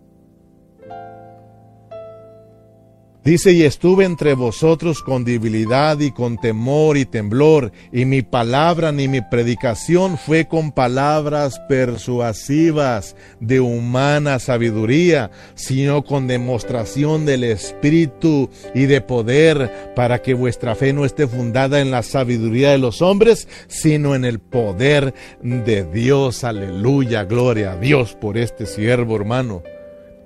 Dice, 3.27 3.51
y 3.51 3.63
estuve 3.63 4.05
entre 4.05 4.35
vosotros 4.35 5.03
con 5.03 5.25
debilidad 5.25 5.99
y 5.99 6.11
con 6.11 6.37
temor 6.37 6.95
y 6.95 7.03
temblor, 7.03 7.73
y 7.91 8.05
mi 8.05 8.21
palabra 8.21 8.93
ni 8.93 9.09
mi 9.09 9.19
predicación 9.19 10.17
fue 10.17 10.47
con 10.47 10.71
palabras 10.71 11.59
persuasivas 11.67 13.17
de 13.41 13.59
humana 13.59 14.39
sabiduría, 14.39 15.29
sino 15.55 16.05
con 16.05 16.27
demostración 16.27 17.25
del 17.25 17.43
Espíritu 17.43 18.49
y 18.73 18.85
de 18.85 19.01
poder, 19.01 19.91
para 19.93 20.21
que 20.21 20.33
vuestra 20.33 20.73
fe 20.73 20.93
no 20.93 21.03
esté 21.03 21.27
fundada 21.27 21.81
en 21.81 21.91
la 21.91 22.03
sabiduría 22.03 22.71
de 22.71 22.77
los 22.77 23.01
hombres, 23.01 23.49
sino 23.67 24.15
en 24.15 24.23
el 24.23 24.39
poder 24.39 25.13
de 25.43 25.83
Dios. 25.83 26.45
Aleluya, 26.45 27.25
gloria 27.25 27.73
a 27.73 27.77
Dios 27.77 28.15
por 28.15 28.37
este 28.37 28.65
siervo, 28.65 29.17
hermano. 29.17 29.63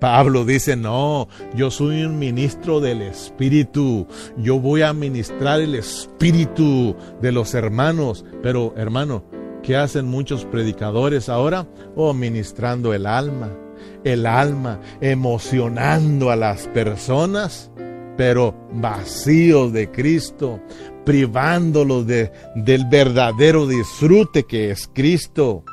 Pablo 0.01 0.45
dice, 0.45 0.75
no, 0.75 1.27
yo 1.53 1.69
soy 1.69 2.03
un 2.03 2.17
ministro 2.17 2.79
del 2.79 3.03
Espíritu, 3.03 4.07
yo 4.35 4.59
voy 4.59 4.81
a 4.81 4.93
ministrar 4.93 5.61
el 5.61 5.75
Espíritu 5.75 6.95
de 7.21 7.31
los 7.31 7.53
hermanos. 7.53 8.25
Pero 8.41 8.73
hermano, 8.75 9.23
¿qué 9.61 9.75
hacen 9.75 10.07
muchos 10.07 10.43
predicadores 10.45 11.29
ahora? 11.29 11.67
Oh, 11.95 12.15
ministrando 12.15 12.95
el 12.95 13.05
alma, 13.05 13.55
el 14.03 14.25
alma, 14.25 14.81
emocionando 15.01 16.31
a 16.31 16.35
las 16.35 16.67
personas, 16.69 17.69
pero 18.17 18.55
vacíos 18.73 19.71
de 19.71 19.91
Cristo, 19.91 20.59
privándolos 21.05 22.07
de, 22.07 22.31
del 22.55 22.85
verdadero 22.89 23.67
disfrute 23.67 24.45
que 24.45 24.71
es 24.71 24.89
Cristo. 24.91 25.63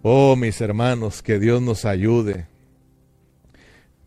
Oh, 0.00 0.36
mis 0.36 0.58
hermanos, 0.62 1.22
que 1.22 1.38
Dios 1.38 1.60
nos 1.60 1.84
ayude. 1.84 2.55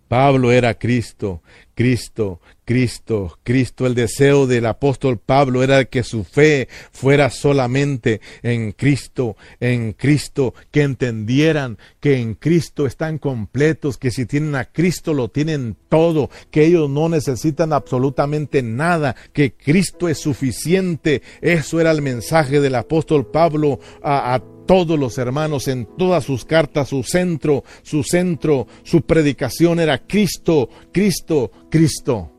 Pablo 0.10 0.50
era 0.50 0.74
Cristo, 0.74 1.44
Cristo, 1.76 2.42
Cristo, 2.70 3.40
Cristo. 3.42 3.88
El 3.88 3.96
deseo 3.96 4.46
del 4.46 4.68
apóstol 4.68 5.18
Pablo 5.18 5.64
era 5.64 5.86
que 5.86 6.04
su 6.04 6.24
fe 6.24 6.68
fuera 6.92 7.32
solamente 7.32 8.22
en 8.44 8.74
Cristo, 8.74 9.36
en 9.60 9.94
Cristo, 9.94 10.54
que 10.70 10.84
entendieran 10.84 11.80
que 12.00 12.20
en 12.20 12.36
Cristo 12.36 12.86
están 12.86 13.18
completos, 13.18 13.98
que 13.98 14.12
si 14.12 14.28
tienen 14.28 14.54
a 14.54 14.66
Cristo 14.66 15.16
lo 15.16 15.30
tienen 15.30 15.78
todo, 15.90 16.30
que 16.52 16.64
ellos 16.64 16.88
no 16.92 17.10
necesitan 17.10 17.74
absolutamente 17.74 18.62
nada, 18.62 19.16
que 19.34 19.54
Cristo 19.54 20.08
es 20.08 20.20
suficiente. 20.20 21.24
Eso 21.42 21.82
era 21.82 21.90
el 21.90 22.04
mensaje 22.04 22.60
del 22.60 22.76
apóstol 22.76 23.32
Pablo 23.32 23.80
a, 24.04 24.36
a 24.36 24.44
todos 24.68 25.00
los 25.00 25.18
hermanos 25.18 25.68
en 25.68 25.88
todas 25.98 26.24
sus 26.24 26.46
cartas, 26.46 26.90
su 26.90 27.02
centro, 27.02 27.64
su 27.82 28.04
centro, 28.04 28.68
su 28.84 29.02
predicación 29.02 29.80
era 29.80 30.06
Cristo, 30.06 30.70
Cristo, 30.92 31.50
Cristo. 31.72 32.36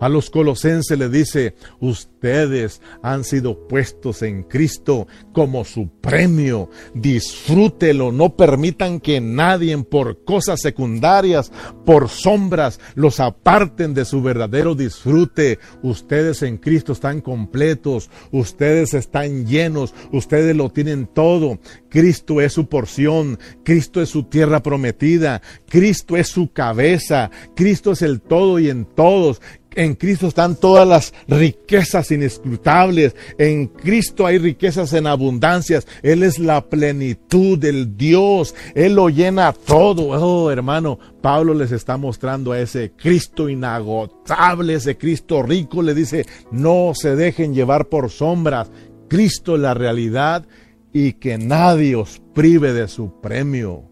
A 0.00 0.08
los 0.08 0.30
colosenses 0.30 0.98
le 0.98 1.08
dice, 1.08 1.54
ustedes 1.78 2.80
han 3.02 3.22
sido 3.22 3.68
puestos 3.68 4.22
en 4.22 4.42
Cristo 4.42 5.06
como 5.32 5.64
su 5.64 5.90
premio. 6.00 6.70
Disfrútelo, 6.94 8.10
no 8.10 8.34
permitan 8.34 8.98
que 8.98 9.20
nadie 9.20 9.70
por 9.78 10.24
cosas 10.24 10.60
secundarias, 10.60 11.52
por 11.84 12.08
sombras, 12.08 12.80
los 12.94 13.20
aparten 13.20 13.94
de 13.94 14.04
su 14.04 14.22
verdadero 14.22 14.74
disfrute. 14.74 15.58
Ustedes 15.82 16.42
en 16.42 16.56
Cristo 16.56 16.92
están 16.92 17.20
completos, 17.20 18.10
ustedes 18.32 18.94
están 18.94 19.46
llenos, 19.46 19.94
ustedes 20.12 20.56
lo 20.56 20.70
tienen 20.70 21.06
todo. 21.06 21.58
Cristo 21.90 22.40
es 22.40 22.54
su 22.54 22.68
porción, 22.68 23.38
Cristo 23.64 24.00
es 24.00 24.08
su 24.08 24.24
tierra 24.24 24.62
prometida, 24.62 25.42
Cristo 25.68 26.16
es 26.16 26.28
su 26.28 26.52
cabeza, 26.52 27.30
Cristo 27.54 27.92
es 27.92 28.02
el 28.02 28.20
todo 28.20 28.58
y 28.58 28.70
en 28.70 28.84
todos. 28.84 29.40
En 29.76 29.94
Cristo 29.94 30.26
están 30.26 30.56
todas 30.56 30.86
las 30.86 31.14
riquezas 31.28 32.10
inescrutables. 32.10 33.14
En 33.38 33.68
Cristo 33.68 34.26
hay 34.26 34.38
riquezas 34.38 34.92
en 34.94 35.06
abundancias. 35.06 35.86
Él 36.02 36.24
es 36.24 36.40
la 36.40 36.68
plenitud 36.68 37.56
del 37.56 37.96
Dios. 37.96 38.54
Él 38.74 38.94
lo 38.94 39.08
llena 39.10 39.52
todo. 39.52 40.08
Oh, 40.08 40.50
hermano, 40.50 40.98
Pablo 41.22 41.54
les 41.54 41.70
está 41.70 41.96
mostrando 41.96 42.50
a 42.50 42.60
ese 42.60 42.92
Cristo 42.96 43.48
inagotable, 43.48 44.74
ese 44.74 44.98
Cristo 44.98 45.42
rico. 45.42 45.82
Le 45.82 45.94
dice, 45.94 46.26
no 46.50 46.92
se 46.94 47.14
dejen 47.14 47.54
llevar 47.54 47.88
por 47.88 48.10
sombras. 48.10 48.70
Cristo 49.08 49.54
es 49.54 49.60
la 49.60 49.74
realidad 49.74 50.46
y 50.92 51.12
que 51.14 51.38
nadie 51.38 51.94
os 51.94 52.20
prive 52.34 52.72
de 52.72 52.88
su 52.88 53.20
premio. 53.20 53.84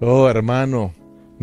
Oh, 0.00 0.28
hermano, 0.28 0.92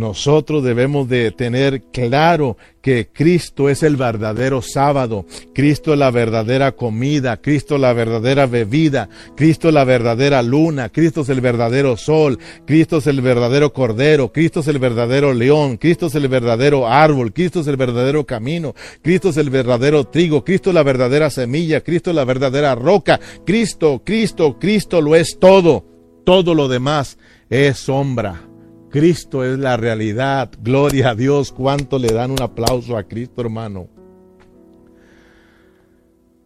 nosotros 0.02 0.64
debemos 0.64 1.08
de 1.08 1.32
tener 1.32 1.84
claro 1.94 2.58
que 2.82 3.08
Cristo 3.14 3.70
es 3.70 3.84
el 3.84 3.96
verdadero 3.96 4.64
sábado, 4.64 5.28
Cristo 5.54 5.94
es 5.94 6.00
la 6.00 6.10
verdadera 6.10 6.72
comida, 6.72 7.38
Cristo 7.38 7.76
es 7.76 7.82
la 7.82 7.94
verdadera 7.94 8.48
bebida, 8.48 9.08
Cristo 9.38 9.68
es 9.68 9.74
la 9.76 9.84
verdadera 9.84 10.42
luna, 10.42 10.90
Cristo 10.90 11.22
es 11.22 11.30
el 11.30 11.40
verdadero 11.40 11.98
sol, 11.98 12.40
Cristo 12.66 12.98
es 12.98 13.06
el 13.06 13.22
verdadero 13.22 13.72
cordero, 13.72 14.34
Cristo 14.34 14.62
es 14.62 14.68
el 14.68 14.80
verdadero 14.80 15.36
león, 15.36 15.78
Cristo 15.78 16.08
es 16.08 16.16
el 16.16 16.28
verdadero 16.28 16.88
árbol, 16.88 17.32
Cristo 17.32 17.60
es 17.60 17.68
el 17.68 17.78
verdadero 17.78 18.26
camino, 18.26 18.74
Cristo 19.04 19.30
es 19.30 19.38
el 19.38 19.52
verdadero 19.52 20.06
trigo, 20.06 20.44
Cristo 20.44 20.72
es 20.72 20.74
la 20.74 20.84
verdadera 20.84 21.30
semilla, 21.30 21.82
Cristo 21.82 22.10
es 22.10 22.16
la 22.16 22.26
verdadera 22.26 22.74
roca, 22.74 23.20
Cristo, 23.46 24.02
Cristo, 24.04 24.58
Cristo 24.60 25.00
lo 25.00 25.16
es 25.16 25.38
todo, 25.40 25.86
todo 26.26 26.56
lo 26.56 26.68
demás 26.68 27.20
es 27.52 27.78
sombra 27.78 28.51
Cristo 28.92 29.44
es 29.44 29.58
la 29.58 29.78
realidad. 29.78 30.52
Gloria 30.62 31.12
a 31.12 31.16
Dios. 31.16 31.52
¿Cuánto 31.52 31.98
le 31.98 32.10
dan 32.10 32.32
un 32.32 32.42
aplauso 32.42 32.98
a 32.98 33.04
Cristo, 33.04 33.42
hermano? 33.42 33.88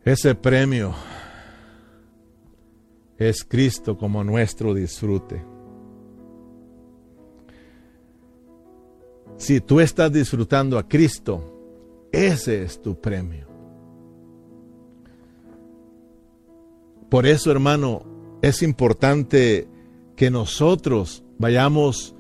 Ese 0.04 0.36
premio 0.36 0.94
es 3.18 3.44
Cristo 3.44 3.98
como 3.98 4.24
nuestro 4.24 4.74
disfrute. 4.74 5.44
Si 9.38 9.60
tú 9.60 9.80
estás 9.80 10.14
disfrutando 10.14 10.78
a 10.78 10.88
Cristo, 10.88 12.08
ese 12.12 12.64
es 12.64 12.82
tu 12.82 13.02
premio. 13.02 13.48
Por 17.10 17.26
eso, 17.26 17.52
hermano, 17.52 18.04
es 18.42 18.62
importante 18.62 19.68
que 20.16 20.30
nosotros 20.30 21.24
vayamos 21.38 22.15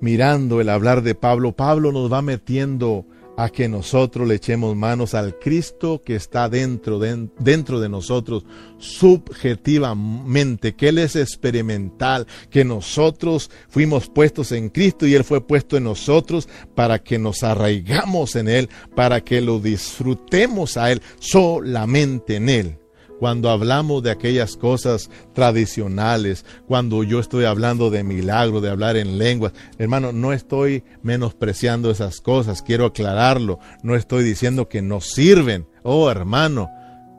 mirando 0.00 0.60
el 0.60 0.68
hablar 0.68 1.02
de 1.02 1.14
Pablo, 1.14 1.52
Pablo 1.52 1.92
nos 1.92 2.12
va 2.12 2.22
metiendo 2.22 3.06
a 3.38 3.50
que 3.50 3.68
nosotros 3.68 4.26
le 4.26 4.34
echemos 4.34 4.74
manos 4.74 5.14
al 5.14 5.38
Cristo 5.38 6.02
que 6.04 6.16
está 6.16 6.48
dentro 6.48 6.98
de, 6.98 7.28
dentro 7.38 7.78
de 7.78 7.88
nosotros 7.88 8.44
subjetivamente, 8.78 10.74
que 10.74 10.88
Él 10.88 10.98
es 10.98 11.14
experimental, 11.14 12.26
que 12.50 12.64
nosotros 12.64 13.48
fuimos 13.68 14.08
puestos 14.08 14.50
en 14.50 14.70
Cristo 14.70 15.06
y 15.06 15.14
Él 15.14 15.22
fue 15.22 15.40
puesto 15.40 15.76
en 15.76 15.84
nosotros 15.84 16.48
para 16.74 16.98
que 16.98 17.20
nos 17.20 17.44
arraigamos 17.44 18.34
en 18.34 18.48
Él, 18.48 18.68
para 18.96 19.20
que 19.20 19.40
lo 19.40 19.60
disfrutemos 19.60 20.76
a 20.76 20.90
Él, 20.90 21.00
solamente 21.20 22.34
en 22.34 22.48
Él 22.48 22.78
cuando 23.18 23.50
hablamos 23.50 24.02
de 24.02 24.10
aquellas 24.10 24.56
cosas 24.56 25.10
tradicionales, 25.34 26.44
cuando 26.66 27.02
yo 27.02 27.20
estoy 27.20 27.44
hablando 27.44 27.90
de 27.90 28.04
milagro, 28.04 28.60
de 28.60 28.70
hablar 28.70 28.96
en 28.96 29.18
lenguas, 29.18 29.52
hermano, 29.78 30.12
no 30.12 30.32
estoy 30.32 30.84
menospreciando 31.02 31.90
esas 31.90 32.20
cosas, 32.20 32.62
quiero 32.62 32.86
aclararlo, 32.86 33.58
no 33.82 33.94
estoy 33.96 34.24
diciendo 34.24 34.68
que 34.68 34.82
no 34.82 35.00
sirven, 35.00 35.66
oh 35.82 36.10
hermano, 36.10 36.70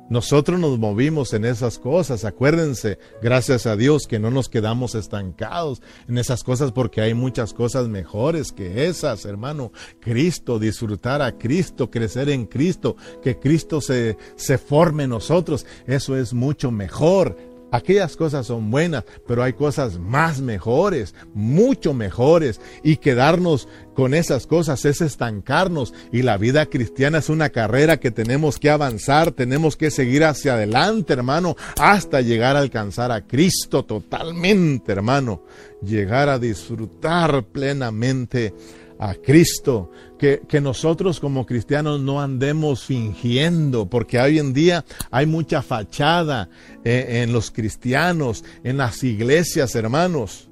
nosotros 0.10 0.60
nos 0.60 0.80
movimos 0.80 1.34
en 1.34 1.46
esas 1.46 1.78
cosas, 1.78 2.26
acuérdense, 2.26 2.98
gracias 3.22 3.66
a 3.66 3.76
Dios 3.76 4.08
que 4.08 4.18
no 4.18 4.32
nos 4.32 4.50
quedamos 4.50 4.96
estancados 4.96 5.82
en 6.08 6.18
esas 6.18 6.44
cosas 6.44 6.72
porque 6.72 7.02
hay 7.02 7.14
muchas 7.14 7.54
cosas 7.54 7.88
mejores 7.88 8.52
que 8.52 8.88
esas, 8.88 9.26
hermano. 9.26 9.72
Cristo, 10.00 10.58
disfrutar 10.58 11.22
a 11.22 11.38
Cristo, 11.38 11.92
crecer 11.92 12.30
en 12.30 12.46
Cristo, 12.46 12.96
que 13.22 13.38
Cristo 13.38 13.82
se, 13.82 14.18
se 14.36 14.58
forme 14.58 15.04
en 15.04 15.12
nosotros, 15.12 15.66
eso 15.86 16.18
es 16.18 16.34
mucho 16.34 16.72
mejor. 16.72 17.38
Aquellas 17.72 18.16
cosas 18.16 18.48
son 18.48 18.72
buenas, 18.72 19.04
pero 19.28 19.44
hay 19.44 19.54
cosas 19.54 20.00
más 20.00 20.42
mejores, 20.42 21.14
mucho 21.34 21.94
mejores. 21.94 22.60
Y 22.84 22.98
quedarnos 22.98 23.68
con 23.96 24.14
esas 24.14 24.48
cosas 24.48 24.86
es 24.86 25.02
estancarnos. 25.02 25.94
Y 26.12 26.22
la 26.22 26.38
vida 26.38 26.66
cristiana 26.68 27.20
es 27.20 27.30
una 27.30 27.50
carrera 27.50 28.00
que 28.00 28.12
tenemos 28.12 28.58
que 28.58 28.70
avanzar, 28.70 29.32
tenemos 29.32 29.76
que 29.76 29.92
seguir 29.92 30.24
hacia 30.24 30.54
adelante, 30.54 31.14
hermano, 31.14 31.56
hasta 31.78 32.22
llegar 32.22 32.56
a 32.56 32.60
alcanzar 32.60 33.12
a 33.12 33.28
Cristo 33.28 33.84
totalmente, 33.86 34.92
hermano. 34.92 35.44
Llegar 35.82 36.30
a 36.30 36.40
disfrutar 36.40 37.44
plenamente 37.44 38.54
a 39.00 39.16
Cristo, 39.16 39.90
que, 40.20 40.42
que, 40.48 40.60
nosotros 40.60 41.22
como 41.22 41.46
cristianos 41.46 42.02
no 42.02 42.22
andemos 42.22 42.84
fingiendo, 42.84 43.90
porque 43.90 44.20
hoy 44.20 44.40
en 44.40 44.54
día 44.54 44.84
hay 45.10 45.26
mucha 45.26 45.62
fachada 45.62 46.50
eh, 46.84 47.24
en 47.24 47.32
los 47.32 47.50
cristianos, 47.50 48.44
en 48.64 48.78
las 48.78 49.02
iglesias, 49.04 49.74
hermanos. 49.76 50.50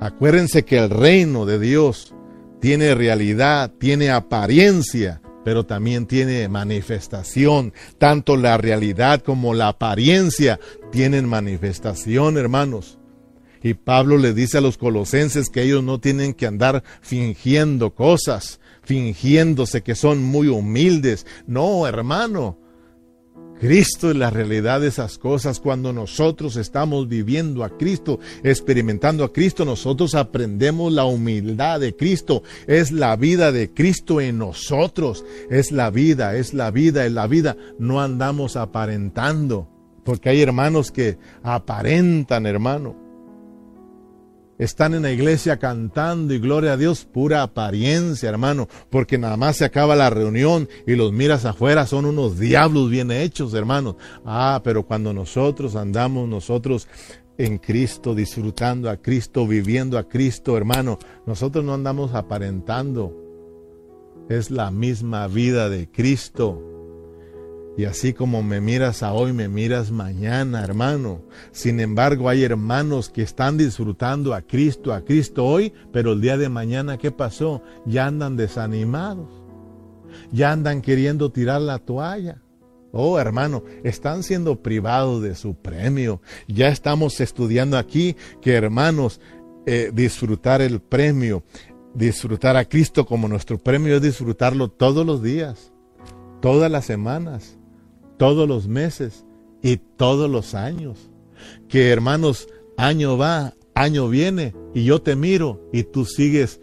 Acuérdense 0.00 0.64
que 0.64 0.78
el 0.78 0.90
reino 0.90 1.46
de 1.46 1.60
Dios 1.60 2.14
tiene 2.60 2.94
realidad, 2.94 3.72
tiene 3.78 4.10
apariencia, 4.10 5.22
pero 5.44 5.64
también 5.64 6.06
tiene 6.06 6.48
manifestación. 6.48 7.72
Tanto 7.96 8.36
la 8.36 8.58
realidad 8.58 9.22
como 9.22 9.54
la 9.54 9.68
apariencia 9.68 10.58
tienen 10.90 11.28
manifestación, 11.28 12.36
hermanos. 12.36 12.98
Y 13.66 13.74
Pablo 13.74 14.16
le 14.16 14.32
dice 14.32 14.58
a 14.58 14.60
los 14.60 14.78
colosenses 14.78 15.50
que 15.50 15.64
ellos 15.64 15.82
no 15.82 15.98
tienen 15.98 16.34
que 16.34 16.46
andar 16.46 16.84
fingiendo 17.00 17.96
cosas, 17.96 18.60
fingiéndose 18.84 19.82
que 19.82 19.96
son 19.96 20.22
muy 20.22 20.46
humildes. 20.46 21.26
No, 21.48 21.84
hermano, 21.88 22.60
Cristo 23.58 24.08
es 24.08 24.16
la 24.16 24.30
realidad 24.30 24.82
de 24.82 24.86
esas 24.86 25.18
cosas. 25.18 25.58
Cuando 25.58 25.92
nosotros 25.92 26.54
estamos 26.54 27.08
viviendo 27.08 27.64
a 27.64 27.76
Cristo, 27.76 28.20
experimentando 28.44 29.24
a 29.24 29.32
Cristo, 29.32 29.64
nosotros 29.64 30.14
aprendemos 30.14 30.92
la 30.92 31.04
humildad 31.04 31.80
de 31.80 31.96
Cristo. 31.96 32.44
Es 32.68 32.92
la 32.92 33.16
vida 33.16 33.50
de 33.50 33.74
Cristo 33.74 34.20
en 34.20 34.38
nosotros. 34.38 35.24
Es 35.50 35.72
la 35.72 35.90
vida, 35.90 36.36
es 36.36 36.54
la 36.54 36.70
vida, 36.70 37.04
es 37.04 37.10
la 37.10 37.26
vida. 37.26 37.56
No 37.80 38.00
andamos 38.00 38.54
aparentando. 38.54 39.68
Porque 40.04 40.28
hay 40.28 40.40
hermanos 40.40 40.92
que 40.92 41.18
aparentan, 41.42 42.46
hermano 42.46 43.05
están 44.58 44.94
en 44.94 45.02
la 45.02 45.12
iglesia 45.12 45.58
cantando 45.58 46.32
y 46.32 46.38
gloria 46.38 46.72
a 46.72 46.76
Dios, 46.76 47.04
pura 47.04 47.42
apariencia, 47.42 48.28
hermano, 48.28 48.68
porque 48.90 49.18
nada 49.18 49.36
más 49.36 49.56
se 49.56 49.64
acaba 49.64 49.96
la 49.96 50.10
reunión 50.10 50.68
y 50.86 50.94
los 50.94 51.12
miras 51.12 51.44
afuera, 51.44 51.86
son 51.86 52.06
unos 52.06 52.38
diablos 52.38 52.90
bien 52.90 53.10
hechos, 53.10 53.54
hermanos. 53.54 53.96
Ah, 54.24 54.60
pero 54.64 54.84
cuando 54.84 55.12
nosotros 55.12 55.76
andamos, 55.76 56.28
nosotros 56.28 56.88
en 57.38 57.58
Cristo, 57.58 58.14
disfrutando 58.14 58.88
a 58.88 58.96
Cristo, 58.96 59.46
viviendo 59.46 59.98
a 59.98 60.08
Cristo, 60.08 60.56
hermano, 60.56 60.98
nosotros 61.26 61.64
no 61.64 61.74
andamos 61.74 62.14
aparentando. 62.14 63.14
Es 64.28 64.50
la 64.50 64.70
misma 64.70 65.28
vida 65.28 65.68
de 65.68 65.88
Cristo. 65.90 66.75
Y 67.76 67.84
así 67.84 68.14
como 68.14 68.42
me 68.42 68.62
miras 68.62 69.02
a 69.02 69.12
hoy, 69.12 69.34
me 69.34 69.48
miras 69.48 69.90
mañana, 69.90 70.64
hermano. 70.64 71.20
Sin 71.52 71.78
embargo, 71.78 72.30
hay 72.30 72.42
hermanos 72.42 73.10
que 73.10 73.20
están 73.20 73.58
disfrutando 73.58 74.32
a 74.32 74.40
Cristo, 74.40 74.94
a 74.94 75.02
Cristo 75.02 75.44
hoy, 75.44 75.74
pero 75.92 76.12
el 76.12 76.22
día 76.22 76.38
de 76.38 76.48
mañana, 76.48 76.96
¿qué 76.96 77.10
pasó? 77.10 77.62
Ya 77.84 78.06
andan 78.06 78.36
desanimados. 78.36 79.28
Ya 80.32 80.52
andan 80.52 80.80
queriendo 80.80 81.30
tirar 81.30 81.60
la 81.60 81.78
toalla. 81.78 82.40
Oh, 82.92 83.18
hermano, 83.18 83.62
están 83.84 84.22
siendo 84.22 84.62
privados 84.62 85.22
de 85.22 85.34
su 85.34 85.54
premio. 85.54 86.22
Ya 86.48 86.68
estamos 86.68 87.20
estudiando 87.20 87.76
aquí 87.76 88.16
que, 88.40 88.54
hermanos, 88.54 89.20
eh, 89.66 89.90
disfrutar 89.92 90.62
el 90.62 90.80
premio, 90.80 91.42
disfrutar 91.92 92.56
a 92.56 92.64
Cristo 92.64 93.04
como 93.04 93.28
nuestro 93.28 93.58
premio 93.58 93.96
es 93.96 94.02
disfrutarlo 94.02 94.70
todos 94.70 95.04
los 95.04 95.22
días, 95.22 95.72
todas 96.40 96.70
las 96.70 96.86
semanas 96.86 97.58
todos 98.16 98.48
los 98.48 98.68
meses 98.68 99.24
y 99.62 99.76
todos 99.76 100.30
los 100.30 100.54
años. 100.54 101.10
Que 101.68 101.90
hermanos, 101.90 102.48
año 102.76 103.16
va, 103.18 103.54
año 103.74 104.08
viene 104.08 104.54
y 104.74 104.84
yo 104.84 105.02
te 105.02 105.16
miro 105.16 105.68
y 105.72 105.84
tú 105.84 106.04
sigues 106.04 106.60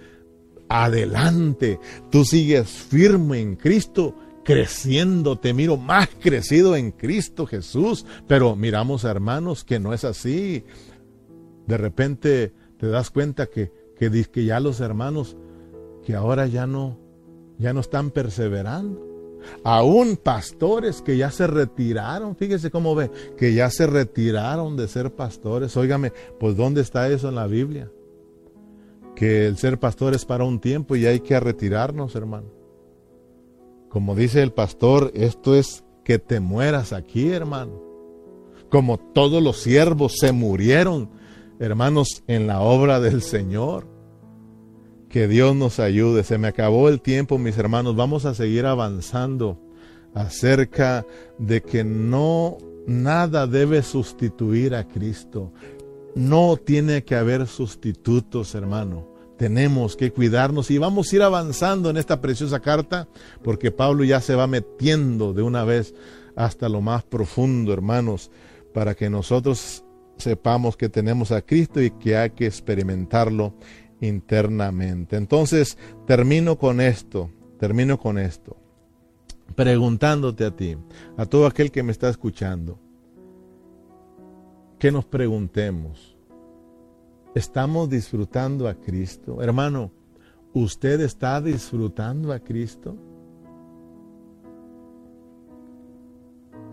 adelante, 0.70 1.80
tú 2.10 2.26
sigues 2.26 2.68
firme 2.68 3.40
en 3.40 3.56
Cristo, 3.56 4.16
creciendo, 4.44 5.38
te 5.38 5.54
miro 5.54 5.78
más 5.78 6.10
crecido 6.20 6.76
en 6.76 6.92
Cristo 6.92 7.46
Jesús, 7.46 8.06
pero 8.28 8.56
miramos 8.56 9.04
hermanos 9.04 9.64
que 9.64 9.80
no 9.80 9.94
es 9.94 10.04
así. 10.04 10.66
De 11.68 11.78
repente 11.78 12.54
te 12.78 12.88
das 12.88 13.10
cuenta 13.10 13.46
que, 13.46 13.72
que, 13.98 14.46
ya 14.46 14.60
los 14.60 14.82
hermanos 14.82 15.38
que 16.06 16.16
ahora 16.16 16.48
ya 16.48 16.68
no, 16.68 16.98
ya 17.58 17.72
no 17.74 17.80
están 17.80 18.12
perseverando 18.12 19.13
Aún 19.64 20.18
pastores 20.18 21.02
que 21.02 21.18
ya 21.18 21.32
se 21.32 21.48
retiraron, 21.48 22.36
fíjese 22.36 22.72
cómo 22.72 22.96
ve, 22.96 23.10
que 23.38 23.54
ya 23.54 23.70
se 23.70 23.88
retiraron 23.88 24.76
de 24.78 24.88
ser 24.88 25.14
pastores. 25.14 25.76
Óigame, 25.78 26.12
pues 26.40 26.56
¿dónde 26.56 26.82
está 26.82 27.10
eso 27.10 27.30
en 27.30 27.36
la 27.36 27.48
Biblia? 27.48 27.90
Que 29.16 29.48
el 29.48 29.58
ser 29.58 29.80
pastor 29.80 30.14
es 30.14 30.26
para 30.26 30.44
un 30.44 30.60
tiempo 30.60 30.96
y 30.96 31.06
hay 31.06 31.20
que 31.20 31.40
retirarnos, 31.40 32.16
hermano. 32.16 32.48
Como 33.90 34.16
dice 34.16 34.42
el 34.42 34.52
pastor, 34.52 35.12
esto 35.14 35.56
es 35.56 35.84
que 36.04 36.20
te 36.20 36.40
mueras 36.40 36.94
aquí, 36.94 37.30
hermano. 37.30 37.82
Como 38.70 38.98
todos 38.98 39.42
los 39.42 39.58
siervos 39.58 40.16
se 40.20 40.32
murieron, 40.32 41.12
hermanos, 41.60 42.24
en 42.28 42.48
la 42.48 42.62
obra 42.62 43.00
del 43.00 43.22
Señor. 43.22 43.93
Que 45.14 45.28
Dios 45.28 45.56
nos 45.56 45.80
ayude. 45.80 46.24
Se 46.24 46.40
me 46.40 46.48
acabó 46.48 46.90
el 46.90 47.00
tiempo, 47.00 47.38
mis 47.38 47.56
hermanos. 47.60 47.96
Vamos 47.96 48.26
a 48.26 48.34
seguir 48.34 48.66
avanzando 48.66 49.60
acerca 50.16 51.06
de 51.38 51.62
que 51.62 51.84
no 51.84 52.58
nada 52.88 53.46
debe 53.46 53.84
sustituir 53.84 54.74
a 54.74 54.88
Cristo. 54.88 55.54
No 56.16 56.58
tiene 56.58 57.04
que 57.04 57.14
haber 57.14 57.46
sustitutos, 57.46 58.56
hermano. 58.56 59.08
Tenemos 59.38 59.96
que 59.96 60.12
cuidarnos 60.12 60.72
y 60.72 60.80
vamos 60.80 61.14
a 61.14 61.16
ir 61.16 61.22
avanzando 61.22 61.92
en 61.92 61.98
esta 61.98 62.20
preciosa 62.20 62.60
carta 62.60 63.08
porque 63.44 63.70
Pablo 63.70 64.04
ya 64.04 64.20
se 64.20 64.34
va 64.34 64.48
metiendo 64.48 65.32
de 65.32 65.44
una 65.44 65.64
vez 65.64 65.94
hasta 66.36 66.70
lo 66.70 66.82
más 66.82 67.04
profundo, 67.04 67.72
hermanos, 67.72 68.32
para 68.74 68.96
que 68.96 69.12
nosotros 69.12 69.86
sepamos 70.18 70.76
que 70.76 70.90
tenemos 70.90 71.32
a 71.32 71.44
Cristo 71.44 71.84
y 71.84 71.92
que 71.92 72.18
hay 72.18 72.32
que 72.32 72.48
experimentarlo 72.48 73.54
internamente. 74.08 75.16
Entonces, 75.16 75.78
termino 76.06 76.58
con 76.58 76.82
esto, 76.82 77.30
termino 77.58 77.98
con 77.98 78.18
esto, 78.18 78.58
preguntándote 79.56 80.46
a 80.46 80.56
ti, 80.56 80.78
a 81.18 81.26
todo 81.26 81.48
aquel 81.48 81.72
que 81.72 81.84
me 81.84 81.92
está 81.92 82.10
escuchando, 82.10 82.78
que 84.78 84.92
nos 84.92 85.06
preguntemos, 85.06 86.18
¿estamos 87.34 87.90
disfrutando 87.90 88.68
a 88.68 88.76
Cristo? 88.76 89.42
Hermano, 89.42 89.92
¿usted 90.54 91.00
está 91.02 91.40
disfrutando 91.42 92.34
a 92.34 92.40
Cristo? 92.40 92.98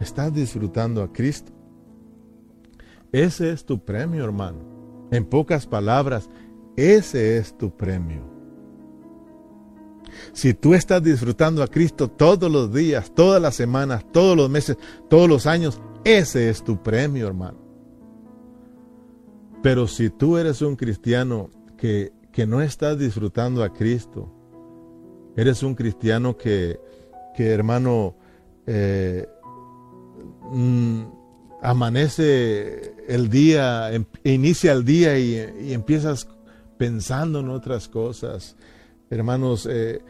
¿Estás 0.00 0.32
disfrutando 0.32 1.02
a 1.02 1.12
Cristo? 1.12 1.52
Ese 3.12 3.52
es 3.52 3.64
tu 3.64 3.78
premio, 3.78 4.24
hermano. 4.24 4.58
En 5.10 5.24
pocas 5.24 5.66
palabras, 5.66 6.30
ese 6.80 7.36
es 7.36 7.56
tu 7.56 7.70
premio. 7.70 8.22
Si 10.32 10.54
tú 10.54 10.74
estás 10.74 11.02
disfrutando 11.02 11.62
a 11.62 11.68
Cristo 11.68 12.08
todos 12.08 12.50
los 12.50 12.72
días, 12.72 13.12
todas 13.14 13.40
las 13.40 13.54
semanas, 13.54 14.04
todos 14.12 14.36
los 14.36 14.48
meses, 14.48 14.76
todos 15.08 15.28
los 15.28 15.46
años, 15.46 15.80
ese 16.04 16.48
es 16.48 16.62
tu 16.62 16.82
premio, 16.82 17.26
hermano. 17.26 17.58
Pero 19.62 19.86
si 19.86 20.08
tú 20.08 20.38
eres 20.38 20.62
un 20.62 20.76
cristiano 20.76 21.50
que, 21.76 22.12
que 22.32 22.46
no 22.46 22.62
estás 22.62 22.98
disfrutando 22.98 23.62
a 23.62 23.72
Cristo, 23.72 24.32
eres 25.36 25.62
un 25.62 25.74
cristiano 25.74 26.36
que, 26.36 26.80
que 27.36 27.48
hermano, 27.48 28.16
eh, 28.66 29.28
mm, 30.50 31.02
amanece 31.62 32.94
el 33.06 33.28
día, 33.28 33.92
em, 33.92 34.04
inicia 34.24 34.72
el 34.72 34.84
día 34.84 35.18
y, 35.18 35.66
y 35.68 35.72
empiezas 35.74 36.26
pensando 36.80 37.40
en 37.40 37.50
otras 37.50 37.88
cosas. 37.88 38.56
Hermanos, 39.10 39.68
eh, 39.70 40.00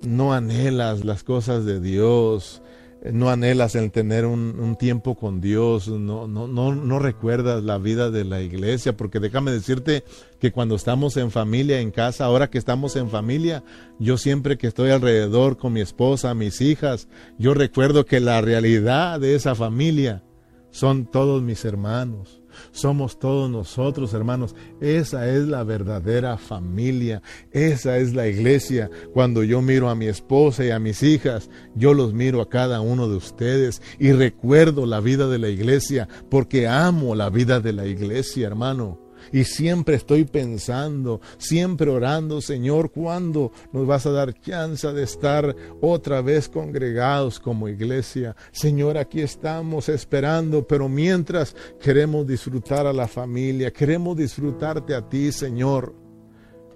no 0.00 0.32
anhelas 0.32 1.04
las 1.04 1.22
cosas 1.22 1.66
de 1.66 1.78
Dios, 1.78 2.62
eh, 3.02 3.10
no 3.12 3.28
anhelas 3.28 3.74
el 3.74 3.90
tener 3.90 4.24
un, 4.24 4.76
tiempo 4.78 5.14
con 5.14 5.42
Dios, 5.42 5.88
no, 5.88 6.26
no, 6.26 6.48
no, 6.48 6.74
no 6.74 6.98
recuerdas 7.00 7.64
la 7.64 7.76
vida 7.76 8.10
de 8.10 8.24
la 8.24 8.40
iglesia, 8.40 8.96
porque 8.96 9.20
déjame 9.20 9.50
decirte 9.50 10.02
que 10.38 10.52
cuando 10.52 10.74
estamos 10.74 11.18
en 11.18 11.30
familia, 11.30 11.80
en 11.80 11.90
casa, 11.90 12.24
ahora 12.24 12.48
que 12.48 12.56
estamos 12.56 12.96
en 12.96 13.10
familia, 13.10 13.62
yo 13.98 14.16
siempre 14.16 14.56
que 14.56 14.68
estoy 14.68 14.92
alrededor 14.92 15.58
con 15.58 15.74
mi 15.74 15.82
esposa, 15.82 16.32
mis 16.32 16.62
hijas, 16.62 17.08
yo 17.36 17.52
recuerdo 17.52 18.06
que 18.06 18.20
la 18.20 18.40
realidad 18.40 19.20
de 19.20 19.34
esa 19.34 19.54
familia 19.54 20.22
son 20.70 21.04
todos 21.04 21.42
mis 21.42 21.62
hermanos 21.66 22.39
somos 22.72 23.18
todos 23.18 23.50
nosotros, 23.50 24.14
hermanos. 24.14 24.54
Esa 24.80 25.28
es 25.28 25.46
la 25.46 25.64
verdadera 25.64 26.36
familia. 26.36 27.22
Esa 27.50 27.98
es 27.98 28.14
la 28.14 28.28
iglesia. 28.28 28.90
Cuando 29.12 29.42
yo 29.42 29.60
miro 29.60 29.88
a 29.90 29.94
mi 29.94 30.06
esposa 30.06 30.64
y 30.64 30.70
a 30.70 30.78
mis 30.78 31.02
hijas, 31.02 31.50
yo 31.74 31.94
los 31.94 32.12
miro 32.12 32.40
a 32.40 32.48
cada 32.48 32.80
uno 32.80 33.08
de 33.08 33.16
ustedes 33.16 33.82
y 33.98 34.12
recuerdo 34.12 34.86
la 34.86 35.00
vida 35.00 35.28
de 35.28 35.38
la 35.38 35.48
iglesia 35.48 36.08
porque 36.30 36.68
amo 36.68 37.14
la 37.14 37.30
vida 37.30 37.60
de 37.60 37.72
la 37.72 37.86
iglesia, 37.86 38.46
hermano. 38.46 39.09
Y 39.32 39.44
siempre 39.44 39.96
estoy 39.96 40.24
pensando, 40.24 41.20
siempre 41.38 41.90
orando, 41.90 42.40
Señor, 42.40 42.90
¿cuándo 42.90 43.52
nos 43.72 43.86
vas 43.86 44.06
a 44.06 44.10
dar 44.10 44.38
chance 44.40 44.86
de 44.92 45.02
estar 45.02 45.54
otra 45.80 46.20
vez 46.22 46.48
congregados 46.48 47.38
como 47.38 47.68
iglesia? 47.68 48.34
Señor, 48.52 48.98
aquí 48.98 49.20
estamos 49.20 49.88
esperando, 49.88 50.66
pero 50.66 50.88
mientras 50.88 51.54
queremos 51.80 52.26
disfrutar 52.26 52.86
a 52.86 52.92
la 52.92 53.06
familia, 53.06 53.72
queremos 53.72 54.16
disfrutarte 54.16 54.94
a 54.94 55.08
ti, 55.08 55.32
Señor. 55.32 55.99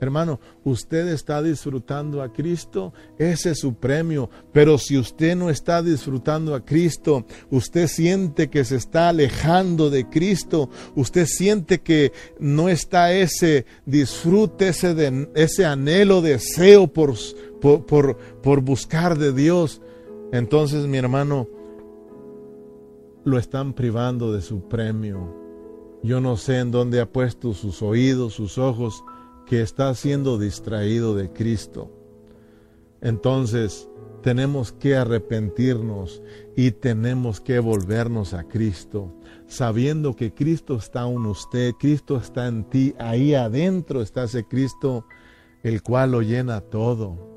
Hermano, 0.01 0.41
usted 0.65 1.09
está 1.09 1.43
disfrutando 1.43 2.23
a 2.23 2.33
Cristo, 2.33 2.93
ese 3.19 3.53
es 3.53 3.61
su 3.61 3.75
premio. 3.75 4.29
Pero 4.53 4.77
si 4.77 4.99
usted 4.99 5.37
no 5.37 5.51
está 5.51 5.83
disfrutando 5.83 6.55
a 6.55 6.65
Cristo, 6.65 7.25
usted 7.51 7.87
siente 7.87 8.51
que 8.51 8.65
se 8.65 8.77
está 8.77 9.09
alejando 9.09 9.91
de 9.91 10.09
Cristo, 10.09 10.69
usted 10.95 11.27
siente 11.27 11.81
que 11.81 12.13
no 12.39 12.69
está 12.69 13.13
ese 13.13 13.67
disfrute, 13.87 14.69
ese, 14.69 15.29
ese 15.35 15.65
anhelo, 15.65 16.21
deseo 16.21 16.89
por, 16.89 17.15
por, 17.61 18.17
por 18.43 18.61
buscar 18.61 19.17
de 19.17 19.33
Dios, 19.33 19.81
entonces 20.33 20.87
mi 20.87 20.99
hermano, 20.99 21.49
lo 23.25 23.39
están 23.39 23.73
privando 23.73 24.33
de 24.33 24.43
su 24.43 24.69
premio. 24.69 25.35
Yo 26.03 26.21
no 26.21 26.37
sé 26.37 26.59
en 26.59 26.71
dónde 26.71 27.01
ha 27.01 27.11
puesto 27.11 27.55
sus 27.55 27.81
oídos, 27.81 28.35
sus 28.35 28.59
ojos, 28.59 29.03
que 29.47 29.63
está 29.63 29.95
siendo 29.95 30.39
distraído 30.39 31.15
de 31.15 31.31
Cristo. 31.31 31.91
Entonces, 33.01 33.89
tenemos 34.23 34.73
que 34.73 34.97
arrepentirnos 34.97 36.23
y 36.57 36.71
tenemos 36.71 37.41
que 37.41 37.59
volvernos 37.59 38.33
a 38.33 38.45
Cristo, 38.45 39.15
sabiendo 39.47 40.17
que 40.17 40.33
Cristo 40.33 40.77
está 40.77 41.07
en 41.07 41.27
usted, 41.27 41.73
Cristo 41.79 42.17
está 42.17 42.47
en 42.47 42.65
ti, 42.65 42.95
ahí 42.99 43.35
adentro 43.35 44.01
está 44.01 44.25
ese 44.25 44.45
Cristo, 44.45 45.05
el 45.63 45.83
cual 45.83 46.13
lo 46.13 46.23
llena 46.23 46.63
todo 46.63 47.35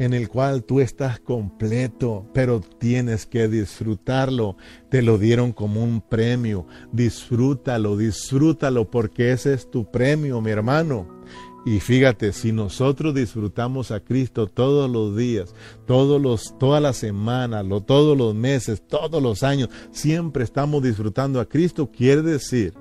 en 0.00 0.14
el 0.14 0.30
cual 0.30 0.64
tú 0.64 0.80
estás 0.80 1.20
completo, 1.20 2.26
pero 2.32 2.60
tienes 2.60 3.26
que 3.26 3.48
disfrutarlo. 3.48 4.56
Te 4.88 5.02
lo 5.02 5.18
dieron 5.18 5.52
como 5.52 5.84
un 5.84 6.00
premio. 6.00 6.66
Disfrútalo, 6.90 7.98
disfrútalo, 7.98 8.90
porque 8.90 9.32
ese 9.32 9.52
es 9.52 9.70
tu 9.70 9.90
premio, 9.90 10.40
mi 10.40 10.52
hermano. 10.52 11.19
Y 11.64 11.80
fíjate, 11.80 12.32
si 12.32 12.52
nosotros 12.52 13.14
disfrutamos 13.14 13.90
a 13.90 14.00
Cristo 14.00 14.46
todos 14.46 14.90
los 14.90 15.14
días, 15.14 15.54
todos 15.86 16.20
los, 16.20 16.56
todas 16.58 16.82
las 16.82 16.96
semanas, 16.96 17.66
todos 17.86 18.16
los 18.16 18.34
meses, 18.34 18.82
todos 18.86 19.22
los 19.22 19.42
años, 19.42 19.68
siempre 19.90 20.42
estamos 20.42 20.82
disfrutando 20.82 21.38
a 21.38 21.46
Cristo, 21.46 21.90
quiere 21.90 22.22
decir 22.22 22.72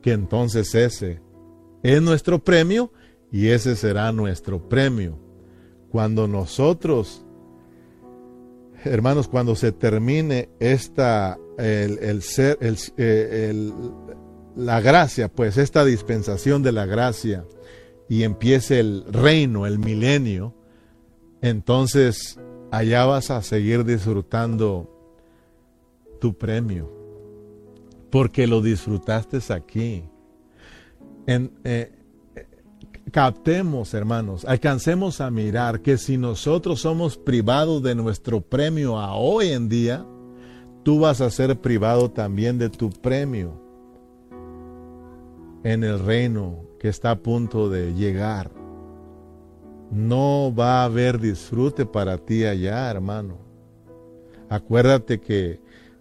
que 0.00 0.12
entonces 0.12 0.74
ese 0.74 1.20
es 1.82 2.00
nuestro 2.00 2.42
premio 2.42 2.90
y 3.30 3.48
ese 3.48 3.76
será 3.76 4.12
nuestro 4.12 4.66
premio. 4.66 5.18
Cuando 5.90 6.26
nosotros, 6.26 7.26
hermanos, 8.82 9.28
cuando 9.28 9.54
se 9.56 9.72
termine 9.72 10.48
esta, 10.58 11.38
el, 11.58 12.22
ser, 12.22 12.56
eh, 12.96 13.72
la 14.56 14.80
gracia, 14.80 15.28
pues 15.28 15.58
esta 15.58 15.84
dispensación 15.84 16.62
de 16.62 16.72
la 16.72 16.86
gracia 16.86 17.44
y 18.10 18.24
empiece 18.24 18.80
el 18.80 19.04
reino, 19.08 19.66
el 19.66 19.78
milenio, 19.78 20.52
entonces 21.42 22.40
allá 22.72 23.06
vas 23.06 23.30
a 23.30 23.40
seguir 23.40 23.84
disfrutando 23.84 24.90
tu 26.20 26.34
premio, 26.34 26.92
porque 28.10 28.48
lo 28.48 28.62
disfrutaste 28.62 29.38
aquí. 29.54 30.02
En, 31.28 31.52
eh, 31.62 31.92
captemos, 33.12 33.94
hermanos, 33.94 34.44
alcancemos 34.44 35.20
a 35.20 35.30
mirar 35.30 35.80
que 35.80 35.96
si 35.96 36.18
nosotros 36.18 36.80
somos 36.80 37.16
privados 37.16 37.80
de 37.80 37.94
nuestro 37.94 38.40
premio 38.40 38.98
a 38.98 39.14
hoy 39.14 39.50
en 39.50 39.68
día, 39.68 40.04
tú 40.82 40.98
vas 40.98 41.20
a 41.20 41.30
ser 41.30 41.60
privado 41.60 42.10
también 42.10 42.58
de 42.58 42.70
tu 42.70 42.90
premio 42.90 43.52
en 45.62 45.84
el 45.84 46.00
reino 46.00 46.69
que 46.80 46.88
está 46.88 47.10
a 47.10 47.18
punto 47.22 47.68
de 47.68 47.92
llegar. 47.94 48.50
No 49.92 50.52
va 50.58 50.80
a 50.80 50.84
haber 50.84 51.20
disfrute 51.20 51.84
para 51.84 52.16
ti 52.16 52.44
allá, 52.44 52.90
hermano. 52.90 53.38
Acuérdate 54.48 55.20
que, 55.20 55.60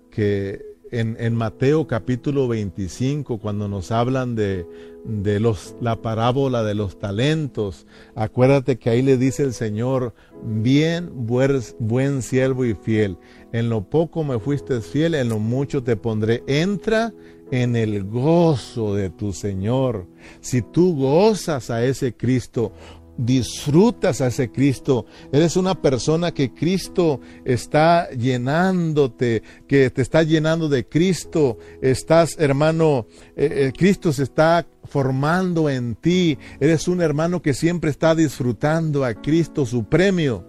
que 0.10 0.66
en, 0.92 1.36
Mateo 1.36 1.86
capítulo 1.86 2.48
25, 2.48 3.40
cuando 3.40 3.68
nos 3.68 3.92
hablan 3.92 4.36
de, 4.36 4.66
de 5.04 5.40
los, 5.40 5.76
la 5.82 6.02
parábola 6.02 6.64
de 6.64 6.76
los 6.76 6.98
talentos, 6.98 7.86
acuérdate 8.16 8.80
que 8.80 8.90
ahí 8.90 9.02
le 9.02 9.18
dice 9.18 9.44
el 9.44 9.54
Señor, 9.54 10.14
bien 10.44 11.12
buen, 11.14 11.60
buen 11.80 12.22
siervo 12.22 12.64
y 12.66 12.74
fiel, 12.74 13.18
en 13.52 13.70
lo 13.70 13.90
poco 13.90 14.24
me 14.24 14.40
fuiste 14.40 14.82
fiel, 14.82 15.14
en 15.14 15.30
lo 15.30 15.40
mucho 15.40 15.84
te 15.84 15.96
pondré, 15.98 16.44
entra 16.48 17.14
en 17.52 17.76
el 17.76 18.04
gozo 18.04 18.96
de 18.96 19.10
tu 19.10 19.34
Señor. 19.34 20.08
Si 20.42 20.62
tú 20.62 20.96
gozas 20.96 21.70
a 21.70 21.84
ese 21.84 22.14
Cristo, 22.14 22.72
disfrutas 23.18 24.22
a 24.22 24.28
ese 24.28 24.50
Cristo, 24.50 25.06
eres 25.32 25.58
una 25.58 25.82
persona 25.82 26.34
que 26.34 26.54
Cristo 26.54 27.20
está 27.44 28.10
llenándote, 28.12 29.44
que 29.68 29.90
te 29.90 30.02
está 30.02 30.24
llenando 30.24 30.70
de 30.70 30.88
Cristo, 30.88 31.58
estás 31.82 32.38
hermano, 32.40 33.08
eh, 33.36 33.68
eh, 33.68 33.74
Cristo 33.78 34.14
se 34.14 34.24
está 34.24 34.66
formando 34.86 35.70
en 35.70 35.96
ti, 35.96 36.38
eres 36.60 36.88
un 36.88 37.02
hermano 37.02 37.42
que 37.42 37.54
siempre 37.54 37.92
está 37.92 38.16
disfrutando 38.16 39.04
a 39.04 39.14
Cristo 39.14 39.66
su 39.66 39.84
premio. 39.84 40.46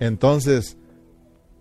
Entonces, 0.00 0.76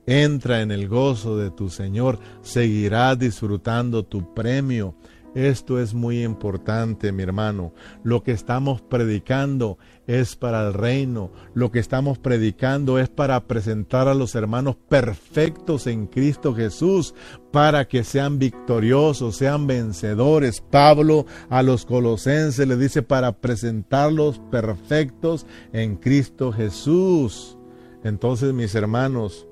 entra 0.06 0.62
en 0.62 0.72
el 0.72 0.88
gozo 0.88 1.38
de 1.38 1.52
tu 1.52 1.70
Señor, 1.70 2.20
seguirás 2.42 3.18
disfrutando 3.20 4.04
tu 4.04 4.34
premio. 4.34 4.96
Esto 5.34 5.80
es 5.80 5.94
muy 5.94 6.26
importante, 6.26 7.14
mi 7.14 7.24
hermano. 7.24 7.74
Lo 8.04 8.22
que 8.22 8.34
estamos 8.34 8.82
predicando 8.82 9.78
es 10.06 10.36
para 10.36 10.68
el 10.68 10.74
reino. 10.74 11.32
Lo 11.54 11.72
que 11.72 11.80
estamos 11.80 12.20
predicando 12.20 13.00
es 13.00 13.08
para 13.08 13.48
presentar 13.48 14.10
a 14.10 14.14
los 14.14 14.36
hermanos 14.36 14.76
perfectos 14.90 15.88
en 15.88 16.08
Cristo 16.08 16.54
Jesús, 16.54 17.16
para 17.50 17.88
que 17.88 18.04
sean 18.04 18.40
victoriosos, 18.40 19.38
sean 19.38 19.68
vencedores. 19.68 20.60
Pablo 20.60 21.26
a 21.50 21.64
los 21.64 21.86
colosenses 21.86 22.68
le 22.68 22.76
dice 22.76 23.02
para 23.02 23.32
presentarlos 23.32 24.42
perfectos 24.52 25.46
en 25.72 25.96
Cristo 25.96 26.52
Jesús. 26.52 27.58
Entonces, 28.04 28.54
mis 28.54 28.76
hermanos, 28.76 29.48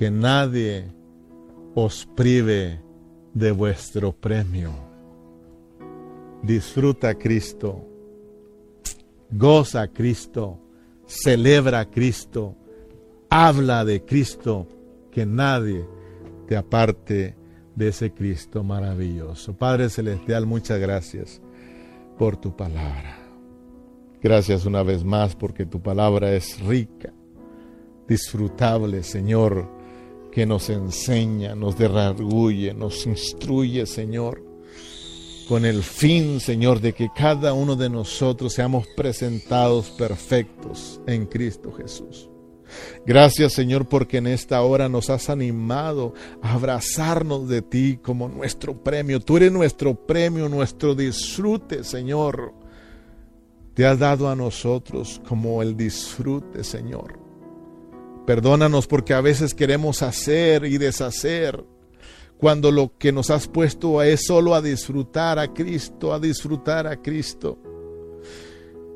que 0.00 0.10
nadie 0.10 0.86
os 1.74 2.06
prive 2.16 2.80
de 3.34 3.50
vuestro 3.50 4.12
premio. 4.12 4.72
Disfruta 6.42 7.10
a 7.10 7.14
Cristo, 7.14 7.86
goza 9.30 9.82
a 9.82 9.88
Cristo, 9.88 10.58
celebra 11.04 11.80
a 11.80 11.84
Cristo, 11.84 12.56
habla 13.28 13.84
de 13.84 14.02
Cristo, 14.02 14.66
que 15.10 15.26
nadie 15.26 15.86
te 16.48 16.56
aparte 16.56 17.36
de 17.76 17.88
ese 17.88 18.10
Cristo 18.10 18.64
maravilloso. 18.64 19.52
Padre 19.52 19.90
Celestial, 19.90 20.46
muchas 20.46 20.80
gracias 20.80 21.42
por 22.16 22.38
tu 22.38 22.56
palabra. 22.56 23.18
Gracias 24.22 24.64
una 24.64 24.82
vez 24.82 25.04
más 25.04 25.36
porque 25.36 25.66
tu 25.66 25.82
palabra 25.82 26.32
es 26.32 26.58
rica, 26.60 27.12
disfrutable, 28.08 29.02
Señor 29.02 29.78
que 30.32 30.46
nos 30.46 30.70
enseña, 30.70 31.54
nos 31.54 31.76
derrarguye, 31.76 32.74
nos 32.74 33.06
instruye, 33.06 33.86
Señor, 33.86 34.42
con 35.48 35.64
el 35.64 35.82
fin, 35.82 36.40
Señor, 36.40 36.80
de 36.80 36.92
que 36.92 37.10
cada 37.14 37.52
uno 37.52 37.74
de 37.74 37.90
nosotros 37.90 38.52
seamos 38.52 38.86
presentados 38.96 39.90
perfectos 39.90 41.00
en 41.06 41.26
Cristo 41.26 41.72
Jesús. 41.72 42.30
Gracias 43.04 43.52
Señor 43.52 43.88
porque 43.88 44.18
en 44.18 44.26
esta 44.26 44.62
hora 44.62 44.88
nos 44.88 45.10
has 45.10 45.28
animado 45.30 46.14
a 46.42 46.54
abrazarnos 46.54 47.48
de 47.48 47.62
ti 47.62 47.98
como 48.00 48.28
nuestro 48.28 48.82
premio. 48.82 49.20
Tú 49.20 49.36
eres 49.36 49.52
nuestro 49.52 49.94
premio, 49.94 50.48
nuestro 50.48 50.94
disfrute 50.94 51.84
Señor. 51.84 52.54
Te 53.74 53.86
has 53.86 53.98
dado 53.98 54.28
a 54.28 54.36
nosotros 54.36 55.20
como 55.26 55.62
el 55.62 55.76
disfrute 55.76 56.62
Señor. 56.64 57.29
Perdónanos 58.26 58.86
porque 58.86 59.14
a 59.14 59.20
veces 59.20 59.54
queremos 59.54 60.02
hacer 60.02 60.64
y 60.64 60.78
deshacer 60.78 61.64
cuando 62.38 62.70
lo 62.70 62.96
que 62.96 63.12
nos 63.12 63.30
has 63.30 63.48
puesto 63.48 64.02
es 64.02 64.24
solo 64.26 64.54
a 64.54 64.62
disfrutar 64.62 65.38
a 65.38 65.52
Cristo, 65.52 66.14
a 66.14 66.18
disfrutar 66.18 66.86
a 66.86 66.96
Cristo. 66.96 67.58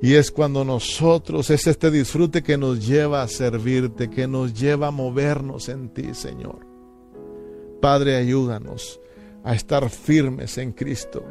Y 0.00 0.14
es 0.14 0.30
cuando 0.30 0.64
nosotros, 0.64 1.50
es 1.50 1.66
este 1.66 1.90
disfrute 1.90 2.42
que 2.42 2.56
nos 2.56 2.86
lleva 2.86 3.22
a 3.22 3.28
servirte, 3.28 4.10
que 4.10 4.26
nos 4.26 4.52
lleva 4.52 4.88
a 4.88 4.90
movernos 4.90 5.68
en 5.68 5.88
ti, 5.88 6.14
Señor. 6.14 6.66
Padre, 7.80 8.16
ayúdanos 8.16 9.00
a 9.42 9.54
estar 9.54 9.88
firmes 9.90 10.56
en 10.58 10.72
Cristo 10.72 11.22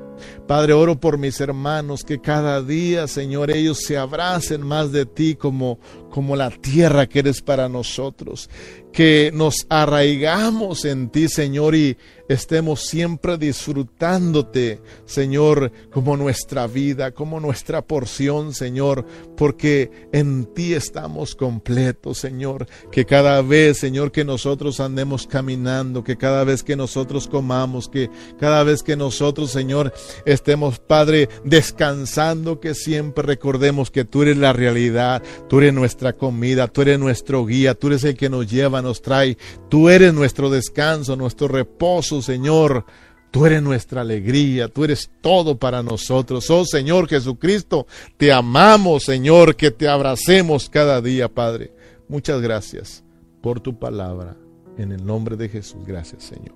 Padre, 0.48 0.74
oro 0.74 1.00
por 1.00 1.18
mis 1.18 1.40
hermanos, 1.40 2.04
que 2.04 2.20
cada 2.20 2.62
día, 2.62 3.08
Señor, 3.08 3.52
ellos 3.52 3.80
se 3.80 3.98
abracen 3.98 4.62
más 4.62 4.92
de 4.92 5.06
ti 5.06 5.36
como, 5.36 5.80
como 6.10 6.36
la 6.36 6.50
tierra 6.50 7.08
que 7.08 7.20
eres 7.20 7.42
para 7.42 7.70
nosotros. 7.70 8.50
Que 8.92 9.32
nos 9.34 9.66
arraigamos 9.70 10.86
en 10.86 11.10
ti, 11.10 11.28
Señor, 11.28 11.74
y 11.74 11.98
estemos 12.30 12.82
siempre 12.82 13.38
disfrutándote, 13.38 14.82
Señor, 15.06 15.72
como 15.92 16.16
nuestra 16.16 16.68
vida, 16.68 17.12
como 17.12 17.40
nuestra 17.40 17.82
porción, 17.82 18.54
Señor, 18.54 19.06
porque 19.36 19.90
en 20.12 20.46
ti 20.46 20.74
estamos 20.74 21.36
completos, 21.36 22.20
Señor. 22.20 22.68
Que 22.92 23.06
cada 23.06 23.42
vez, 23.42 23.80
Señor, 23.80 24.12
que 24.12 24.24
nosotros 24.24 24.80
andemos 24.80 25.28
caminando, 25.28 26.04
que 26.04 26.18
cada 26.18 26.44
vez 26.44 26.64
que 26.64 26.76
nosotros 26.76 27.28
comamos, 27.28 27.90
que 27.90 28.10
cada 28.40 28.64
vez 28.64 28.84
que 28.84 28.96
nosotros, 28.96 29.52
Señor, 29.52 29.94
estemos, 30.26 30.80
Padre, 30.80 31.30
descansando, 31.44 32.60
que 32.60 32.74
siempre 32.76 33.24
recordemos 33.24 33.92
que 33.92 34.06
tú 34.06 34.22
eres 34.24 34.38
la 34.38 34.54
realidad, 34.54 35.22
tú 35.50 35.60
eres 35.60 35.74
nuestra 35.74 36.14
comida, 36.14 36.68
tú 36.68 36.82
eres 36.82 37.00
nuestro 37.00 37.46
guía, 37.46 37.76
tú 37.76 37.88
eres 37.88 38.04
el 38.04 38.16
que 38.16 38.30
nos 38.30 38.50
lleva, 38.50 38.82
nos 38.82 39.02
trae, 39.02 39.38
tú 39.70 39.90
eres 39.90 40.14
nuestro 40.14 40.50
descanso, 40.50 41.16
nuestro 41.16 41.48
reposo, 41.48 42.22
Señor. 42.22 42.86
Tú 43.32 43.48
eres 43.48 43.64
nuestra 43.64 44.02
alegría, 44.02 44.68
tú 44.68 44.84
eres 44.84 45.10
todo 45.20 45.58
para 45.58 45.82
nosotros. 45.82 46.48
Oh 46.52 46.66
Señor 46.66 47.08
Jesucristo, 47.08 47.88
te 48.16 48.32
amamos, 48.32 49.06
Señor, 49.06 49.56
que 49.56 49.72
te 49.72 49.88
abracemos 49.88 50.70
cada 50.70 51.02
día, 51.02 51.28
Padre. 51.34 51.74
Muchas 52.08 52.40
gracias 52.42 53.04
por 53.42 53.60
tu 53.60 53.80
palabra. 53.80 54.38
En 54.78 54.92
el 54.92 55.04
nombre 55.04 55.36
de 55.36 55.50
Jesús, 55.50 55.84
gracias, 55.84 56.26
Señor. 56.26 56.56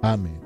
Amén. 0.00 0.40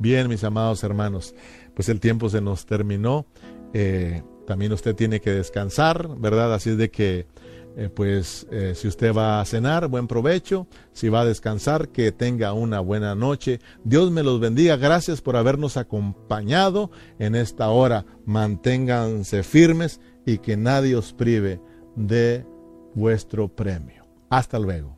Bien, 0.00 0.28
mis 0.28 0.42
amados 0.42 0.82
hermanos, 0.82 1.34
pues 1.76 1.88
el 1.90 2.00
tiempo 2.00 2.28
se 2.30 2.40
nos 2.40 2.64
terminó. 2.66 3.26
Eh, 3.74 4.22
también 4.46 4.72
usted 4.72 4.96
tiene 4.96 5.20
que 5.20 5.30
descansar, 5.30 6.08
¿verdad? 6.18 6.54
Así 6.54 6.70
es 6.70 6.78
de 6.78 6.90
que 6.90 7.26
eh, 7.78 7.90
pues 7.94 8.46
eh, 8.50 8.72
si 8.74 8.88
usted 8.88 9.14
va 9.14 9.38
a 9.38 9.44
cenar, 9.44 9.88
buen 9.88 10.08
provecho. 10.08 10.66
Si 10.92 11.10
va 11.10 11.20
a 11.20 11.26
descansar, 11.26 11.88
que 11.90 12.10
tenga 12.10 12.54
una 12.54 12.80
buena 12.80 13.14
noche. 13.14 13.60
Dios 13.84 14.10
me 14.10 14.22
los 14.22 14.40
bendiga. 14.40 14.76
Gracias 14.76 15.20
por 15.20 15.36
habernos 15.36 15.76
acompañado 15.76 16.90
en 17.18 17.34
esta 17.34 17.68
hora. 17.68 18.06
Manténganse 18.24 19.42
firmes 19.42 20.00
y 20.24 20.38
que 20.38 20.56
nadie 20.56 20.96
os 20.96 21.12
prive 21.12 21.60
de 21.94 22.46
vuestro 22.94 23.54
premio. 23.54 24.06
Hasta 24.30 24.58
luego. 24.58 24.95